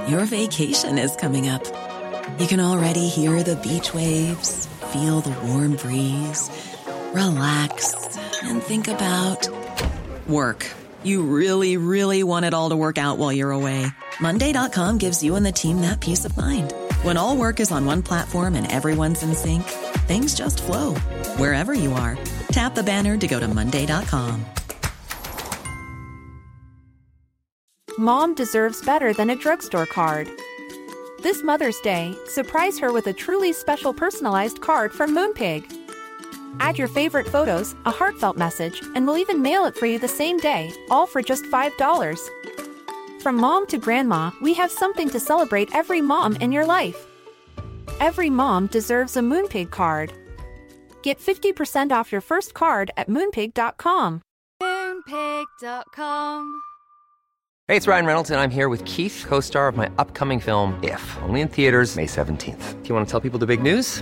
Your 0.07 0.25
vacation 0.25 0.97
is 0.97 1.15
coming 1.15 1.47
up. 1.47 1.63
You 2.39 2.47
can 2.47 2.59
already 2.59 3.07
hear 3.07 3.43
the 3.43 3.55
beach 3.57 3.93
waves, 3.93 4.65
feel 4.91 5.21
the 5.21 5.35
warm 5.47 5.75
breeze, 5.75 6.49
relax, 7.13 8.17
and 8.43 8.61
think 8.63 8.87
about 8.87 9.47
work. 10.27 10.65
You 11.03 11.21
really, 11.23 11.77
really 11.77 12.23
want 12.23 12.45
it 12.45 12.53
all 12.53 12.69
to 12.69 12.75
work 12.75 12.97
out 12.97 13.17
while 13.19 13.31
you're 13.31 13.51
away. 13.51 13.85
Monday.com 14.19 14.97
gives 14.97 15.23
you 15.23 15.35
and 15.35 15.45
the 15.45 15.51
team 15.51 15.81
that 15.81 15.99
peace 15.99 16.25
of 16.25 16.35
mind. 16.37 16.73
When 17.03 17.15
all 17.15 17.37
work 17.37 17.61
is 17.61 17.71
on 17.71 17.85
one 17.85 18.03
platform 18.03 18.55
and 18.55 18.69
everyone's 18.69 19.23
in 19.23 19.33
sync, 19.33 19.63
things 20.05 20.35
just 20.35 20.61
flow 20.61 20.95
wherever 21.37 21.73
you 21.73 21.93
are. 21.93 22.17
Tap 22.51 22.75
the 22.75 22.83
banner 22.83 23.17
to 23.17 23.25
go 23.25 23.39
to 23.39 23.47
Monday.com. 23.47 24.43
Mom 27.97 28.35
deserves 28.35 28.83
better 28.85 29.13
than 29.13 29.29
a 29.29 29.35
drugstore 29.37 29.85
card. 29.85 30.29
This 31.23 31.41
Mother's 31.41 31.79
Day, 31.79 32.17
surprise 32.27 32.77
her 32.79 32.91
with 32.91 33.07
a 33.07 33.13
truly 33.13 33.53
special 33.53 33.93
personalized 33.93 34.59
card 34.59 34.91
from 34.91 35.15
Moonpig. 35.15 35.63
Add 36.59 36.77
your 36.77 36.89
favorite 36.89 37.29
photos, 37.29 37.75
a 37.85 37.91
heartfelt 37.91 38.35
message, 38.35 38.81
and 38.93 39.07
we'll 39.07 39.17
even 39.17 39.41
mail 39.41 39.63
it 39.65 39.77
for 39.77 39.85
you 39.85 39.99
the 39.99 40.07
same 40.09 40.37
day, 40.37 40.73
all 40.89 41.07
for 41.07 41.21
just 41.21 41.45
$5. 41.45 42.29
From 43.21 43.35
mom 43.35 43.67
to 43.67 43.77
grandma, 43.77 44.31
we 44.41 44.53
have 44.53 44.71
something 44.71 45.09
to 45.09 45.19
celebrate 45.19 45.75
every 45.75 46.01
mom 46.01 46.37
in 46.37 46.53
your 46.53 46.65
life. 46.65 47.05
Every 47.99 48.29
mom 48.29 48.67
deserves 48.67 49.17
a 49.17 49.19
Moonpig 49.19 49.71
card. 49.71 50.13
Get 51.03 51.19
50% 51.19 51.91
off 51.91 52.13
your 52.13 52.21
first 52.21 52.53
card 52.53 52.91
at 52.95 53.09
moonpig.com. 53.09 54.21
Moonpig.com. 54.63 56.61
Hey, 57.67 57.75
it's 57.75 57.87
Ryan 57.87 58.05
Reynolds, 58.05 58.31
and 58.31 58.39
I'm 58.39 58.49
here 58.49 58.69
with 58.69 58.83
Keith, 58.85 59.25
co 59.27 59.41
star 59.41 59.67
of 59.67 59.75
my 59.75 59.91
upcoming 59.97 60.39
film, 60.39 60.79
If, 60.81 61.17
only 61.23 61.41
in 61.41 61.49
theaters, 61.49 61.97
May 61.97 62.07
17th. 62.07 62.81
Do 62.81 62.89
you 62.89 62.95
want 62.95 63.05
to 63.05 63.11
tell 63.11 63.19
people 63.19 63.37
the 63.37 63.45
big 63.45 63.61
news? 63.61 64.01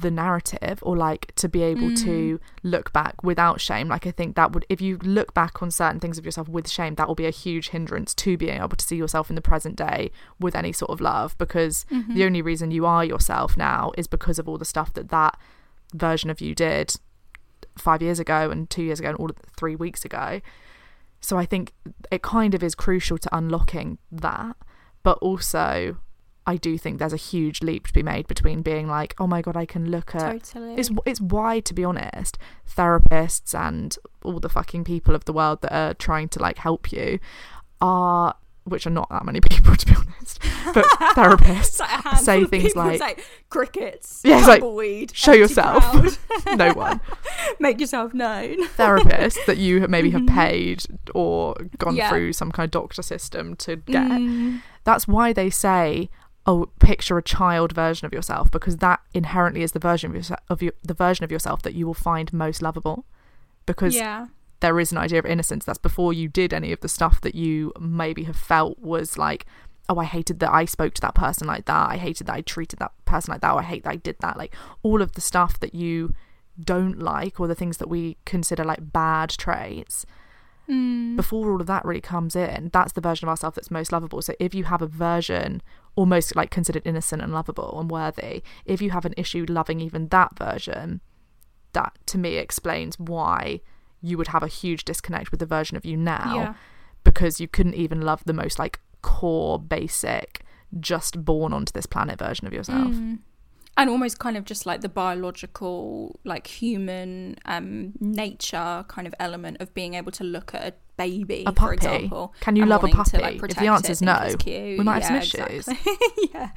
the 0.00 0.10
narrative 0.10 0.78
or 0.82 0.96
like 0.96 1.34
to 1.36 1.48
be 1.48 1.62
able 1.62 1.94
to 1.94 2.38
mm. 2.38 2.40
look 2.62 2.92
back 2.92 3.22
without 3.22 3.60
shame. 3.60 3.88
Like 3.88 4.06
I 4.06 4.10
think 4.10 4.36
that 4.36 4.52
would 4.52 4.64
if 4.68 4.80
you 4.80 4.98
look 4.98 5.34
back 5.34 5.62
on 5.62 5.70
certain 5.70 6.00
things 6.00 6.18
of 6.18 6.24
yourself 6.24 6.48
with 6.48 6.68
shame, 6.68 6.94
that 6.94 7.08
will 7.08 7.14
be 7.14 7.26
a 7.26 7.30
huge 7.30 7.68
hindrance 7.70 8.14
to 8.14 8.36
being 8.36 8.58
able 8.58 8.76
to 8.76 8.84
see 8.84 8.96
yourself 8.96 9.28
in 9.28 9.36
the 9.36 9.42
present 9.42 9.76
day 9.76 10.10
with 10.40 10.54
any 10.54 10.72
sort 10.72 10.90
of 10.90 11.00
love 11.00 11.36
because 11.38 11.84
mm-hmm. 11.90 12.14
the 12.14 12.24
only 12.24 12.42
reason 12.42 12.70
you 12.70 12.86
are 12.86 13.04
yourself 13.04 13.56
now 13.56 13.92
is 13.98 14.06
because 14.06 14.38
of 14.38 14.48
all 14.48 14.58
the 14.58 14.64
stuff 14.64 14.92
that 14.94 15.08
that 15.10 15.38
version 15.94 16.30
of 16.30 16.40
you 16.40 16.54
did 16.54 16.94
5 17.76 18.02
years 18.02 18.18
ago 18.18 18.50
and 18.50 18.70
2 18.70 18.82
years 18.82 19.00
ago 19.00 19.10
and 19.10 19.18
all 19.18 19.30
3 19.56 19.76
weeks 19.76 20.04
ago. 20.04 20.40
So 21.20 21.38
I 21.38 21.46
think 21.46 21.72
it 22.10 22.22
kind 22.22 22.54
of 22.54 22.62
is 22.62 22.74
crucial 22.74 23.18
to 23.18 23.36
unlocking 23.36 23.98
that, 24.10 24.56
but 25.02 25.18
also 25.18 25.98
I 26.46 26.56
do 26.56 26.76
think 26.76 26.98
there's 26.98 27.12
a 27.12 27.16
huge 27.18 27.62
leap 27.62 27.86
to 27.86 27.92
be 27.92 28.02
made 28.02 28.26
between 28.26 28.62
being 28.62 28.88
like, 28.88 29.14
oh 29.18 29.26
my 29.26 29.42
god, 29.42 29.56
I 29.56 29.64
can 29.66 29.90
look 29.90 30.14
at 30.14 30.44
Totally. 30.44 30.74
it's 30.74 30.90
it's 31.06 31.20
wide 31.20 31.64
to 31.66 31.74
be 31.74 31.84
honest. 31.84 32.36
Therapists 32.76 33.54
and 33.54 33.96
all 34.24 34.40
the 34.40 34.48
fucking 34.48 34.84
people 34.84 35.14
of 35.14 35.24
the 35.24 35.32
world 35.32 35.62
that 35.62 35.72
are 35.72 35.94
trying 35.94 36.28
to 36.30 36.40
like 36.40 36.58
help 36.58 36.90
you 36.92 37.18
are 37.80 38.34
which 38.64 38.86
are 38.86 38.90
not 38.90 39.08
that 39.10 39.24
many 39.24 39.40
people 39.50 39.74
to 39.74 39.86
be 39.86 39.94
honest, 39.94 40.38
but 40.72 40.84
therapists 41.16 42.18
say 42.18 42.44
things 42.44 42.76
like, 42.76 43.00
like, 43.00 43.24
crickets, 43.50 44.22
Yeah, 44.24 44.38
it's 44.38 44.46
like, 44.46 44.60
tumbleweed, 44.60 45.14
show 45.16 45.32
yourself. 45.32 45.84
no 46.56 46.72
one 46.72 47.00
make 47.58 47.80
yourself 47.80 48.14
known. 48.14 48.64
therapists 48.68 49.44
that 49.46 49.58
you 49.58 49.86
maybe 49.88 50.10
have 50.10 50.26
paid 50.28 50.84
or 51.14 51.56
gone 51.78 51.96
Yeah. 51.96 52.08
through 52.08 52.34
some 52.34 52.52
kind 52.52 52.66
of 52.66 52.70
doctor 52.70 53.02
system 53.02 53.56
to 53.56 53.76
get. 53.76 54.06
Mm. 54.06 54.62
That's 54.84 55.06
why 55.08 55.32
they 55.32 55.50
say, 55.50 56.08
"Oh, 56.46 56.66
picture 56.80 57.18
a 57.18 57.22
child 57.22 57.72
version 57.72 58.06
of 58.06 58.12
yourself," 58.12 58.50
because 58.50 58.78
that 58.78 59.00
inherently 59.14 59.62
is 59.62 59.72
the 59.72 59.78
version 59.78 60.10
of 60.10 60.16
yourself 60.16 60.40
of 60.48 60.62
you, 60.62 60.72
the 60.82 60.94
version 60.94 61.24
of 61.24 61.30
yourself 61.32 61.62
that 61.62 61.74
you 61.74 61.86
will 61.86 61.94
find 61.94 62.32
most 62.32 62.62
lovable. 62.62 63.04
Because 63.66 63.94
Yeah. 63.94 64.26
there 64.60 64.78
is 64.80 64.92
an 64.92 64.98
idea 64.98 65.18
of 65.18 65.26
innocence. 65.26 65.64
That's 65.64 65.78
before 65.78 66.12
you 66.12 66.28
did 66.28 66.52
any 66.52 66.72
of 66.72 66.80
the 66.80 66.88
stuff 66.88 67.20
that 67.20 67.34
you 67.34 67.72
maybe 67.80 68.24
have 68.24 68.36
felt 68.36 68.78
was 68.80 69.16
like, 69.16 69.46
oh, 69.88 69.98
I 69.98 70.04
hated 70.04 70.40
that 70.40 70.52
I 70.52 70.64
spoke 70.64 70.94
to 70.94 71.00
that 71.02 71.14
person 71.14 71.46
like 71.46 71.64
that. 71.66 71.90
I 71.90 71.96
hated 71.96 72.26
that 72.26 72.34
I 72.34 72.40
treated 72.40 72.78
that 72.78 72.92
person 73.04 73.32
like 73.32 73.40
that. 73.40 73.52
Or 73.52 73.60
I 73.60 73.64
hate 73.64 73.84
that 73.84 73.90
I 73.90 73.96
did 73.96 74.16
that. 74.20 74.36
Like 74.36 74.54
all 74.82 75.02
of 75.02 75.12
the 75.12 75.20
stuff 75.20 75.60
that 75.60 75.74
you 75.74 76.14
don't 76.62 76.98
like 76.98 77.40
or 77.40 77.46
the 77.46 77.54
things 77.54 77.78
that 77.78 77.88
we 77.88 78.16
consider 78.24 78.64
like 78.64 78.92
bad 78.92 79.30
traits. 79.30 80.06
Mm. 80.68 81.16
Before 81.16 81.50
all 81.50 81.60
of 81.60 81.66
that 81.66 81.84
really 81.84 82.00
comes 82.00 82.36
in, 82.36 82.70
that's 82.72 82.92
the 82.92 83.00
version 83.00 83.26
of 83.26 83.30
ourselves 83.30 83.56
that's 83.56 83.70
most 83.70 83.90
lovable. 83.92 84.22
So 84.22 84.34
if 84.38 84.54
you 84.54 84.64
have 84.64 84.82
a 84.82 84.86
version 84.86 85.62
almost 85.96 86.34
like 86.36 86.50
considered 86.50 86.82
innocent 86.86 87.20
and 87.22 87.32
lovable 87.32 87.78
and 87.78 87.90
worthy, 87.90 88.42
if 88.64 88.80
you 88.80 88.90
have 88.90 89.04
an 89.04 89.14
issue 89.16 89.44
loving 89.48 89.80
even 89.80 90.08
that 90.08 90.36
version, 90.38 91.00
that 91.72 91.92
to 92.06 92.18
me 92.18 92.36
explains 92.36 92.98
why 92.98 93.60
you 94.00 94.18
would 94.18 94.28
have 94.28 94.42
a 94.42 94.48
huge 94.48 94.84
disconnect 94.84 95.30
with 95.30 95.40
the 95.40 95.46
version 95.46 95.76
of 95.76 95.84
you 95.84 95.96
now 95.96 96.34
Yeah. 96.34 96.54
because 97.04 97.40
you 97.40 97.48
couldn't 97.48 97.74
even 97.74 98.00
love 98.00 98.22
the 98.26 98.32
most 98.32 98.58
like 98.58 98.80
core 99.00 99.58
basic 99.58 100.44
just 100.80 101.24
born 101.24 101.52
onto 101.52 101.72
this 101.72 101.86
planet 101.86 102.18
version 102.18 102.46
of 102.46 102.52
yourself 102.52 102.94
and 103.76 103.88
almost 103.90 104.18
kind 104.18 104.36
of 104.36 104.44
just 104.44 104.66
like 104.66 104.80
the 104.80 104.88
biological 104.88 106.18
like 106.24 106.46
human 106.46 107.36
um 107.44 107.92
nature 108.00 108.84
kind 108.88 109.06
of 109.06 109.14
element 109.18 109.56
of 109.60 109.72
being 109.74 109.94
able 109.94 110.12
to 110.12 110.24
look 110.24 110.54
at 110.54 110.62
a 110.62 110.72
baby 110.96 111.44
A 111.46 111.50
for 111.50 111.52
puppy. 111.52 111.74
example 111.74 112.34
Can 112.40 112.56
you 112.56 112.66
love 112.66 112.82
a 112.82 112.86
wanting 112.86 113.04
to, 113.04 113.10
puppy? 113.18 113.22
like, 113.40 113.50
If 113.50 113.56
the 113.56 113.66
answer 113.66 113.92
is 113.92 114.02
no, 114.02 114.34
we 114.46 114.76
might 114.78 115.02
have 115.02 115.12
Yeah, 115.14 115.20
some 115.22 115.42
issues. 115.48 115.68
exactly. 115.68 115.92
yeah 116.34 116.50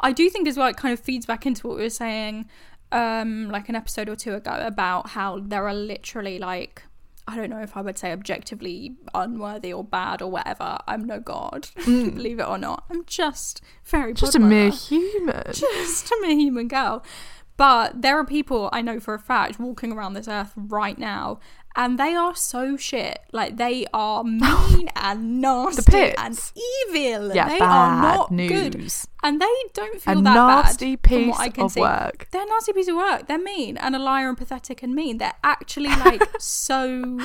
i 0.00 0.12
do 0.12 0.28
think 0.30 0.48
as 0.48 0.56
well 0.56 0.68
it 0.68 0.76
kind 0.76 0.92
of 0.92 1.00
feeds 1.00 1.26
back 1.26 1.44
into 1.46 1.66
what 1.66 1.76
we 1.76 1.82
were 1.82 1.90
saying 1.90 2.48
um 2.90 3.48
like 3.50 3.68
an 3.68 3.74
episode 3.76 4.08
or 4.08 4.16
two 4.16 4.34
ago 4.34 4.56
about 4.60 5.10
how 5.10 5.38
there 5.40 5.66
are 5.66 5.74
literally 5.74 6.38
like 6.38 6.82
I 7.28 7.36
don't 7.36 7.50
know 7.50 7.60
if 7.60 7.76
I 7.76 7.82
would 7.82 7.96
say 7.96 8.10
objectively 8.10 8.96
unworthy 9.14 9.72
or 9.72 9.84
bad 9.84 10.22
or 10.22 10.28
whatever. 10.32 10.76
I'm 10.88 11.04
no 11.04 11.20
god, 11.20 11.68
believe 11.84 12.40
it 12.40 12.48
or 12.48 12.58
not. 12.58 12.82
I'm 12.90 13.04
just 13.04 13.62
very 13.84 14.12
Mm. 14.12 14.16
just 14.16 14.34
a 14.34 14.40
mere 14.40 14.70
human 14.70 15.44
just 15.52 16.10
a 16.10 16.18
mere 16.20 16.34
human 16.34 16.66
girl. 16.66 17.04
But 17.56 18.02
there 18.02 18.18
are 18.18 18.24
people 18.24 18.70
I 18.72 18.82
know 18.82 18.98
for 18.98 19.14
a 19.14 19.20
fact 19.20 19.60
walking 19.60 19.92
around 19.92 20.14
this 20.14 20.26
earth 20.26 20.52
right 20.56 20.98
now, 20.98 21.38
and 21.74 21.98
they 21.98 22.14
are 22.14 22.34
so 22.34 22.76
shit. 22.76 23.18
Like 23.32 23.56
they 23.56 23.86
are 23.94 24.22
mean 24.24 24.88
and 24.96 25.40
nasty 25.40 26.12
and 26.18 26.38
evil. 26.88 27.34
Yeah, 27.34 27.48
they 27.48 27.58
bad 27.58 27.68
are 27.68 28.02
not 28.02 28.28
good, 28.36 28.78
news. 28.78 29.06
and 29.22 29.40
they 29.40 29.54
don't 29.74 30.00
feel 30.00 30.18
A 30.18 30.22
that 30.22 30.34
nasty 30.34 30.96
bad. 30.96 31.08
from 31.10 31.28
what 31.28 31.36
piece 31.38 31.40
I 31.40 31.48
can 31.50 31.64
of 31.64 31.72
see. 31.72 31.80
work. 31.80 32.28
They're 32.30 32.42
a 32.42 32.46
nasty 32.46 32.72
piece 32.72 32.88
of 32.88 32.96
work. 32.96 33.26
They're 33.28 33.38
mean 33.38 33.76
and 33.78 33.96
a 33.96 33.98
liar 33.98 34.28
and 34.28 34.38
pathetic 34.38 34.82
and 34.82 34.94
mean. 34.94 35.18
They're 35.18 35.34
actually 35.44 35.88
like 36.04 36.22
so 36.38 37.18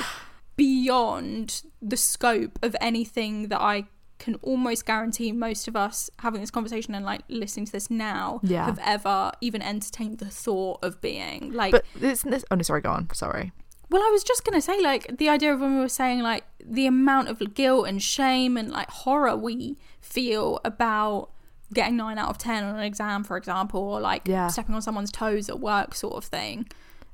beyond 0.56 1.62
the 1.80 1.96
scope 1.96 2.58
of 2.62 2.74
anything 2.80 3.48
that 3.48 3.60
I 3.60 3.84
can 4.18 4.34
almost 4.42 4.84
guarantee 4.84 5.30
most 5.30 5.68
of 5.68 5.76
us 5.76 6.10
having 6.18 6.40
this 6.40 6.50
conversation 6.50 6.92
and 6.94 7.04
like 7.04 7.20
listening 7.28 7.66
to 7.66 7.72
this 7.72 7.88
now 7.88 8.40
Yeah. 8.42 8.64
have 8.66 8.80
ever 8.84 9.30
even 9.40 9.62
entertained 9.62 10.18
the 10.18 10.26
thought 10.26 10.80
of 10.82 11.00
being 11.00 11.52
like 11.52 11.70
but 11.70 11.84
isn't 12.00 12.28
this 12.28 12.44
oh 12.50 12.56
no 12.56 12.62
sorry 12.62 12.80
go 12.80 12.90
on 12.90 13.08
sorry 13.14 13.52
well 13.90 14.02
i 14.02 14.10
was 14.10 14.22
just 14.24 14.44
gonna 14.44 14.60
say 14.60 14.80
like 14.80 15.16
the 15.18 15.28
idea 15.28 15.52
of 15.52 15.60
when 15.60 15.74
we 15.74 15.80
were 15.80 15.88
saying 15.88 16.20
like 16.20 16.44
the 16.64 16.86
amount 16.86 17.28
of 17.28 17.54
guilt 17.54 17.86
and 17.88 18.02
shame 18.02 18.56
and 18.56 18.70
like 18.70 18.88
horror 18.90 19.36
we 19.36 19.76
feel 20.00 20.60
about 20.64 21.30
getting 21.72 21.96
9 21.96 22.16
out 22.18 22.30
of 22.30 22.38
10 22.38 22.64
on 22.64 22.76
an 22.76 22.82
exam 22.82 23.24
for 23.24 23.36
example 23.36 23.80
or 23.80 24.00
like 24.00 24.22
Yeah. 24.26 24.48
stepping 24.48 24.74
on 24.74 24.82
someone's 24.82 25.10
toes 25.12 25.48
at 25.48 25.60
work 25.60 25.94
sort 25.94 26.14
of 26.14 26.24
thing 26.24 26.66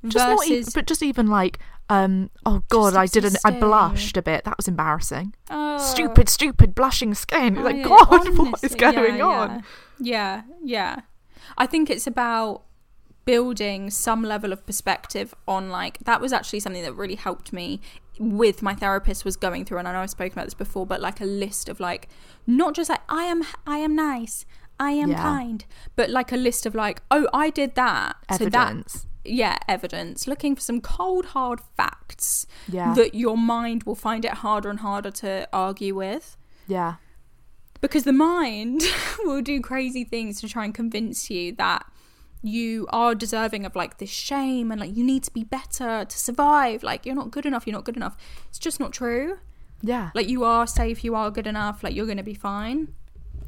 just 0.07 0.17
not 0.17 0.47
even, 0.47 0.59
versus 0.59 0.75
but 0.75 0.87
just 0.87 1.03
even 1.03 1.27
like 1.29 1.59
um 1.89 2.31
oh 2.47 2.63
god 2.69 2.95
i 2.95 3.07
didn't 3.07 3.37
i 3.45 3.51
blushed 3.51 4.17
a 4.17 4.23
bit 4.23 4.45
that 4.45 4.57
was 4.57 4.69
embarrassing 4.69 5.35
Oh. 5.51 5.79
stupid 5.79 6.29
stupid 6.29 6.75
blushing 6.75 7.15
skin 7.15 7.59
Oh, 7.59 7.63
like 7.63 7.77
yeah, 7.77 7.85
god 7.89 8.29
what 8.39 8.63
is 8.65 8.75
going 8.75 9.17
yeah, 9.17 9.25
on 9.27 9.65
Yeah, 9.99 10.43
yeah. 10.63 11.01
I 11.57 11.67
think 11.67 11.89
it's 11.91 12.07
about 12.07 12.63
building 13.25 13.91
some 13.91 14.23
level 14.23 14.53
of 14.53 14.65
perspective 14.67 15.35
on 15.49 15.71
like 15.71 15.99
that 16.01 16.21
was 16.21 16.33
actually 16.33 16.61
something 16.61 16.83
that 16.83 16.93
really 16.95 17.15
helped 17.15 17.53
me 17.53 17.81
with 18.19 18.63
my 18.63 18.75
therapist 18.75 19.25
was 19.25 19.37
going 19.37 19.65
through 19.65 19.79
and 19.79 19.89
I 19.89 19.93
know 19.93 20.01
I've 20.01 20.11
spoken 20.11 20.33
about 20.35 20.45
this 20.47 20.55
before 20.55 20.87
but 20.87 21.01
like 21.01 21.21
a 21.21 21.25
list 21.25 21.69
of 21.69 21.81
like 21.81 22.09
not 22.47 22.75
just 22.75 22.91
like 22.91 23.01
I 23.09 23.25
am 23.25 23.43
I 23.67 23.79
am 23.79 23.97
nice 23.97 24.45
I 24.79 24.91
am 24.93 25.11
Yeah. 25.11 25.23
kind 25.23 25.65
but 25.97 26.11
like 26.11 26.33
a 26.33 26.37
list 26.37 26.67
of 26.67 26.75
like 26.75 27.01
oh 27.11 27.29
I 27.33 27.51
did 27.51 27.75
that 27.77 28.17
so 28.39 28.47
that 28.51 28.69
Evidence. 28.69 29.07
yeah 29.25 29.57
evidence 29.69 30.27
looking 30.29 30.55
for 30.55 30.61
some 30.61 30.81
cold 30.81 31.27
hard 31.27 31.61
facts 31.77 32.47
Yeah. 32.69 32.95
that 32.95 33.15
your 33.15 33.37
mind 33.39 33.85
will 33.85 33.95
find 33.97 34.25
it 34.25 34.35
harder 34.35 34.69
and 34.71 34.81
harder 34.81 35.11
to 35.13 35.49
argue 35.53 35.95
with 35.95 36.37
yeah 36.69 36.95
because 37.81 38.05
the 38.05 38.13
mind 38.13 38.83
will 39.25 39.43
do 39.43 39.61
crazy 39.61 40.05
things 40.05 40.41
to 40.41 40.49
try 40.49 40.65
and 40.65 40.75
convince 40.75 41.31
you 41.31 41.53
that 41.57 41.85
you 42.45 42.87
are 42.91 43.15
deserving 43.15 43.65
of 43.65 43.75
like 43.75 43.99
this 43.99 44.11
shame 44.11 44.71
and 44.71 44.81
like 44.81 44.95
you 44.95 45.03
need 45.03 45.23
to 45.25 45.31
be 45.33 45.43
better 45.43 46.05
to 46.05 46.19
survive 46.19 46.83
like 46.83 47.07
you're 47.07 47.15
not 47.15 47.31
good 47.31 47.47
enough 47.47 47.67
you're 47.67 47.75
not 47.75 47.85
good 47.85 47.97
enough 47.97 48.17
it's 48.49 48.59
just 48.59 48.79
not 48.79 48.93
true 48.93 49.39
yeah 49.81 50.11
like 50.15 50.29
you 50.29 50.45
are 50.45 50.67
safe 50.67 51.03
you 51.03 51.15
are 51.15 51.31
good 51.31 51.47
enough 51.47 51.83
like 51.83 51.95
you're 51.95 52.05
going 52.05 52.19
to 52.19 52.23
be 52.23 52.35
fine 52.35 52.89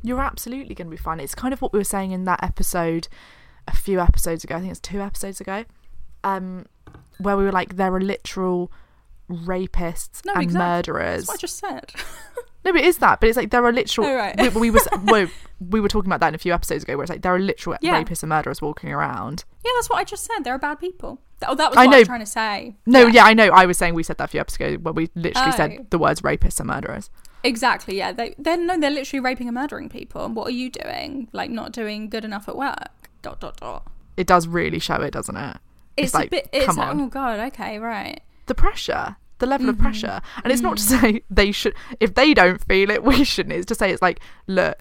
you're 0.06 0.20
absolutely 0.20 0.74
going 0.74 0.87
to 0.87 0.90
be 0.90 0.96
fine. 0.96 1.18
It's 1.20 1.35
kind 1.35 1.52
of 1.52 1.61
what 1.61 1.72
we 1.72 1.78
were 1.78 1.85
saying 1.85 2.12
in 2.12 2.24
that 2.24 2.42
episode 2.42 3.09
a 3.66 3.74
few 3.74 4.00
episodes 4.00 4.44
ago. 4.44 4.56
I 4.56 4.61
think 4.61 4.70
it's 4.70 4.80
two 4.80 5.00
episodes 5.00 5.40
ago, 5.40 5.64
um, 6.22 6.66
where 7.18 7.37
we 7.37 7.44
were 7.44 7.52
like, 7.52 7.76
there 7.76 7.92
are 7.92 8.00
literal 8.00 8.70
rapists 9.28 10.24
no 10.24 10.35
and 10.35 10.44
exactly 10.44 10.94
murderers. 10.94 11.26
that's 11.26 11.28
what 11.28 11.35
i 11.35 11.40
just 11.40 11.59
said 11.59 11.92
No, 12.66 12.72
but 12.72 12.81
it 12.83 12.85
is 12.87 12.98
that. 12.98 13.20
But 13.20 13.29
it's 13.31 13.37
like 13.37 13.50
there 13.50 13.64
are 13.64 13.72
literal. 13.72 14.07
Oh, 14.09 14.14
right. 14.14 14.37
we, 14.38 14.48
we 14.61 14.70
was 14.70 14.87
we, 15.11 15.29
we 15.70 15.81
were 15.81 15.88
talking 15.88 16.09
about 16.11 16.20
that 16.20 16.29
in 16.29 16.35
a 16.35 16.38
few 16.38 16.52
episodes 16.52 16.83
ago, 16.85 16.96
where 16.96 17.05
it's 17.05 17.11
like 17.11 17.22
there 17.22 17.35
are 17.35 17.38
literal 17.38 17.76
Yeah. 17.81 18.02
rapists 18.02 18.22
and 18.22 18.29
murderers 18.31 18.61
walking 18.61 18.92
around. 18.92 19.44
yeah 19.64 19.70
that's 19.76 19.88
what 19.88 19.98
i 19.98 20.05
just 20.05 20.24
said 20.24 20.40
there 20.44 20.55
are 20.55 20.59
bad 20.59 20.79
people 20.81 21.18
oh 21.46 21.55
that 21.55 21.70
was 21.70 21.76
I 21.79 21.85
what 21.87 21.90
know. 21.92 21.96
i 21.96 22.00
was 22.00 22.09
trying 22.09 22.20
to 22.20 22.26
say 22.26 22.76
No, 22.85 23.07
yeah. 23.07 23.24
I 23.24 23.33
know. 23.35 23.48
I 23.48 23.64
was 23.66 23.79
saying 23.79 23.94
we 23.94 24.02
said 24.02 24.18
that 24.18 24.24
a 24.24 24.29
few 24.29 24.40
episodes 24.40 24.61
ago, 24.74 24.83
where 24.83 24.92
we 24.92 25.09
literally 25.14 25.52
Oh. 25.52 25.57
said 25.57 25.87
the 25.90 25.98
words 25.98 26.20
rapists 26.22 26.59
and 26.61 26.66
murderers. 26.68 27.09
exactly 27.44 27.96
yeah 27.96 28.11
they 28.12 28.35
they're 28.38 28.57
no 28.57 28.79
they're 28.79 28.90
literally 28.90 29.20
raping 29.20 29.46
and 29.48 29.55
murdering 29.55 29.88
people 29.88 30.24
and 30.24 30.35
what 30.37 30.48
are 30.48 30.57
you 30.62 30.68
doing 30.70 31.29
like 31.33 31.50
not 31.50 31.72
doing 31.72 32.09
good 32.11 32.24
enough 32.24 32.48
at 32.48 32.57
work 32.57 33.09
dot 33.22 33.40
dot 33.40 33.57
dot 33.59 33.87
It 34.16 34.26
does 34.26 34.46
really 34.48 34.79
show 34.81 34.96
it, 34.96 35.12
doesn't 35.12 35.37
it? 35.37 35.57
it's, 35.96 36.12
like, 36.14 36.26
a 36.26 36.31
bit 36.31 36.48
it's 36.52 36.66
come 36.66 36.76
like, 36.76 36.88
on. 36.88 37.00
oh 37.00 37.07
god 37.07 37.38
okay 37.52 37.79
right 37.79 38.20
the 38.46 38.55
pressure 38.55 39.16
the 39.38 39.46
level 39.46 39.66
Mm-hmm. 39.66 39.70
of 39.77 39.79
pressure. 39.79 40.20
And 40.44 40.53
it's 40.53 40.62
not 40.62 40.79
to 40.79 40.83
Mm. 40.85 41.01
say 41.01 41.22
they 41.31 41.53
should 41.53 41.75
if 42.01 42.14
they 42.14 42.35
don't 42.35 42.62
feel 42.64 42.90
it 42.90 43.03
we 43.11 43.25
shouldn't. 43.25 43.55
It's 43.55 43.66
to 43.66 43.75
say 43.75 43.90
it's 43.90 44.03
like 44.03 44.20
look 44.46 44.79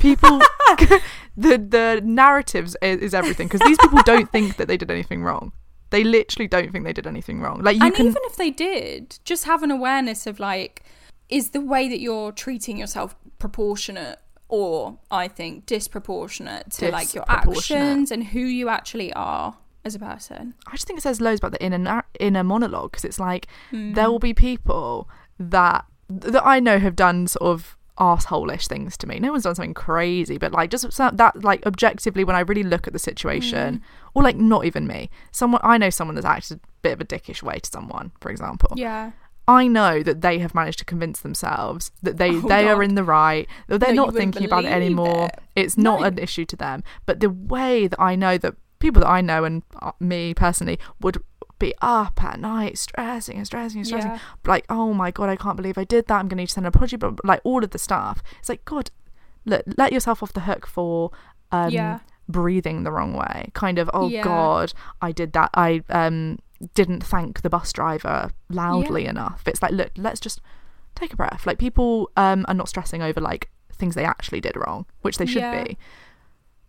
people 0.00 0.40
the 1.36 1.58
the 1.58 2.00
narratives 2.04 2.76
is, 2.82 3.00
is 3.00 3.14
everything 3.14 3.48
because 3.48 3.60
these 3.66 3.78
people 3.78 4.00
don't 4.04 4.30
think 4.32 4.56
that 4.56 4.66
they 4.68 4.76
did 4.76 4.90
anything 4.90 5.22
wrong. 5.22 5.52
They 5.90 6.04
literally 6.04 6.48
don't 6.48 6.70
think 6.70 6.84
they 6.84 6.92
did 6.92 7.06
anything 7.06 7.40
wrong. 7.40 7.62
Like 7.62 7.76
you 7.76 7.82
and 7.86 7.94
can 7.94 8.06
even 8.06 8.22
if 8.26 8.36
they 8.36 8.50
did, 8.50 9.18
just 9.24 9.44
have 9.44 9.62
an 9.62 9.70
awareness 9.70 10.26
of 10.26 10.38
like, 10.38 10.84
is 11.30 11.50
the 11.50 11.60
way 11.62 11.88
that 11.88 11.98
you're 12.00 12.30
treating 12.32 12.76
yourself 12.76 13.16
proportionate 13.38 14.18
or 14.48 14.98
I 15.10 15.28
think 15.28 15.64
disproportionate 15.66 16.70
to 16.72 16.90
like 16.90 17.14
your 17.14 17.24
actions 17.28 18.10
and 18.10 18.24
who 18.24 18.40
you 18.40 18.68
actually 18.68 19.12
are 19.14 19.56
as 19.84 19.94
a 19.94 19.98
person? 19.98 20.54
I 20.66 20.72
just 20.72 20.86
think 20.86 20.98
it 20.98 21.02
says 21.02 21.20
loads 21.20 21.40
about 21.40 21.52
the 21.52 21.62
inner 21.62 22.04
inner 22.20 22.44
monologue 22.44 22.90
because 22.92 23.04
it's 23.04 23.20
like 23.20 23.46
Hmm. 23.70 23.92
there 23.94 24.10
will 24.10 24.18
be 24.18 24.34
people 24.34 25.08
that 25.38 25.84
that 26.08 26.44
I 26.46 26.58
know 26.60 26.78
have 26.78 26.96
done 26.96 27.26
sort 27.26 27.48
of 27.50 27.76
arsehole-ish 27.98 28.68
things 28.68 28.96
to 28.96 29.06
me. 29.08 29.18
No 29.18 29.32
one's 29.32 29.42
done 29.42 29.54
something 29.56 29.74
crazy, 29.74 30.38
but 30.38 30.52
like 30.52 30.70
just 30.70 30.96
that 30.96 31.42
like 31.42 31.66
objectively 31.66 32.22
when 32.24 32.36
I 32.36 32.40
really 32.40 32.62
look 32.62 32.86
at 32.86 32.92
the 32.92 32.98
situation, 32.98 33.74
Hmm. 33.76 33.82
or 34.14 34.22
like 34.22 34.36
not 34.36 34.64
even 34.64 34.86
me, 34.86 35.10
someone 35.32 35.60
I 35.64 35.78
know 35.78 35.90
someone 35.90 36.14
that's 36.14 36.24
acted 36.26 36.58
a 36.58 36.68
bit 36.82 36.92
of 36.92 37.00
a 37.00 37.04
dickish 37.04 37.42
way 37.42 37.58
to 37.58 37.68
someone, 37.70 38.12
for 38.20 38.30
example. 38.30 38.72
Yeah. 38.76 39.12
I 39.48 39.66
know 39.66 40.02
that 40.02 40.20
they 40.20 40.38
have 40.40 40.54
managed 40.54 40.78
to 40.80 40.84
convince 40.84 41.20
themselves 41.20 41.90
that 42.02 42.18
they 42.18 42.30
Oh, 42.36 42.40
they 42.42 42.68
are 42.68 42.82
in 42.82 42.94
the 42.96 43.02
right. 43.04 43.48
They're 43.66 43.78
No, 43.94 44.04
not 44.04 44.14
thinking 44.14 44.44
about 44.44 44.64
it 44.66 44.72
anymore. 44.72 45.30
it. 45.32 45.40
It's 45.56 45.78
not 45.78 46.00
No. 46.00 46.06
an 46.06 46.18
issue 46.18 46.44
to 46.44 46.56
them. 46.56 46.84
But 47.06 47.20
the 47.20 47.30
way 47.30 47.86
that 47.88 47.98
I 48.00 48.14
know 48.14 48.36
that 48.38 48.54
people 48.78 49.00
that 49.02 49.08
I 49.08 49.20
know 49.20 49.44
and 49.44 49.62
uh, 49.82 49.92
me 50.00 50.34
personally 50.34 50.78
would 51.00 51.22
be 51.58 51.74
up 51.82 52.22
at 52.22 52.38
night 52.38 52.78
stressing 52.78 53.36
and 53.36 53.46
stressing 53.46 53.78
and 53.80 53.86
stressing 53.86 54.12
Yeah. 54.12 54.18
like 54.46 54.64
oh 54.68 54.92
my 54.94 55.10
god 55.10 55.28
I 55.28 55.34
can't 55.36 55.56
believe 55.56 55.76
I 55.76 55.84
did 55.84 56.06
that. 56.06 56.14
I'm 56.14 56.28
going 56.28 56.36
to 56.38 56.42
need 56.42 56.46
to 56.48 56.52
send 56.52 56.66
an 56.66 56.68
apology 56.68 56.96
but 56.96 57.24
like 57.24 57.40
all 57.44 57.64
of 57.64 57.70
the 57.70 57.78
stuff. 57.78 58.22
It's 58.38 58.48
like 58.48 58.64
god 58.64 58.90
look 59.44 59.62
let 59.76 59.92
yourself 59.92 60.22
off 60.22 60.32
the 60.32 60.40
hook 60.40 60.66
for 60.66 61.10
um 61.50 61.70
Yeah. 61.70 61.98
breathing 62.28 62.84
the 62.84 62.92
wrong 62.92 63.14
way. 63.14 63.50
Kind 63.54 63.78
of 63.78 63.90
oh 63.92 64.08
Yeah. 64.08 64.22
god 64.22 64.72
I 65.02 65.10
did 65.12 65.32
that. 65.32 65.50
I 65.54 65.82
um 65.88 66.38
didn't 66.74 67.02
thank 67.02 67.42
the 67.42 67.50
bus 67.50 67.72
driver 67.72 68.30
loudly 68.48 69.06
enough. 69.06 69.42
It's 69.46 69.60
like 69.62 69.72
look 69.72 69.90
let's 69.96 70.20
just 70.20 70.40
take 70.94 71.12
a 71.12 71.16
breath. 71.16 71.44
Like 71.46 71.58
people 71.58 72.10
um 72.16 72.44
are 72.46 72.54
not 72.54 72.68
stressing 72.68 73.02
over 73.02 73.20
like 73.20 73.50
things 73.72 73.94
they 73.96 74.04
actually 74.04 74.40
did 74.40 74.56
wrong 74.56 74.86
which 75.02 75.18
they 75.18 75.26
should 75.26 75.42
be. 75.66 75.76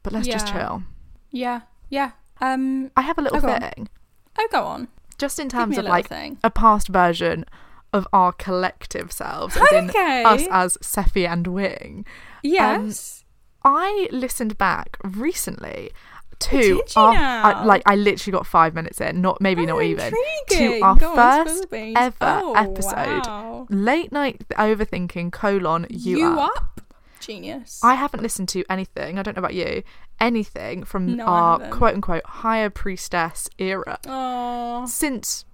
But 0.02 0.14
let's 0.14 0.28
just 0.28 0.48
chill. 0.48 0.84
Yeah. 1.32 1.62
Yeah. 1.90 2.12
Um 2.42 2.92
I 2.96 3.02
have 3.02 3.18
a 3.18 3.22
little 3.22 3.38
Oh, 3.38 3.42
thing 3.60 3.90
oh 4.38 4.48
go 4.52 4.64
on. 4.64 4.88
just 5.18 5.40
in 5.40 5.50
terms 5.50 5.78
of 5.78 5.86
like 5.86 6.08
thing. 6.08 6.38
a 6.44 6.50
past 6.50 6.88
version 6.88 7.46
of 7.92 8.08
our 8.14 8.32
collective 8.32 9.12
selves, 9.12 9.58
as 9.58 9.72
in 9.72 9.90
Okay. 9.90 10.24
us 10.24 10.48
as 10.52 10.78
Sephy 10.78 11.28
and 11.28 11.48
Wing. 11.48 12.06
Yes. 12.44 13.26
I 13.66 14.08
listened 14.12 14.58
back 14.58 14.98
recently 15.04 15.92
to 16.40 16.82
our? 16.96 17.14
I, 17.14 17.66
like 17.66 17.82
I 17.86 17.96
literally 17.98 18.32
got 18.32 18.48
five 18.48 18.74
minutes 18.74 19.02
in, 19.02 19.20
not 19.22 19.42
maybe 19.42 19.66
not 19.66 19.78
Oh, 19.80 19.82
even 19.82 20.14
to 20.52 20.80
our 20.82 20.96
Go 20.96 21.14
first 21.16 21.66
ever 21.74 22.16
Oh, 22.22 22.54
episode, 22.54 23.26
wow. 23.28 23.68
late 23.70 24.12
night 24.14 24.48
overthinking 24.52 25.32
colon 25.34 25.86
you, 25.90 26.20
you 26.20 26.40
up. 26.40 26.52
up? 26.56 26.82
Genius. 27.30 27.80
I 27.84 27.94
haven't 27.96 28.24
listened 28.24 28.50
to 28.50 28.64
anything. 28.70 29.20
I 29.20 29.24
don't 29.24 29.36
know 29.36 29.40
about 29.42 29.54
you. 29.54 29.84
Anything 30.20 30.84
from 30.84 31.16
No, 31.18 31.26
our 31.26 31.60
quote 31.70 31.94
unquote 31.96 32.26
higher 32.26 32.70
priestess 32.70 33.50
era 33.60 34.00
Oh. 34.08 34.86
since 34.88 35.46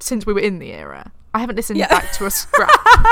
since 0.00 0.24
we 0.24 0.32
were 0.32 0.40
in 0.40 0.60
the 0.60 0.72
era. 0.72 1.10
I 1.36 1.40
haven't 1.40 1.56
listened 1.56 1.80
Yeah. 1.80 1.88
back 1.88 2.12
to 2.12 2.26
a 2.26 2.30
scrap 2.30 2.70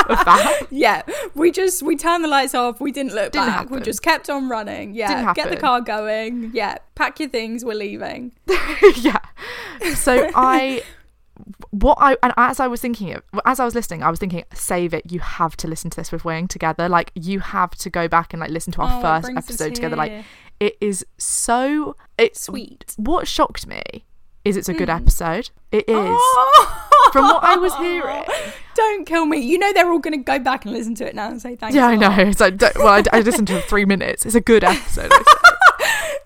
of 0.08 0.16
that. 0.24 0.62
Yeah, 0.70 1.02
we 1.34 1.50
just 1.50 1.82
we 1.82 1.96
turned 1.96 2.22
the 2.22 2.28
lights 2.28 2.54
off. 2.54 2.80
We 2.80 2.92
didn't 2.92 3.12
look 3.14 3.32
Didn't 3.32 3.48
back. 3.48 3.70
We 3.70 3.80
just 3.80 4.02
kept 4.02 4.30
on 4.30 4.48
running. 4.48 4.94
Yeah, 4.94 5.08
Didn't 5.22 5.34
get 5.34 5.50
the 5.50 5.56
car 5.56 5.80
going. 5.80 6.52
Yeah, 6.54 6.78
pack 6.94 7.18
your 7.18 7.28
things. 7.28 7.64
We're 7.64 7.74
leaving. 7.74 8.32
yeah. 9.00 9.18
So 9.96 10.30
I, 10.36 10.82
what 11.70 11.98
I 12.00 12.16
and 12.22 12.32
as 12.36 12.60
I 12.60 12.66
was 12.66 12.80
thinking 12.80 13.14
of, 13.14 13.22
as 13.44 13.60
I 13.60 13.64
was 13.64 13.74
listening, 13.74 14.02
I 14.02 14.10
was 14.10 14.18
thinking, 14.18 14.44
save 14.54 14.94
it. 14.94 15.10
You 15.10 15.20
have 15.20 15.56
to 15.58 15.68
listen 15.68 15.90
to 15.90 15.96
this 15.96 16.12
with 16.12 16.24
Wing 16.24 16.48
together. 16.48 16.88
Like 16.88 17.12
you 17.14 17.40
have 17.40 17.72
to 17.76 17.90
go 17.90 18.08
back 18.08 18.32
and 18.32 18.40
like 18.40 18.50
listen 18.50 18.72
to 18.74 18.82
our 18.82 18.98
Oh, 18.98 19.02
first 19.02 19.30
episode 19.36 19.74
together. 19.74 19.96
Like 19.96 20.24
it 20.60 20.76
is 20.80 21.04
so 21.18 21.96
it's 22.18 22.40
Sweet. 22.40 22.94
What 22.96 23.26
shocked 23.26 23.66
me 23.66 24.04
is 24.44 24.56
it's 24.56 24.68
a 24.68 24.74
good 24.74 24.88
hmm. 24.88 24.96
episode. 24.96 25.50
It 25.70 25.88
is. 25.88 25.94
Oh. 25.96 26.88
From 27.12 27.24
what 27.24 27.44
I 27.44 27.56
was 27.56 27.74
hearing. 27.76 28.24
Don't 28.74 29.06
kill 29.06 29.26
me. 29.26 29.38
You 29.38 29.58
know 29.58 29.72
they're 29.72 29.90
all 29.90 29.98
going 29.98 30.18
to 30.18 30.24
go 30.24 30.38
back 30.38 30.64
and 30.64 30.72
listen 30.72 30.94
to 30.96 31.06
it 31.06 31.14
now 31.14 31.28
and 31.28 31.40
say 31.42 31.56
thanks. 31.56 31.74
Yeah, 31.76 31.86
I 31.86 31.96
know. 31.96 32.10
It's 32.10 32.40
like, 32.40 32.56
don't- 32.56 32.74
well, 32.76 32.88
I, 32.88 33.02
I 33.12 33.20
listened 33.20 33.48
to 33.48 33.60
three 33.60 33.84
minutes. 33.84 34.24
It's 34.24 34.34
a 34.34 34.40
good 34.40 34.64
episode. 34.64 35.12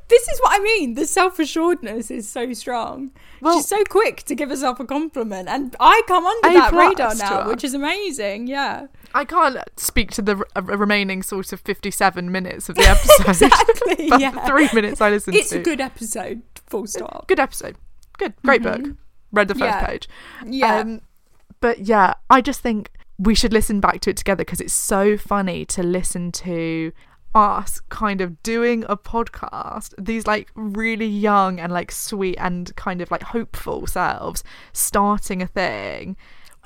This 0.09 0.29
is 0.29 0.39
what 0.41 0.61
I 0.61 0.63
mean. 0.63 0.95
The 0.95 1.05
self 1.07 1.39
assuredness 1.39 2.11
is 2.11 2.29
so 2.29 2.53
strong. 2.53 3.11
Well- 3.41 3.57
She's 3.59 3.67
so 3.69 3.83
quick 3.89 4.23
to 4.25 4.35
give 4.35 4.51
herself 4.51 4.79
a 4.81 4.85
compliment, 4.85 5.49
and 5.49 5.75
I 5.81 6.03
come 6.07 6.25
under 6.25 6.49
that 6.59 6.73
radar 6.73 7.15
now, 7.17 7.49
which 7.49 7.65
is 7.65 7.75
amazing. 7.75 8.47
Yeah, 8.47 8.87
I 9.15 9.25
can't 9.25 9.57
speak 9.77 10.13
to 10.13 10.23
the 10.23 10.45
r- 10.55 10.63
remaining 10.63 11.23
sort 11.23 11.53
of 11.53 11.61
57 11.61 12.31
minutes 12.31 12.69
of 12.69 12.77
the 12.77 12.83
episode. 12.89 13.29
exactly. 13.29 14.09
but 14.11 14.21
yeah, 14.21 14.47
three 14.47 14.69
minutes 14.73 15.01
I 15.01 15.11
listened 15.11 15.37
it's 15.37 15.51
to. 15.51 15.57
It's 15.59 15.67
a 15.67 15.71
good 15.71 15.81
episode. 15.81 16.43
Full 16.67 16.87
stop. 16.87 17.27
good 17.29 17.41
episode. 17.41 17.77
Good, 18.19 18.35
great 18.45 18.63
book. 18.63 18.83
Read 19.33 19.49
the 19.49 19.55
first 19.55 19.75
Mm-hmm. 19.75 19.83
Yeah. 19.83 19.87
page. 19.87 20.09
Yeah. 20.47 20.77
Um, 20.79 21.01
but 21.61 21.81
yeah, 21.81 22.15
I 22.31 22.41
just 22.41 22.61
think 22.61 22.91
we 23.19 23.35
should 23.35 23.53
listen 23.53 23.81
back 23.81 24.01
to 24.01 24.11
it 24.11 24.17
together 24.17 24.45
because 24.45 24.61
it's 24.61 24.73
so 24.75 25.17
funny 25.17 25.65
to 25.67 25.83
listen 25.83 26.31
to 26.33 26.93
us 27.37 27.81
kind 27.91 28.21
of 28.23 28.43
doing 28.43 28.83
a 28.89 28.97
podcast 28.97 29.93
these 29.99 30.27
like 30.27 30.51
really 30.55 31.07
young 31.07 31.61
and 31.61 31.71
like 31.71 31.93
sweet 31.93 32.37
and 32.39 32.75
kind 32.77 33.01
of 33.03 33.11
like 33.11 33.23
hopeful 33.23 33.87
selves 33.87 34.43
starting 34.73 35.43
a 35.43 35.47
thing 35.47 36.17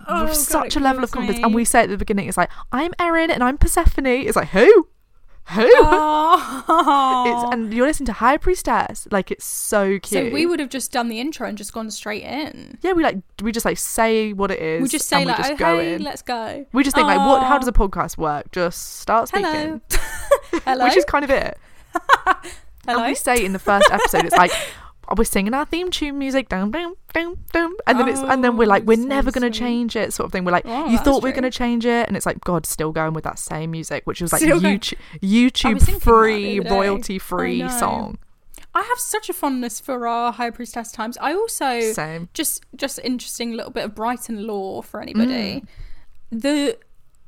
Oh, 0.09 0.23
with 0.23 0.31
God, 0.33 0.37
such 0.39 0.77
a 0.77 0.81
level 0.81 1.05
of 1.05 1.11
confidence 1.11 1.39
me. 1.39 1.45
and 1.45 1.55
we 1.55 1.65
say 1.67 1.81
at 1.83 1.89
the 1.91 1.99
beginning 1.99 2.27
it's 2.29 2.37
like 2.39 2.51
i'm 2.73 2.93
erin 2.99 3.31
and 3.31 3.43
i'm 3.45 3.59
persephone. 3.59 4.07
It's 4.07 4.37
like 4.37 4.49
who? 4.49 4.89
Who? 5.53 5.69
Oh. 5.75 7.25
it's 7.45 7.53
and 7.55 7.75
you're 7.75 7.87
listening 7.87 8.07
to 8.07 8.13
high 8.13 8.37
priestess. 8.37 9.09
Like 9.11 9.31
it's 9.31 9.45
so 9.45 9.99
cute 9.99 10.07
so 10.07 10.31
we 10.31 10.47
would 10.47 10.61
have 10.61 10.69
just 10.69 10.93
done 10.93 11.09
the 11.09 11.19
intro 11.19 11.49
and 11.49 11.59
just 11.59 11.73
gone 11.73 11.91
straight 11.91 12.23
in. 12.23 12.79
yeah 12.83 12.93
we 12.93 13.03
like 13.03 13.17
we 13.43 13.51
just 13.51 13.65
like 13.67 13.77
say 13.79 14.33
what 14.33 14.51
it 14.51 14.61
is 14.61 14.83
We 14.83 14.89
just 14.89 15.09
say 15.09 15.19
and 15.19 15.27
like, 15.27 15.37
just 15.39 15.53
"Oh, 15.53 15.57
go 15.57 15.79
hey, 15.79 15.95
in. 15.95 16.03
let's 16.05 16.23
go." 16.23 16.65
we 16.73 16.85
just 16.85 16.95
think 16.95 17.07
like 17.09 17.19
what 17.19 17.43
how 17.43 17.59
does 17.59 17.67
a 17.69 17.73
podcast 17.73 18.17
work? 18.17 18.53
Just 18.53 19.01
start 19.01 19.29
speaking 19.29 19.81
Hello. 20.65 20.85
Which 20.85 20.97
is 20.97 21.05
kind 21.05 21.25
of 21.25 21.31
it 21.31 21.59
Hello. 22.87 22.99
and 23.03 23.07
we 23.07 23.15
say 23.15 23.45
in 23.45 23.53
the 23.53 23.59
first 23.59 23.91
episode 23.91 24.25
it's 24.25 24.37
like 24.37 24.53
we're 25.17 25.25
singing 25.25 25.55
our 25.55 25.65
theme 25.65 25.91
tune 25.91 26.19
music 26.19 26.49
dum 26.49 26.71
dum 26.71 26.95
dum 27.13 27.37
dum 27.53 27.77
and 27.87 27.99
then 27.99 28.09
it's 28.09 28.21
and 28.21 28.45
then 28.45 28.57
we're 28.57 28.67
like 28.67 28.83
Oh, 28.83 28.87
we're 28.87 28.97
so 28.97 29.03
never 29.09 29.33
going 29.33 29.51
to 29.51 29.57
change 29.59 29.97
it 29.97 30.13
sort 30.13 30.27
of 30.27 30.33
thing 30.33 30.45
we're 30.45 30.53
like 30.53 30.67
Oh, 30.67 30.89
you 30.89 30.99
thought 30.99 31.23
we 31.23 31.31
are 31.31 31.33
going 31.33 31.43
to 31.43 31.51
change 31.51 31.85
it 31.85 32.07
and 32.07 32.17
it's 32.17 32.27
like 32.27 32.41
god 32.43 32.65
still 32.65 32.93
going 32.93 33.13
with 33.13 33.25
that 33.25 33.39
same 33.39 33.73
music 33.73 34.03
which 34.07 34.21
was 34.21 34.33
like 34.33 34.41
Still 34.41 34.61
YouTube 34.61 34.99
YouTube 35.21 36.01
free 36.01 36.61
the 36.61 36.61
other 36.61 36.69
day. 36.69 36.75
royalty 36.77 37.19
free 37.19 37.69
song 37.69 38.19
I 38.73 38.83
have 38.83 38.99
such 38.99 39.29
a 39.29 39.33
fondness 39.33 39.81
for 39.81 40.07
our 40.07 40.31
high 40.33 40.51
priestess 40.51 40.93
times. 40.93 41.19
I 41.21 41.33
also 41.35 41.81
Same. 41.81 42.29
just 42.35 42.65
just 42.77 43.01
interesting 43.03 43.55
little 43.57 43.73
bit 43.73 43.85
of 43.85 43.97
Brighton 43.97 44.47
lore 44.47 44.85
for 44.85 45.01
anybody. 45.03 45.65
Mm. 45.65 45.67
The 46.31 46.79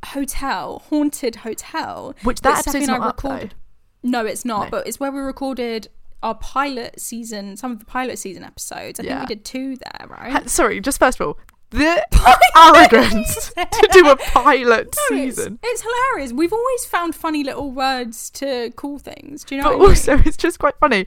hotel, 0.06 0.82
haunted 0.88 1.36
hotel, 1.36 2.14
Which 2.22 2.40
that 2.42 2.56
Sephy 2.64 2.68
episode's 2.68 2.88
and 2.88 3.02
I 3.02 3.06
up, 3.08 3.20
though. 3.20 3.28
recorded- 3.30 3.54
No, 4.02 4.26
it's 4.26 4.44
not. 4.44 4.64
No. 4.64 4.70
But 4.70 4.86
it's 4.88 4.98
where 5.00 5.10
we 5.12 5.20
recorded 5.20 5.88
our 6.22 6.34
pilot 6.34 7.00
season, 7.00 7.56
some 7.56 7.72
of 7.72 7.78
the 7.80 7.84
pilot 7.84 8.18
season 8.18 8.44
episodes. 8.44 9.00
I 9.00 9.02
Yeah. 9.04 9.18
think 9.18 9.28
we 9.30 9.34
did 9.36 9.44
two 9.44 9.76
there, 9.76 10.06
right? 10.08 10.32
Ha- 10.32 10.42
sorry 10.46 10.80
just 10.80 10.98
first 10.98 11.20
of 11.20 11.26
all 11.26 11.38
the 11.70 12.04
arrogance 12.56 13.50
to 13.56 13.88
do 13.92 14.08
a 14.08 14.16
pilot 14.16 14.94
No, 15.10 15.16
season 15.16 15.58
it's 15.62 15.82
hilarious. 15.82 16.32
We've 16.32 16.52
always 16.52 16.84
found 16.84 17.14
funny 17.14 17.42
little 17.44 17.70
words 17.72 18.30
to 18.30 18.70
call 18.76 18.98
things. 18.98 19.42
Do 19.44 19.56
you 19.56 19.62
know 19.62 19.70
but 19.70 19.78
what 19.78 19.84
I 19.84 19.88
mean? 19.88 19.90
also 20.18 20.28
it's 20.28 20.36
just 20.36 20.58
quite 20.58 20.74
funny. 20.78 21.06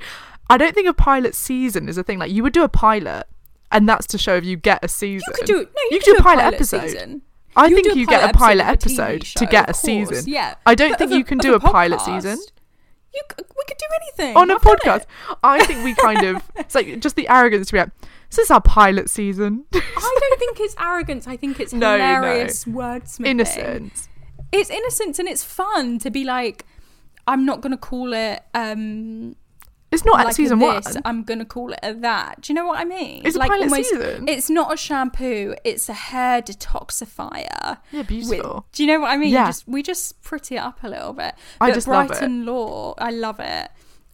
I 0.50 0.58
don't 0.58 0.74
think 0.76 0.88
a 0.88 0.94
pilot 0.94 1.36
season 1.36 1.88
is 1.88 1.98
a 1.98 2.04
thing. 2.04 2.20
Like 2.20 2.32
you 2.32 2.44
would 2.44 2.54
do 2.54 2.64
a 2.64 2.70
pilot, 2.70 3.26
and 3.72 3.88
that's 3.88 4.06
to 4.08 4.18
show 4.18 4.36
if 4.36 4.44
you 4.46 4.58
get 4.58 4.84
a 4.84 4.88
season. 4.88 5.24
You 5.28 5.34
could 5.34 5.46
do 5.46 5.54
no. 5.54 5.60
You, 5.60 5.70
You 5.92 6.00
could 6.00 6.00
could 6.00 6.06
do 6.06 6.14
do 6.14 6.20
a 6.20 6.24
pilot 6.24 6.44
episode. 6.54 6.82
Season. 6.90 7.22
I 7.56 7.68
You 7.68 7.76
think 7.76 7.96
you 7.96 8.06
get 8.06 8.30
a 8.30 8.34
pilot 8.34 8.66
episode 8.66 9.22
a 9.22 9.26
TV 9.26 9.34
to 9.36 9.46
get 9.46 9.70
a 9.70 9.74
season. 9.74 10.24
Yeah, 10.28 10.56
I 10.66 10.76
don't 10.76 10.92
But 10.92 11.00
think 11.00 11.12
of 11.12 11.18
you 11.18 11.24
can 11.24 11.38
do 11.38 11.54
a 11.54 11.60
pilot 11.60 12.02
season 12.02 12.38
You, 13.14 13.22
we 13.38 13.64
could 13.68 13.78
do 13.78 13.86
anything 14.02 14.36
on 14.38 14.50
a 14.52 14.56
I've 14.56 14.62
podcast. 14.62 15.06
I 15.44 15.64
think 15.66 15.84
we 15.84 15.94
kind 15.96 16.24
of 16.24 16.44
it's 16.56 16.76
like 16.76 17.00
just 17.00 17.16
the 17.16 17.28
arrogance 17.30 17.68
to 17.68 17.74
be 17.74 17.80
like, 17.80 17.90
this 18.30 18.40
is 18.40 18.52
our 18.52 18.62
pilot 18.62 19.10
season. 19.10 19.64
I 19.74 19.80
don't 20.20 20.40
think 20.40 20.60
it's 20.60 20.76
arrogance. 20.80 21.28
I 21.28 21.38
think 21.38 21.60
it's 21.60 21.72
No, 21.86 21.98
no. 21.98 22.04
hilarious 22.16 22.66
wordsmithing. 22.66 23.26
Innocence. 23.28 24.10
It's 24.52 24.70
innocence 24.70 25.20
and 25.20 25.28
it's 25.28 25.44
fun 25.44 26.00
to 26.00 26.12
be 26.12 26.24
like, 26.26 26.66
I'm 27.28 27.46
not 27.46 27.62
gonna 27.62 27.78
call 27.78 28.14
it 28.14 28.44
um 28.54 29.36
It's 29.92 30.04
not 30.04 30.16
like 30.16 30.28
at 30.28 30.36
season 30.36 30.62
a 30.62 30.66
one. 30.66 30.82
I'm 31.06 31.24
gonna 31.24 31.46
call 31.46 31.72
it 31.72 31.80
a 31.82 31.94
that. 31.94 32.42
Do 32.42 32.52
you 32.52 32.56
know 32.56 32.66
what 32.66 32.80
I 32.80 32.86
mean? 32.86 33.22
It's 33.26 33.36
a 33.36 33.40
like 33.40 33.50
pilot 33.50 33.72
season. 33.72 34.28
It's 34.28 34.50
not 34.50 34.74
a 34.74 34.78
shampoo. 34.78 35.56
It's 35.64 35.88
a 35.88 35.94
hair 35.94 36.42
detoxifier. 36.42 37.78
Yeah, 37.92 38.00
with- 38.00 38.08
beautiful. 38.08 38.66
do 38.72 38.84
you 38.84 38.88
know 38.88 39.00
what 39.02 39.12
I 39.12 39.18
mean? 39.18 39.32
Yeah. 39.34 39.48
Just 39.48 39.68
we 39.68 39.84
just 39.84 40.22
pretty 40.22 40.56
it 40.56 40.60
up 40.60 40.84
a 40.84 40.90
little 40.90 41.14
bit. 41.14 41.34
I 41.62 41.70
But 41.70 41.76
just 41.76 41.88
love 41.88 42.06
it. 42.06 42.08
Brighton 42.10 42.46
Lore, 42.46 42.96
I 42.98 43.12
love 43.12 43.40
it. 43.40 43.70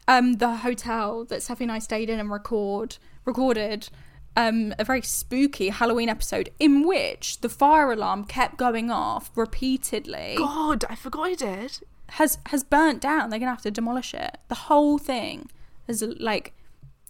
Um, 0.07 0.33
the 0.33 0.57
hotel 0.57 1.25
that 1.25 1.39
Sephy 1.39 1.61
and 1.61 1.71
I 1.71 1.79
stayed 1.79 2.09
in 2.09 2.19
and 2.19 2.29
record 2.31 2.97
recorded 3.25 3.89
um 4.37 4.73
a 4.79 4.83
very 4.83 5.01
spooky 5.01 5.69
Halloween 5.69 6.09
episode 6.09 6.49
in 6.59 6.87
which 6.87 7.41
the 7.41 7.49
fire 7.49 7.91
alarm 7.91 8.23
kept 8.25 8.57
going 8.57 8.89
off 8.89 9.29
repeatedly 9.35 10.35
God, 10.37 10.85
I 10.89 10.95
forgot 10.95 11.23
I 11.23 11.33
did. 11.35 11.79
has 12.09 12.37
has 12.47 12.63
burnt 12.63 13.01
down. 13.01 13.29
They're 13.29 13.39
gonna 13.39 13.51
have 13.51 13.61
to 13.63 13.71
demolish 13.71 14.13
it. 14.13 14.37
The 14.47 14.55
whole 14.55 14.97
thing 14.97 15.49
is 15.91 16.03
like 16.19 16.53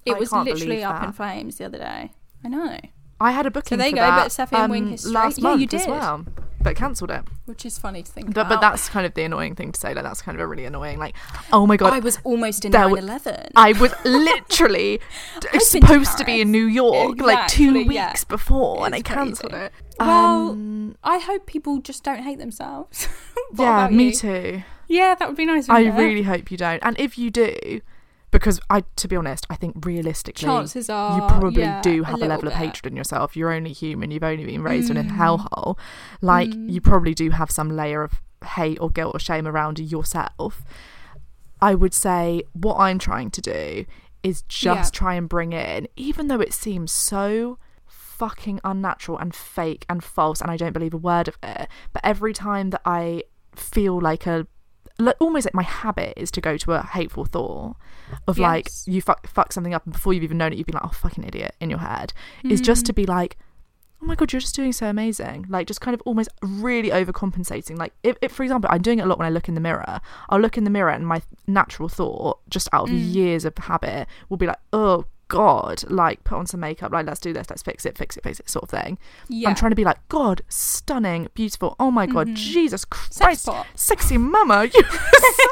it 0.06 0.16
I 0.16 0.20
was 0.20 0.32
literally 0.32 0.84
up 0.84 1.04
in 1.04 1.12
flames 1.12 1.58
the 1.58 1.66
other 1.66 1.78
day. 1.78 2.12
I 2.44 2.48
know, 2.48 2.80
I 3.20 3.32
had 3.32 3.46
a 3.46 3.52
booking 3.52 3.78
there 3.78 3.88
you 3.88 3.92
for 3.92 3.98
go, 3.98 4.02
that 4.08 4.28
Sephy 4.30 4.58
and 4.58 4.72
Wing 4.72 4.84
um, 4.86 4.90
history. 4.92 5.12
last 5.12 5.38
Yeah, 5.38 5.54
you 5.54 5.58
month 5.60 5.74
as 5.76 5.82
did. 5.86 5.92
well, 5.92 6.26
but 6.64 6.76
cancelled 6.76 7.12
it. 7.12 7.24
which 7.46 7.66
is 7.68 7.78
funny 7.78 8.02
to 8.02 8.12
think 8.12 8.34
But, 8.34 8.42
about. 8.42 8.50
but 8.50 8.62
that's 8.62 8.90
kind 8.90 9.06
of 9.06 9.14
the 9.14 9.22
annoying 9.24 9.54
thing 9.54 9.72
to 9.74 9.80
say. 9.80 9.94
Like 9.94 10.04
that's 10.04 10.24
kind 10.24 10.36
of 10.36 10.42
a 10.42 10.48
really 10.48 10.66
annoying. 10.66 10.98
Like, 10.98 11.16
oh 11.54 11.68
my 11.68 11.78
god, 11.78 11.94
I 11.94 12.00
was 12.00 12.18
almost 12.24 12.66
in 12.66 12.72
9/11. 12.72 13.52
I 13.56 13.74
was 13.74 13.94
literally 14.04 15.00
been 15.42 15.52
to 15.52 15.60
supposed 15.60 16.18
to 16.18 16.26
be 16.26 16.42
in 16.42 16.52
New 16.52 16.66
York 16.66 17.20
like 17.22 17.48
two 17.48 17.74
weeks 17.74 17.94
yeah. 17.94 18.14
before, 18.28 18.86
and 18.88 18.96
I 18.96 19.02
cancelled 19.02 19.54
it. 19.54 19.72
Well, 20.00 20.50
Um, 20.52 20.96
I 21.04 21.20
hope 21.20 21.46
people 21.46 21.78
just 21.80 22.04
don't 22.04 22.24
hate 22.24 22.40
themselves. 22.40 23.08
Yeah, 23.58 23.90
me 23.90 24.06
you? 24.06 24.14
too. 24.14 24.64
Yeah, 24.88 25.14
that 25.16 25.28
would 25.28 25.36
be 25.38 25.46
nice. 25.46 25.68
I 25.68 25.82
it? 25.82 25.90
really 25.92 26.24
hope 26.24 26.50
you 26.52 26.58
don't. 26.58 26.80
And 26.84 26.98
if 27.00 27.18
you 27.18 27.30
do, 27.30 27.82
because 28.32 28.60
I, 28.70 28.84
to 28.96 29.08
be 29.08 29.16
honest, 29.16 29.46
I 29.50 29.56
think 29.56 29.86
realistically, 29.86 30.46
Chances 30.48 30.90
are 30.90 31.16
you 31.18 31.28
probably 31.28 31.62
yeah, 31.64 31.82
do 31.82 32.04
have 32.04 32.16
a, 32.16 32.18
little 32.18 32.30
level 32.30 32.48
of 32.48 32.54
hatred 32.54 32.92
in 32.92 32.98
yourself. 32.98 33.36
You're 33.36 33.52
only 33.52 33.74
human. 33.74 34.10
You've 34.12 34.24
only 34.24 34.46
been 34.46 34.64
raised 34.64 34.90
in 34.90 34.98
a 34.98 35.04
Mm. 35.04 35.18
hellhole. 35.18 35.78
Like 36.22 36.54
you 36.56 36.80
probably 36.82 37.14
do 37.14 37.30
have 37.32 37.52
some 37.52 37.70
layer 37.70 38.04
of 38.04 38.22
hate 38.56 38.80
or 38.80 38.90
guilt 38.90 39.16
or 39.16 39.20
shame 39.20 39.48
around 39.48 39.80
yourself. 39.80 40.64
I 41.62 41.76
would 41.76 41.94
say 41.94 42.44
what 42.54 42.78
I'm 42.78 42.98
trying 42.98 43.30
to 43.32 43.42
do 43.42 43.86
is 44.24 44.44
just 44.44 44.94
Yeah. 44.96 44.98
try 45.00 45.14
and 45.16 45.28
bring 45.30 45.54
in, 45.54 45.88
even 45.96 46.28
though 46.28 46.40
it 46.42 46.54
seems 46.54 46.92
so 46.92 47.58
fucking 47.88 48.60
unnatural 48.64 49.18
and 49.18 49.34
fake 49.36 49.86
and 49.90 50.04
false, 50.04 50.42
and 50.42 50.50
I 50.52 50.58
don't 50.58 50.74
believe 50.74 50.94
a 50.94 50.98
word 50.98 51.28
of 51.28 51.38
it. 51.44 51.68
But 51.92 52.02
every 52.06 52.34
time 52.34 52.70
that 52.70 52.82
I 52.86 53.24
feel 53.56 54.00
like 54.00 54.26
a 54.28 54.48
almost 55.20 55.46
like 55.46 55.54
my 55.54 55.64
habit 55.64 56.14
is 56.18 56.32
to 56.32 56.42
go 56.42 56.58
to 56.58 56.74
a 56.74 56.82
hateful 56.84 57.26
thought 57.26 57.76
of 58.28 58.38
like 58.38 58.70
you 58.86 59.02
fuck 59.02 59.28
fuck 59.28 59.52
something 59.54 59.74
up 59.74 59.84
and 59.86 59.94
before 59.94 60.14
you've 60.14 60.24
even 60.24 60.38
known 60.38 60.52
it 60.54 60.58
you've 60.58 60.68
been 60.68 60.74
like 60.76 60.84
oh 60.86 60.90
fucking 60.90 61.24
idiot 61.24 61.56
in 61.60 61.70
your 61.70 61.80
head 61.80 62.14
is 62.44 62.60
just 62.62 62.86
to 62.86 62.94
be 62.94 63.06
like 63.06 63.38
oh 64.04 64.08
my 64.08 64.16
god, 64.16 64.34
you're 64.34 64.40
just 64.40 64.56
doing 64.56 64.74
so 64.74 64.88
amazing. 64.88 65.46
Like 65.48 65.68
just 65.68 65.80
kind 65.80 65.94
of 65.94 66.02
almost 66.08 66.30
really 66.42 66.90
overcompensating. 66.90 67.78
Like 67.78 67.94
if, 68.02 68.18
if 68.20 68.32
for 68.32 68.42
example, 68.42 68.68
I'm 68.74 68.82
doing 68.82 68.98
it 68.98 69.04
a 69.04 69.06
lot 69.06 69.20
when 69.20 69.28
I 69.28 69.30
look 69.30 69.48
in 69.48 69.54
the 69.54 69.62
mirror. 69.62 70.00
I'll 70.30 70.40
look 70.40 70.58
in 70.58 70.64
the 70.64 70.72
mirror 70.72 70.90
and 70.90 71.06
my 71.06 71.22
natural 71.46 71.88
thought, 71.88 72.40
just 72.50 72.68
out 72.74 72.90
of 72.90 72.96
Mm. 72.96 73.14
years 73.14 73.46
of 73.46 73.56
habit, 73.60 74.08
will 74.28 74.38
be 74.38 74.48
like, 74.48 74.58
oh 74.74 75.06
god, 75.32 75.84
like 75.90 76.24
put 76.26 76.38
on 76.38 76.46
some 76.46 76.60
makeup, 76.60 76.92
like 76.92 77.06
let's 77.06 77.20
do 77.22 77.32
this, 77.32 77.50
let's 77.50 77.62
fix 77.62 77.86
it, 77.86 77.98
fix 77.98 78.18
it, 78.18 78.24
fix 78.24 78.40
it, 78.40 78.50
sort 78.50 78.64
of 78.64 78.70
thing. 78.70 78.98
Yeah. 79.30 79.48
I'm 79.50 79.56
trying 79.56 79.72
to 79.72 79.76
be 79.78 79.86
like, 79.86 79.98
God, 80.10 80.42
stunning, 80.50 81.30
beautiful. 81.34 81.76
Oh 81.80 81.90
my 81.90 82.06
god, 82.06 82.36
Jesus 82.36 82.84
Christ, 82.86 83.48
sexy 83.76 84.18
mama, 84.18 84.70
you're 84.74 84.84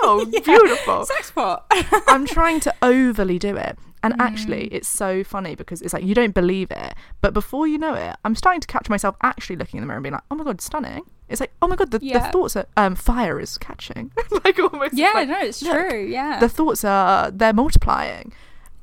so 0.02 0.26
beautiful. 0.44 1.06
Sex 1.06 1.32
pot. 1.32 1.66
I'm 2.08 2.26
trying 2.26 2.60
to 2.62 2.76
overly 2.82 3.40
do 3.40 3.56
it. 3.56 3.78
And 4.02 4.14
Mm. 4.14 4.22
actually, 4.22 4.64
it's 4.68 4.88
so 4.88 5.26
funny 5.26 5.56
because 5.56 5.82
it's 5.82 5.94
like 5.94 6.04
you 6.06 6.16
don't 6.16 6.34
believe 6.34 6.72
it, 6.72 6.94
but 7.22 7.34
before 7.34 7.68
you 7.68 7.78
know 7.78 7.94
it, 7.96 8.16
I'm 8.24 8.34
starting 8.34 8.62
to 8.62 8.68
catch 8.68 8.88
myself 8.90 9.16
actually 9.22 9.58
looking 9.58 9.78
in 9.78 9.82
the 9.84 9.88
mirror 9.88 9.98
and 9.98 10.04
being 10.04 10.14
like, 10.14 10.24
"Oh 10.32 10.36
my 10.36 10.46
god, 10.46 10.62
stunning!" 10.62 11.02
It's 11.28 11.42
like, 11.42 11.52
"Oh 11.62 11.68
my 11.68 11.76
god, 11.76 11.92
the, 11.92 12.00
the 12.00 12.22
thoughts 12.32 12.56
are 12.56 12.66
um, 12.78 12.96
fire 12.96 13.42
is 13.42 13.58
catching." 13.58 14.12
like 14.46 14.58
almost. 14.58 14.94
yeah, 14.94 15.12
like, 15.14 15.28
no, 15.28 15.40
it's 15.42 15.60
true. 15.60 16.06
Yeah. 16.06 16.40
The 16.40 16.48
thoughts 16.48 16.86
are 16.86 17.30
they're 17.30 17.52
multiplying. 17.54 18.32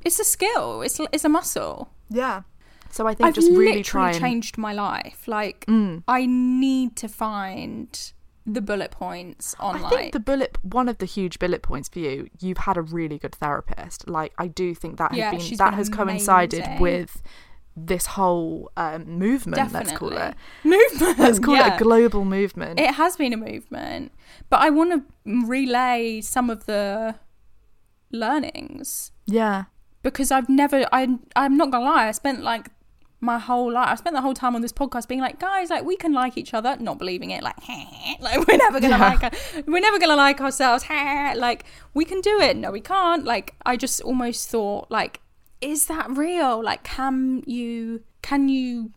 It's 0.07 0.20
a 0.20 0.24
skill. 0.24 0.82
It's 0.82 1.00
it's 1.12 1.24
a 1.24 1.28
muscle. 1.28 1.90
Yeah. 2.09 2.42
So 2.90 3.07
I 3.07 3.14
think 3.14 3.26
I've 3.26 3.34
just 3.34 3.50
really 3.50 3.82
try 3.82 4.11
and 4.12 4.20
changed 4.20 4.57
my 4.57 4.72
life. 4.72 5.26
Like 5.26 5.66
Mm. 5.66 6.02
I 6.09 6.26
need 6.26 6.96
to 6.96 7.09
find 7.09 7.88
the 8.46 8.61
bullet 8.61 8.92
points 8.92 9.57
on 9.59 9.84
I 9.84 9.88
think 9.90 10.12
the 10.12 10.20
bullet, 10.20 10.57
one 10.62 10.88
of 10.88 10.98
the 10.98 11.04
huge 11.07 11.40
bullet 11.40 11.62
points 11.62 11.88
for 11.88 11.98
you, 11.98 12.28
you've 12.38 12.59
had 12.59 12.76
a 12.76 12.82
really 12.82 13.18
good 13.18 13.34
therapist. 13.34 14.09
Like 14.09 14.32
I 14.38 14.46
do 14.46 14.74
think 14.74 14.98
that 14.98 15.11
has 15.11 15.18
Yeah, 15.18 15.30
been 15.32 15.57
that 15.57 15.70
been 15.70 15.78
has 15.78 15.88
coincided 15.88 16.64
with 16.80 17.22
this 17.76 18.07
whole 18.07 18.70
um, 18.76 19.18
movement. 19.18 19.72
Let's 19.72 19.92
call 19.92 20.16
it. 20.16 20.34
movement. 20.64 21.18
Let's 21.18 21.40
call 21.40 21.57
yeah. 21.57 21.74
it 21.74 21.80
a 21.80 21.84
global 21.84 22.24
movement. 22.24 22.78
It 22.80 22.94
has 22.94 23.16
been 23.16 23.32
a 23.32 23.36
movement, 23.36 24.12
but 24.48 24.61
I 24.61 24.70
want 24.70 24.90
to 24.94 25.00
relay 25.54 26.20
some 26.22 26.48
of 26.48 26.64
the 26.66 27.16
learnings 28.12 29.11
yeah. 29.26 29.64
Because 30.11 30.30
I've 30.30 30.48
never. 30.48 30.86
I 30.92 31.18
I'm 31.34 31.57
not 31.57 31.70
gonna 31.70 31.84
lie. 31.84 32.09
I 32.09 32.12
spent 32.12 32.42
like 32.42 32.68
my 33.20 33.38
whole 33.38 33.72
life. 33.72 33.88
I 33.88 33.94
spent 33.94 34.14
the 34.14 34.20
whole 34.20 34.34
time 34.34 34.54
on 34.54 34.61
this 34.62 34.72
podcast 34.72 35.09
being 35.09 35.20
like, 35.20 35.38
guys, 35.40 35.70
like 35.70 35.84
we 35.84 35.96
can 35.96 36.12
like 36.12 36.36
each 36.36 36.52
other, 36.54 36.76
not 36.78 36.98
believing 36.98 37.30
it. 37.30 37.42
Like, 37.42 37.57
like 38.20 38.46
we're 38.46 38.57
never 38.59 38.80
gonna 38.80 38.98
Yeah. 38.98 39.18
like. 39.20 39.66
We're 39.66 39.80
never 39.80 39.98
gonna 39.98 40.16
like 40.16 40.40
ourselves. 40.40 40.84
like 40.90 41.64
we 41.94 42.04
can 42.04 42.20
do 42.20 42.40
it. 42.40 42.57
No, 42.57 42.70
we 42.70 42.80
can't. 42.80 43.24
Like 43.24 43.54
I 43.64 43.76
just 43.76 44.00
almost 44.02 44.48
thought 44.50 44.90
like, 44.90 45.20
is 45.61 45.86
that 45.86 46.11
real? 46.11 46.62
Like, 46.62 46.84
can 46.84 47.42
you 47.46 48.02
can 48.22 48.48
you 48.48 48.92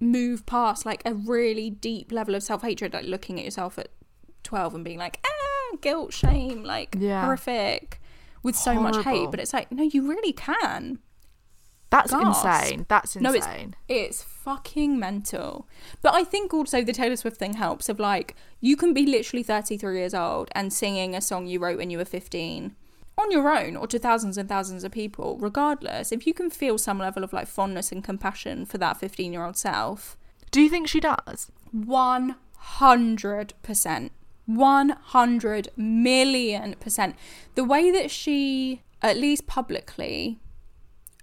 move 0.00 0.44
past 0.46 0.84
like 0.84 1.02
a 1.06 1.14
really 1.14 1.70
deep 1.70 2.12
level 2.12 2.34
of 2.34 2.42
self 2.42 2.62
hatred, 2.62 2.92
like 2.94 3.06
looking 3.06 3.38
at 3.38 3.44
yourself 3.44 3.78
at 3.78 3.88
twelve 4.44 4.74
and 4.74 4.84
being 4.84 4.98
like, 4.98 5.18
ah, 5.26 5.76
guilt, 5.80 6.12
shame, 6.12 6.62
like 6.62 6.94
Yeah. 6.98 7.24
horrific. 7.24 8.00
With 8.44 8.54
so 8.54 8.74
much 8.74 9.02
hate, 9.04 9.30
but 9.32 9.40
it's 9.40 9.52
like, 9.52 9.72
no, 9.72 9.82
you 9.82 10.06
really 10.08 10.32
can. 10.32 11.00
That's 11.90 12.10
Gasp. 12.12 12.44
insane. 12.44 12.86
That's 12.88 13.16
insane. 13.16 13.22
No, 13.22 13.32
it's 13.32 14.18
it's 14.20 14.22
fucking 14.22 14.98
mental. 14.98 15.68
But 16.02 16.14
I 16.14 16.24
think 16.24 16.52
also 16.52 16.82
the 16.82 16.92
Taylor 16.92 17.16
Swift 17.16 17.36
thing 17.36 17.54
helps. 17.54 17.88
Of 17.88 17.98
like, 17.98 18.34
you 18.60 18.76
can 18.76 18.92
be 18.94 19.06
literally 19.06 19.42
thirty 19.42 19.76
three 19.76 19.98
years 19.98 20.14
old 20.14 20.48
and 20.52 20.72
singing 20.72 21.14
a 21.14 21.20
song 21.20 21.46
you 21.46 21.58
wrote 21.60 21.78
when 21.78 21.90
you 21.90 21.98
were 21.98 22.04
fifteen 22.04 22.74
on 23.16 23.30
your 23.30 23.48
own 23.48 23.76
or 23.76 23.86
to 23.86 23.98
thousands 23.98 24.36
and 24.36 24.48
thousands 24.48 24.82
of 24.82 24.90
people. 24.90 25.38
Regardless, 25.38 26.10
if 26.10 26.26
you 26.26 26.34
can 26.34 26.50
feel 26.50 26.78
some 26.78 26.98
level 26.98 27.22
of 27.22 27.32
like 27.32 27.46
fondness 27.46 27.92
and 27.92 28.02
compassion 28.02 28.66
for 28.66 28.76
that 28.78 28.96
fifteen 28.98 29.32
year 29.32 29.44
old 29.44 29.56
self, 29.56 30.16
Do 30.50 30.60
you 30.60 30.68
think 30.68 30.88
she 30.88 31.00
does? 31.00 31.50
one 31.70 32.34
hundred 32.56 33.54
percent. 33.62 34.10
100 34.46 35.68
million 35.76 36.74
percent. 36.80 37.16
The 37.54 37.64
way 37.64 37.90
that 37.90 38.10
she, 38.10 38.82
at 39.02 39.16
least 39.16 39.46
publicly, 39.46 40.38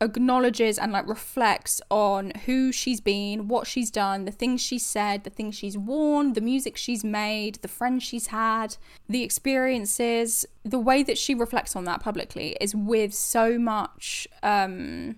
acknowledges 0.02 0.80
and 0.80 0.92
like 0.92 1.08
reflects 1.08 1.80
on 1.92 2.32
who 2.46 2.72
she's 2.72 3.00
been, 3.00 3.48
what 3.48 3.68
she's 3.68 3.92
done, 3.92 4.26
the 4.26 4.32
things 4.32 4.60
she's 4.60 4.86
said, 4.86 5.24
the 5.24 5.30
things 5.30 5.56
she's 5.56 5.78
worn, 5.78 6.34
the 6.34 6.42
music 6.42 6.76
she's 6.76 7.04
made, 7.04 7.56
the 7.62 7.68
friends 7.68 8.04
she's 8.04 8.28
had, 8.28 8.76
the 9.08 9.22
experiences, 9.22 10.46
the 10.64 10.80
way 10.80 11.04
that 11.04 11.18
she 11.18 11.36
reflects 11.36 11.76
on 11.76 11.84
that 11.86 12.02
publicly 12.02 12.58
is 12.60 12.76
with 12.76 13.14
so 13.14 13.60
much 13.60 14.28
um 14.42 15.16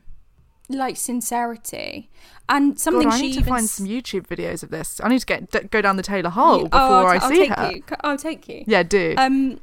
like 0.74 0.98
sincerity 0.98 2.10
and 2.50 2.80
something 2.80 3.04
God, 3.10 3.14
I 3.14 3.18
she 3.18 3.24
need 3.28 3.34
to 3.34 3.40
even 3.40 3.54
find 3.54 3.64
s- 3.64 3.72
some 3.72 3.86
YouTube 3.88 4.28
videos 4.28 4.64
of 4.64 4.70
this. 4.70 5.00
I 5.04 5.10
need 5.10 5.20
to 5.20 5.26
get 5.26 5.52
d- 5.52 5.68
go 5.72 5.82
down 5.82 5.96
the 5.98 6.04
Taylor 6.04 6.30
hole 6.30 6.64
Yeah, 6.64 6.68
before 6.70 6.80
oh, 6.80 6.94
I'll 6.94 7.08
I 7.08 7.18
t- 7.18 7.24
I'll 7.24 7.30
see 7.30 7.36
take 7.48 7.56
her. 7.58 7.72
You. 7.72 7.84
I'll 8.02 8.18
take 8.18 8.48
you. 8.48 8.64
Yeah, 8.68 8.84
do. 8.84 9.16
Um, 9.18 9.60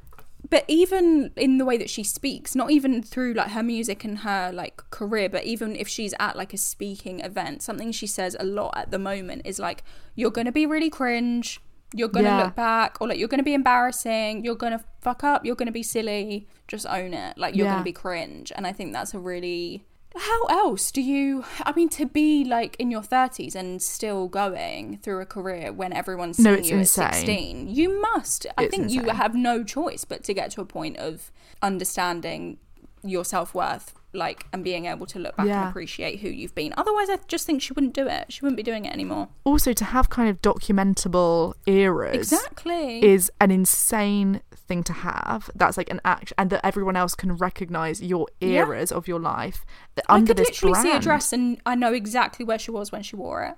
but 0.48 0.64
even 0.68 1.30
in 1.36 1.58
the 1.58 1.64
way 1.66 1.76
that 1.76 1.90
she 1.90 2.02
speaks, 2.02 2.54
not 2.54 2.70
even 2.70 3.02
through 3.02 3.34
like 3.34 3.50
her 3.50 3.62
music 3.62 4.04
and 4.04 4.18
her 4.20 4.50
like 4.52 4.82
career, 4.90 5.28
but 5.28 5.44
even 5.44 5.76
if 5.76 5.86
she's 5.86 6.14
at 6.18 6.34
like 6.36 6.54
a 6.54 6.56
speaking 6.56 7.20
event, 7.20 7.62
something 7.62 7.92
she 7.92 8.06
says 8.06 8.34
a 8.40 8.44
lot 8.44 8.72
at 8.76 8.90
the 8.90 8.98
moment 8.98 9.42
is 9.44 9.58
like, 9.58 9.84
"You're 10.14 10.30
gonna 10.30 10.50
be 10.52 10.64
really 10.66 10.90
cringe. 10.90 11.60
You're 11.92 12.08
gonna 12.08 12.28
Yeah. 12.28 12.44
look 12.44 12.54
back, 12.54 12.96
or 13.00 13.08
like 13.08 13.18
you're 13.18 13.28
gonna 13.28 13.42
be 13.42 13.52
embarrassing. 13.52 14.44
You're 14.44 14.54
gonna 14.54 14.82
fuck 15.02 15.22
up. 15.24 15.44
You're 15.44 15.56
gonna 15.56 15.72
be 15.72 15.82
silly. 15.82 16.48
Just 16.68 16.86
own 16.86 17.12
it. 17.12 17.36
Like 17.36 17.54
you're 17.54 17.66
Yeah. 17.66 17.72
gonna 17.74 17.84
be 17.84 17.92
cringe." 17.92 18.50
And 18.56 18.66
I 18.66 18.72
think 18.72 18.92
that's 18.94 19.12
a 19.12 19.18
really 19.18 19.84
how 20.16 20.44
else 20.46 20.90
do 20.90 21.00
you 21.00 21.44
I 21.62 21.72
mean 21.72 21.88
to 21.90 22.06
be 22.06 22.44
like 22.44 22.74
in 22.78 22.90
your 22.90 23.02
30s 23.02 23.54
and 23.54 23.80
still 23.80 24.26
going 24.28 24.98
through 24.98 25.20
a 25.20 25.26
career 25.26 25.72
when 25.72 25.92
everyone's 25.92 26.38
No, 26.38 26.50
seeing 26.54 26.58
it's 26.58 26.70
you 26.70 26.76
insane. 26.78 27.04
at 27.06 27.14
16 27.14 27.68
you 27.68 28.00
must 28.02 28.46
I 28.58 28.64
It's 28.64 28.76
think 28.76 28.90
you 28.90 29.04
have 29.10 29.34
no 29.34 29.62
choice 29.62 30.04
but 30.04 30.24
to 30.24 30.34
get 30.34 30.50
to 30.52 30.60
a 30.60 30.64
point 30.64 30.96
of 30.96 31.30
understanding 31.62 32.58
your 33.04 33.24
self-worth 33.24 33.94
like 34.12 34.46
and 34.52 34.64
being 34.64 34.86
able 34.86 35.06
to 35.06 35.18
look 35.18 35.36
back 35.36 35.46
Yeah. 35.46 35.60
and 35.62 35.70
appreciate 35.70 36.20
who 36.20 36.28
you've 36.28 36.54
been 36.54 36.74
otherwise 36.76 37.08
I 37.08 37.18
just 37.28 37.46
think 37.46 37.62
she 37.62 37.72
wouldn't 37.72 37.94
do 37.94 38.06
it 38.08 38.32
she 38.32 38.40
wouldn't 38.42 38.56
be 38.56 38.62
doing 38.62 38.84
it 38.84 38.92
anymore 38.92 39.28
also, 39.44 39.72
to 39.72 39.84
have 39.84 40.10
kind 40.10 40.28
of 40.28 40.42
documentable 40.42 41.54
eras 41.66 42.16
exactly 42.32 43.02
is 43.04 43.30
an 43.40 43.50
insane 43.50 44.40
thing 44.54 44.82
to 44.84 44.92
have. 44.92 45.50
That's 45.54 45.76
like 45.76 45.90
an 45.90 46.00
act, 46.04 46.32
and 46.38 46.48
that 46.50 46.64
everyone 46.64 46.94
else 46.96 47.14
can 47.16 47.32
recognize 47.36 48.00
your 48.00 48.28
Yeah. 48.40 48.60
eras 48.66 48.92
of 48.92 49.08
your 49.08 49.18
life 49.18 49.64
that 49.96 50.04
I 50.08 50.14
under 50.14 50.28
could 50.28 50.36
this 50.38 50.48
literally 50.62 50.80
see 50.80 50.92
a 50.92 51.00
dress 51.00 51.32
and 51.32 51.60
I 51.66 51.74
know 51.74 51.92
exactly 51.92 52.44
where 52.44 52.58
she 52.58 52.70
was 52.70 52.92
when 52.92 53.02
she 53.02 53.16
wore 53.16 53.42
it 53.44 53.56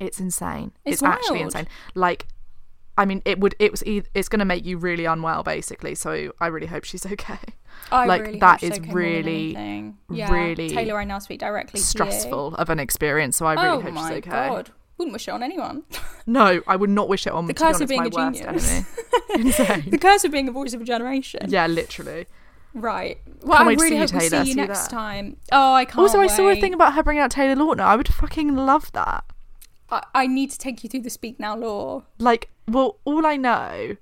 It's 0.00 0.18
insane. 0.20 0.72
It's 0.84 0.94
It's, 0.94 1.02
actually 1.02 1.40
insane. 1.42 1.68
Like, 1.94 2.26
I 2.96 3.04
mean, 3.04 3.22
it 3.24 3.40
would. 3.40 3.54
It 3.58 3.70
was. 3.70 3.82
eith- 3.82 4.06
It's 4.14 4.28
going 4.28 4.38
to 4.40 4.44
make 4.44 4.64
you 4.64 4.78
really 4.78 5.04
unwell, 5.04 5.42
basically. 5.42 5.94
So 5.94 6.32
I 6.40 6.46
really 6.46 6.66
hope 6.66 6.84
she's 6.84 7.04
okay. 7.14 7.38
I 7.90 8.06
like 8.06 8.22
really 8.22 8.38
that 8.38 8.60
hope 8.60 8.70
is 8.72 8.78
okay, 8.78 8.92
really, 8.92 9.56
yeah. 10.10 10.30
really 10.32 10.68
Taylor 10.70 10.98
I 11.00 11.04
now 11.04 11.18
speak 11.18 11.40
directly 11.40 11.72
to 11.78 11.82
you. 11.82 11.84
stressful 11.84 12.54
of 12.54 12.70
an 12.70 12.78
experience. 12.78 13.36
So 13.36 13.46
I 13.46 13.54
really 13.54 13.66
oh 13.68 13.80
hope 13.80 13.94
she's 13.96 14.10
okay. 14.18 14.30
Oh 14.30 14.34
my 14.34 14.48
god 14.48 14.70
wouldn't 14.96 15.12
wish 15.12 15.26
it 15.26 15.32
on 15.32 15.42
anyone 15.42 15.82
No, 16.26 16.62
I 16.68 16.76
would 16.76 16.88
not 16.88 17.08
wish 17.08 17.26
it 17.26 17.32
on. 17.32 17.46
The 17.46 17.52
curse 17.54 17.78
be 17.78 17.82
of 17.84 17.88
being 17.88 18.06
a 18.06 18.10
genius. 18.10 18.40
enemy. 18.70 18.86
Insane. 19.48 19.90
the 19.90 19.98
curse 19.98 20.22
of 20.24 20.30
being 20.30 20.48
a 20.48 20.52
voice 20.52 20.72
of 20.72 20.80
a 20.80 20.84
generation 20.84 21.40
yeah, 21.48 21.66
literally. 21.66 22.26
right 22.74 23.18
well 23.42 23.58
Can't 23.58 23.68
I 23.70 23.72
really 23.72 23.88
see 23.88 23.94
you, 23.94 24.00
hope 24.00 24.12
we 24.14 24.20
see 24.20 24.36
you 24.36 24.44
See 24.44 24.50
you 24.50 24.54
next 24.56 24.88
there. 24.88 24.98
time 24.98 25.36
oh 25.50 25.72
I 25.74 25.84
can't 25.84 25.98
also, 25.98 26.20
I 26.20 26.28
saw 26.28 26.48
a 26.48 26.54
thing 26.60 26.74
about 26.74 26.94
her 26.94 27.02
bringing 27.02 27.22
out 27.22 27.32
Taylor 27.32 27.56
Lautner. 27.60 27.80
I 27.80 27.96
would 27.96 28.08
fucking 28.08 28.54
love 28.54 28.92
that. 28.92 29.24
I, 29.90 30.02
I 30.14 30.26
need 30.28 30.50
to 30.52 30.58
take 30.58 30.84
you 30.84 30.88
through 30.88 31.02
the 31.02 31.10
Speak 31.10 31.40
Now 31.40 31.56
lore 31.56 32.04
Like, 32.20 32.50
well, 32.68 32.98
all 33.04 33.26
I 33.26 33.36
know 33.36 33.96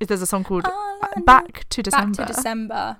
is 0.00 0.08
there's 0.08 0.22
a 0.22 0.26
song 0.26 0.44
called 0.44 0.64
All 0.66 1.00
Back 1.24 1.68
to 1.70 1.82
December, 1.82 2.16
back 2.16 2.28
to 2.28 2.32
December. 2.34 2.96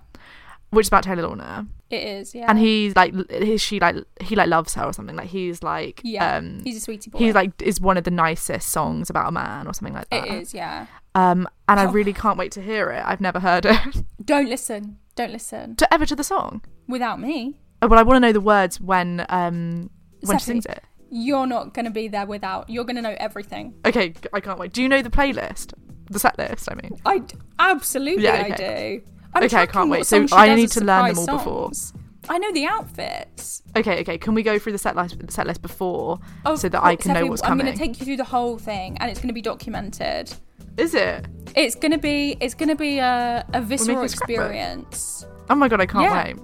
Which 0.71 0.85
is 0.85 0.89
about 0.89 1.05
Taylor 1.05 1.23
Lautner. 1.23 1.67
it 1.89 2.03
is 2.03 2.35
yeah. 2.35 2.47
And 2.49 2.59
he's 2.59 2.95
like 2.95 3.15
he, 3.31 3.57
she 3.57 3.81
like 3.81 3.97
he 4.21 4.37
like 4.37 4.49
loves 4.49 4.75
her 4.75 4.85
or 4.85 4.93
something. 4.93 5.17
Like 5.17 5.29
he's 5.29 5.63
like 5.63 6.01
yeah 6.05 6.37
um 6.37 6.61
he's 6.63 6.77
a 6.77 6.81
sweetie 6.81 7.11
boy. 7.11 7.19
he's 7.19 7.35
like 7.35 7.61
is 7.63 7.81
one 7.81 7.97
of 7.97 8.05
the 8.05 8.11
nicest 8.11 8.69
songs 8.69 9.09
about 9.09 9.29
a 9.29 9.33
man 9.33 9.67
or 9.67 9.73
something 9.73 9.95
like 9.95 10.09
that. 10.11 10.27
it 10.27 10.43
is 10.43 10.53
yeah. 10.53 10.87
Um 11.15 11.49
and 11.69 11.81
i 11.81 11.85
really 11.85 12.13
can't 12.13 12.37
wait 12.39 12.53
to 12.53 12.63
hear 12.63 12.91
it. 12.91 13.03
I've 13.05 13.21
never 13.21 13.41
heard 13.41 13.65
it. 13.65 13.79
Don't 14.25 14.49
listen. 14.49 14.99
Don't 15.15 15.33
listen. 15.33 15.75
To 15.77 15.95
ever 15.95 16.05
to 16.05 16.15
the 16.15 16.25
song? 16.25 16.63
Without 16.87 17.19
me. 17.19 17.59
Oh, 17.81 17.87
well 17.87 17.99
i 17.99 18.03
want 18.03 18.17
to 18.17 18.21
know 18.21 18.33
the 18.33 18.41
words 18.41 18.81
when 18.81 19.25
um 19.31 19.89
when 20.21 20.39
she 20.39 20.45
sings 20.45 20.67
it 20.67 20.83
you're 21.11 21.47
not 21.47 21.73
gonna 21.75 21.91
be 21.91 22.09
there 22.09 22.27
without 22.27 22.69
you're 22.69 22.85
gonna 22.85 23.03
know 23.03 23.15
everything 23.19 23.75
okay 23.87 24.13
i 24.33 24.41
can't 24.41 24.59
wait 24.59 24.73
do 24.73 24.83
you 24.83 24.89
know 24.89 25.01
the 25.03 25.11
playlist 25.11 25.73
the 26.11 26.19
set 26.19 26.37
list 26.39 26.69
i 26.71 26.75
mean 26.75 26.91
I 27.07 27.19
d- 27.19 27.35
absolutely 27.59 28.25
Yeah, 28.25 28.43
I 28.47 28.51
do. 28.51 29.03
I'm 29.35 29.45
Okay, 29.45 29.57
I 29.59 29.67
can't 29.67 29.91
wait. 29.91 30.07
So 30.07 30.27
I 30.33 30.55
need 30.55 30.71
to 30.73 30.83
learn 30.83 31.09
them 31.15 31.19
all 31.19 31.27
before. 31.39 31.65
songs. 31.67 31.93
I 32.31 32.39
know 32.39 32.51
the 32.53 32.65
outfits. 32.67 33.63
okay 33.77 34.01
okay 34.01 34.17
can 34.19 34.35
we 34.35 34.43
go 34.43 34.59
through 34.59 34.73
the 34.73 34.79
set 34.79 34.97
list 34.97 35.17
set 35.31 35.47
list 35.47 35.61
before 35.63 36.19
Of 36.45 36.59
so 36.61 36.69
that 36.71 36.83
i 36.83 36.97
can 36.97 37.13
know 37.15 37.27
what's 37.27 37.43
I'm 37.45 37.59
going 37.59 37.71
to 37.73 37.79
take 37.79 37.99
you 38.01 38.05
through 38.07 38.17
the 38.17 38.25
whole 38.25 38.59
thing, 38.59 38.97
and 38.99 39.11
it's 39.11 39.21
going 39.21 39.29
to 39.29 39.35
be 39.35 39.43
documented. 39.43 40.33
is 40.79 40.95
it 40.95 41.27
It's 41.55 41.75
going 41.75 41.93
to 41.93 41.99
be 41.99 42.37
it's 42.41 42.55
going 42.55 42.69
to 42.71 42.75
be 42.77 42.99
a, 42.99 43.45
a 43.53 43.61
visceral 43.61 44.03
experience. 44.03 45.27
oh 45.51 45.55
my 45.55 45.69
god 45.69 45.81
i 45.81 45.87
can't 45.87 46.05
Yeah. 46.05 46.25
wait 46.25 46.37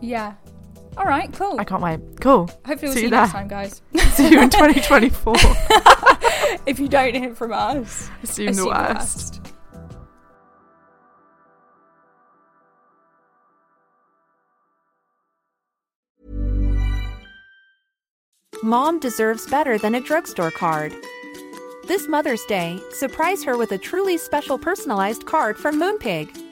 Yeah, 0.00 0.34
All 0.96 1.04
right, 1.04 1.32
cool. 1.32 1.58
I 1.58 1.64
can't 1.64 1.82
wait. 1.82 2.00
Cool. 2.20 2.50
Hopefully, 2.66 2.76
we'll 2.82 2.92
see, 2.92 2.94
see, 2.94 3.00
you 3.00 3.04
you 3.06 3.10
next 3.10 3.32
time, 3.32 3.48
guys. 3.48 3.82
see 4.12 4.28
you 4.28 4.40
in 4.40 4.50
2024. 4.50 5.34
if 6.66 6.78
you 6.78 6.88
don't 6.88 7.14
hear 7.14 7.34
from 7.34 7.52
us, 7.52 8.10
Assume, 8.22 8.54
the 8.54 8.66
worst. 8.66 9.40
Mom 18.62 19.00
deserves 19.00 19.46
better 19.48 19.76
than 19.76 19.96
a 19.96 20.00
drugstore 20.00 20.52
card. 20.52 20.94
This 21.88 22.06
Mother's 22.06 22.44
Day, 22.44 22.80
surprise 22.92 23.42
her 23.42 23.56
with 23.56 23.72
a 23.72 23.78
truly 23.78 24.16
special 24.16 24.56
personalized 24.56 25.26
card 25.26 25.56
from 25.56 25.80
Moonpig. 25.80 26.51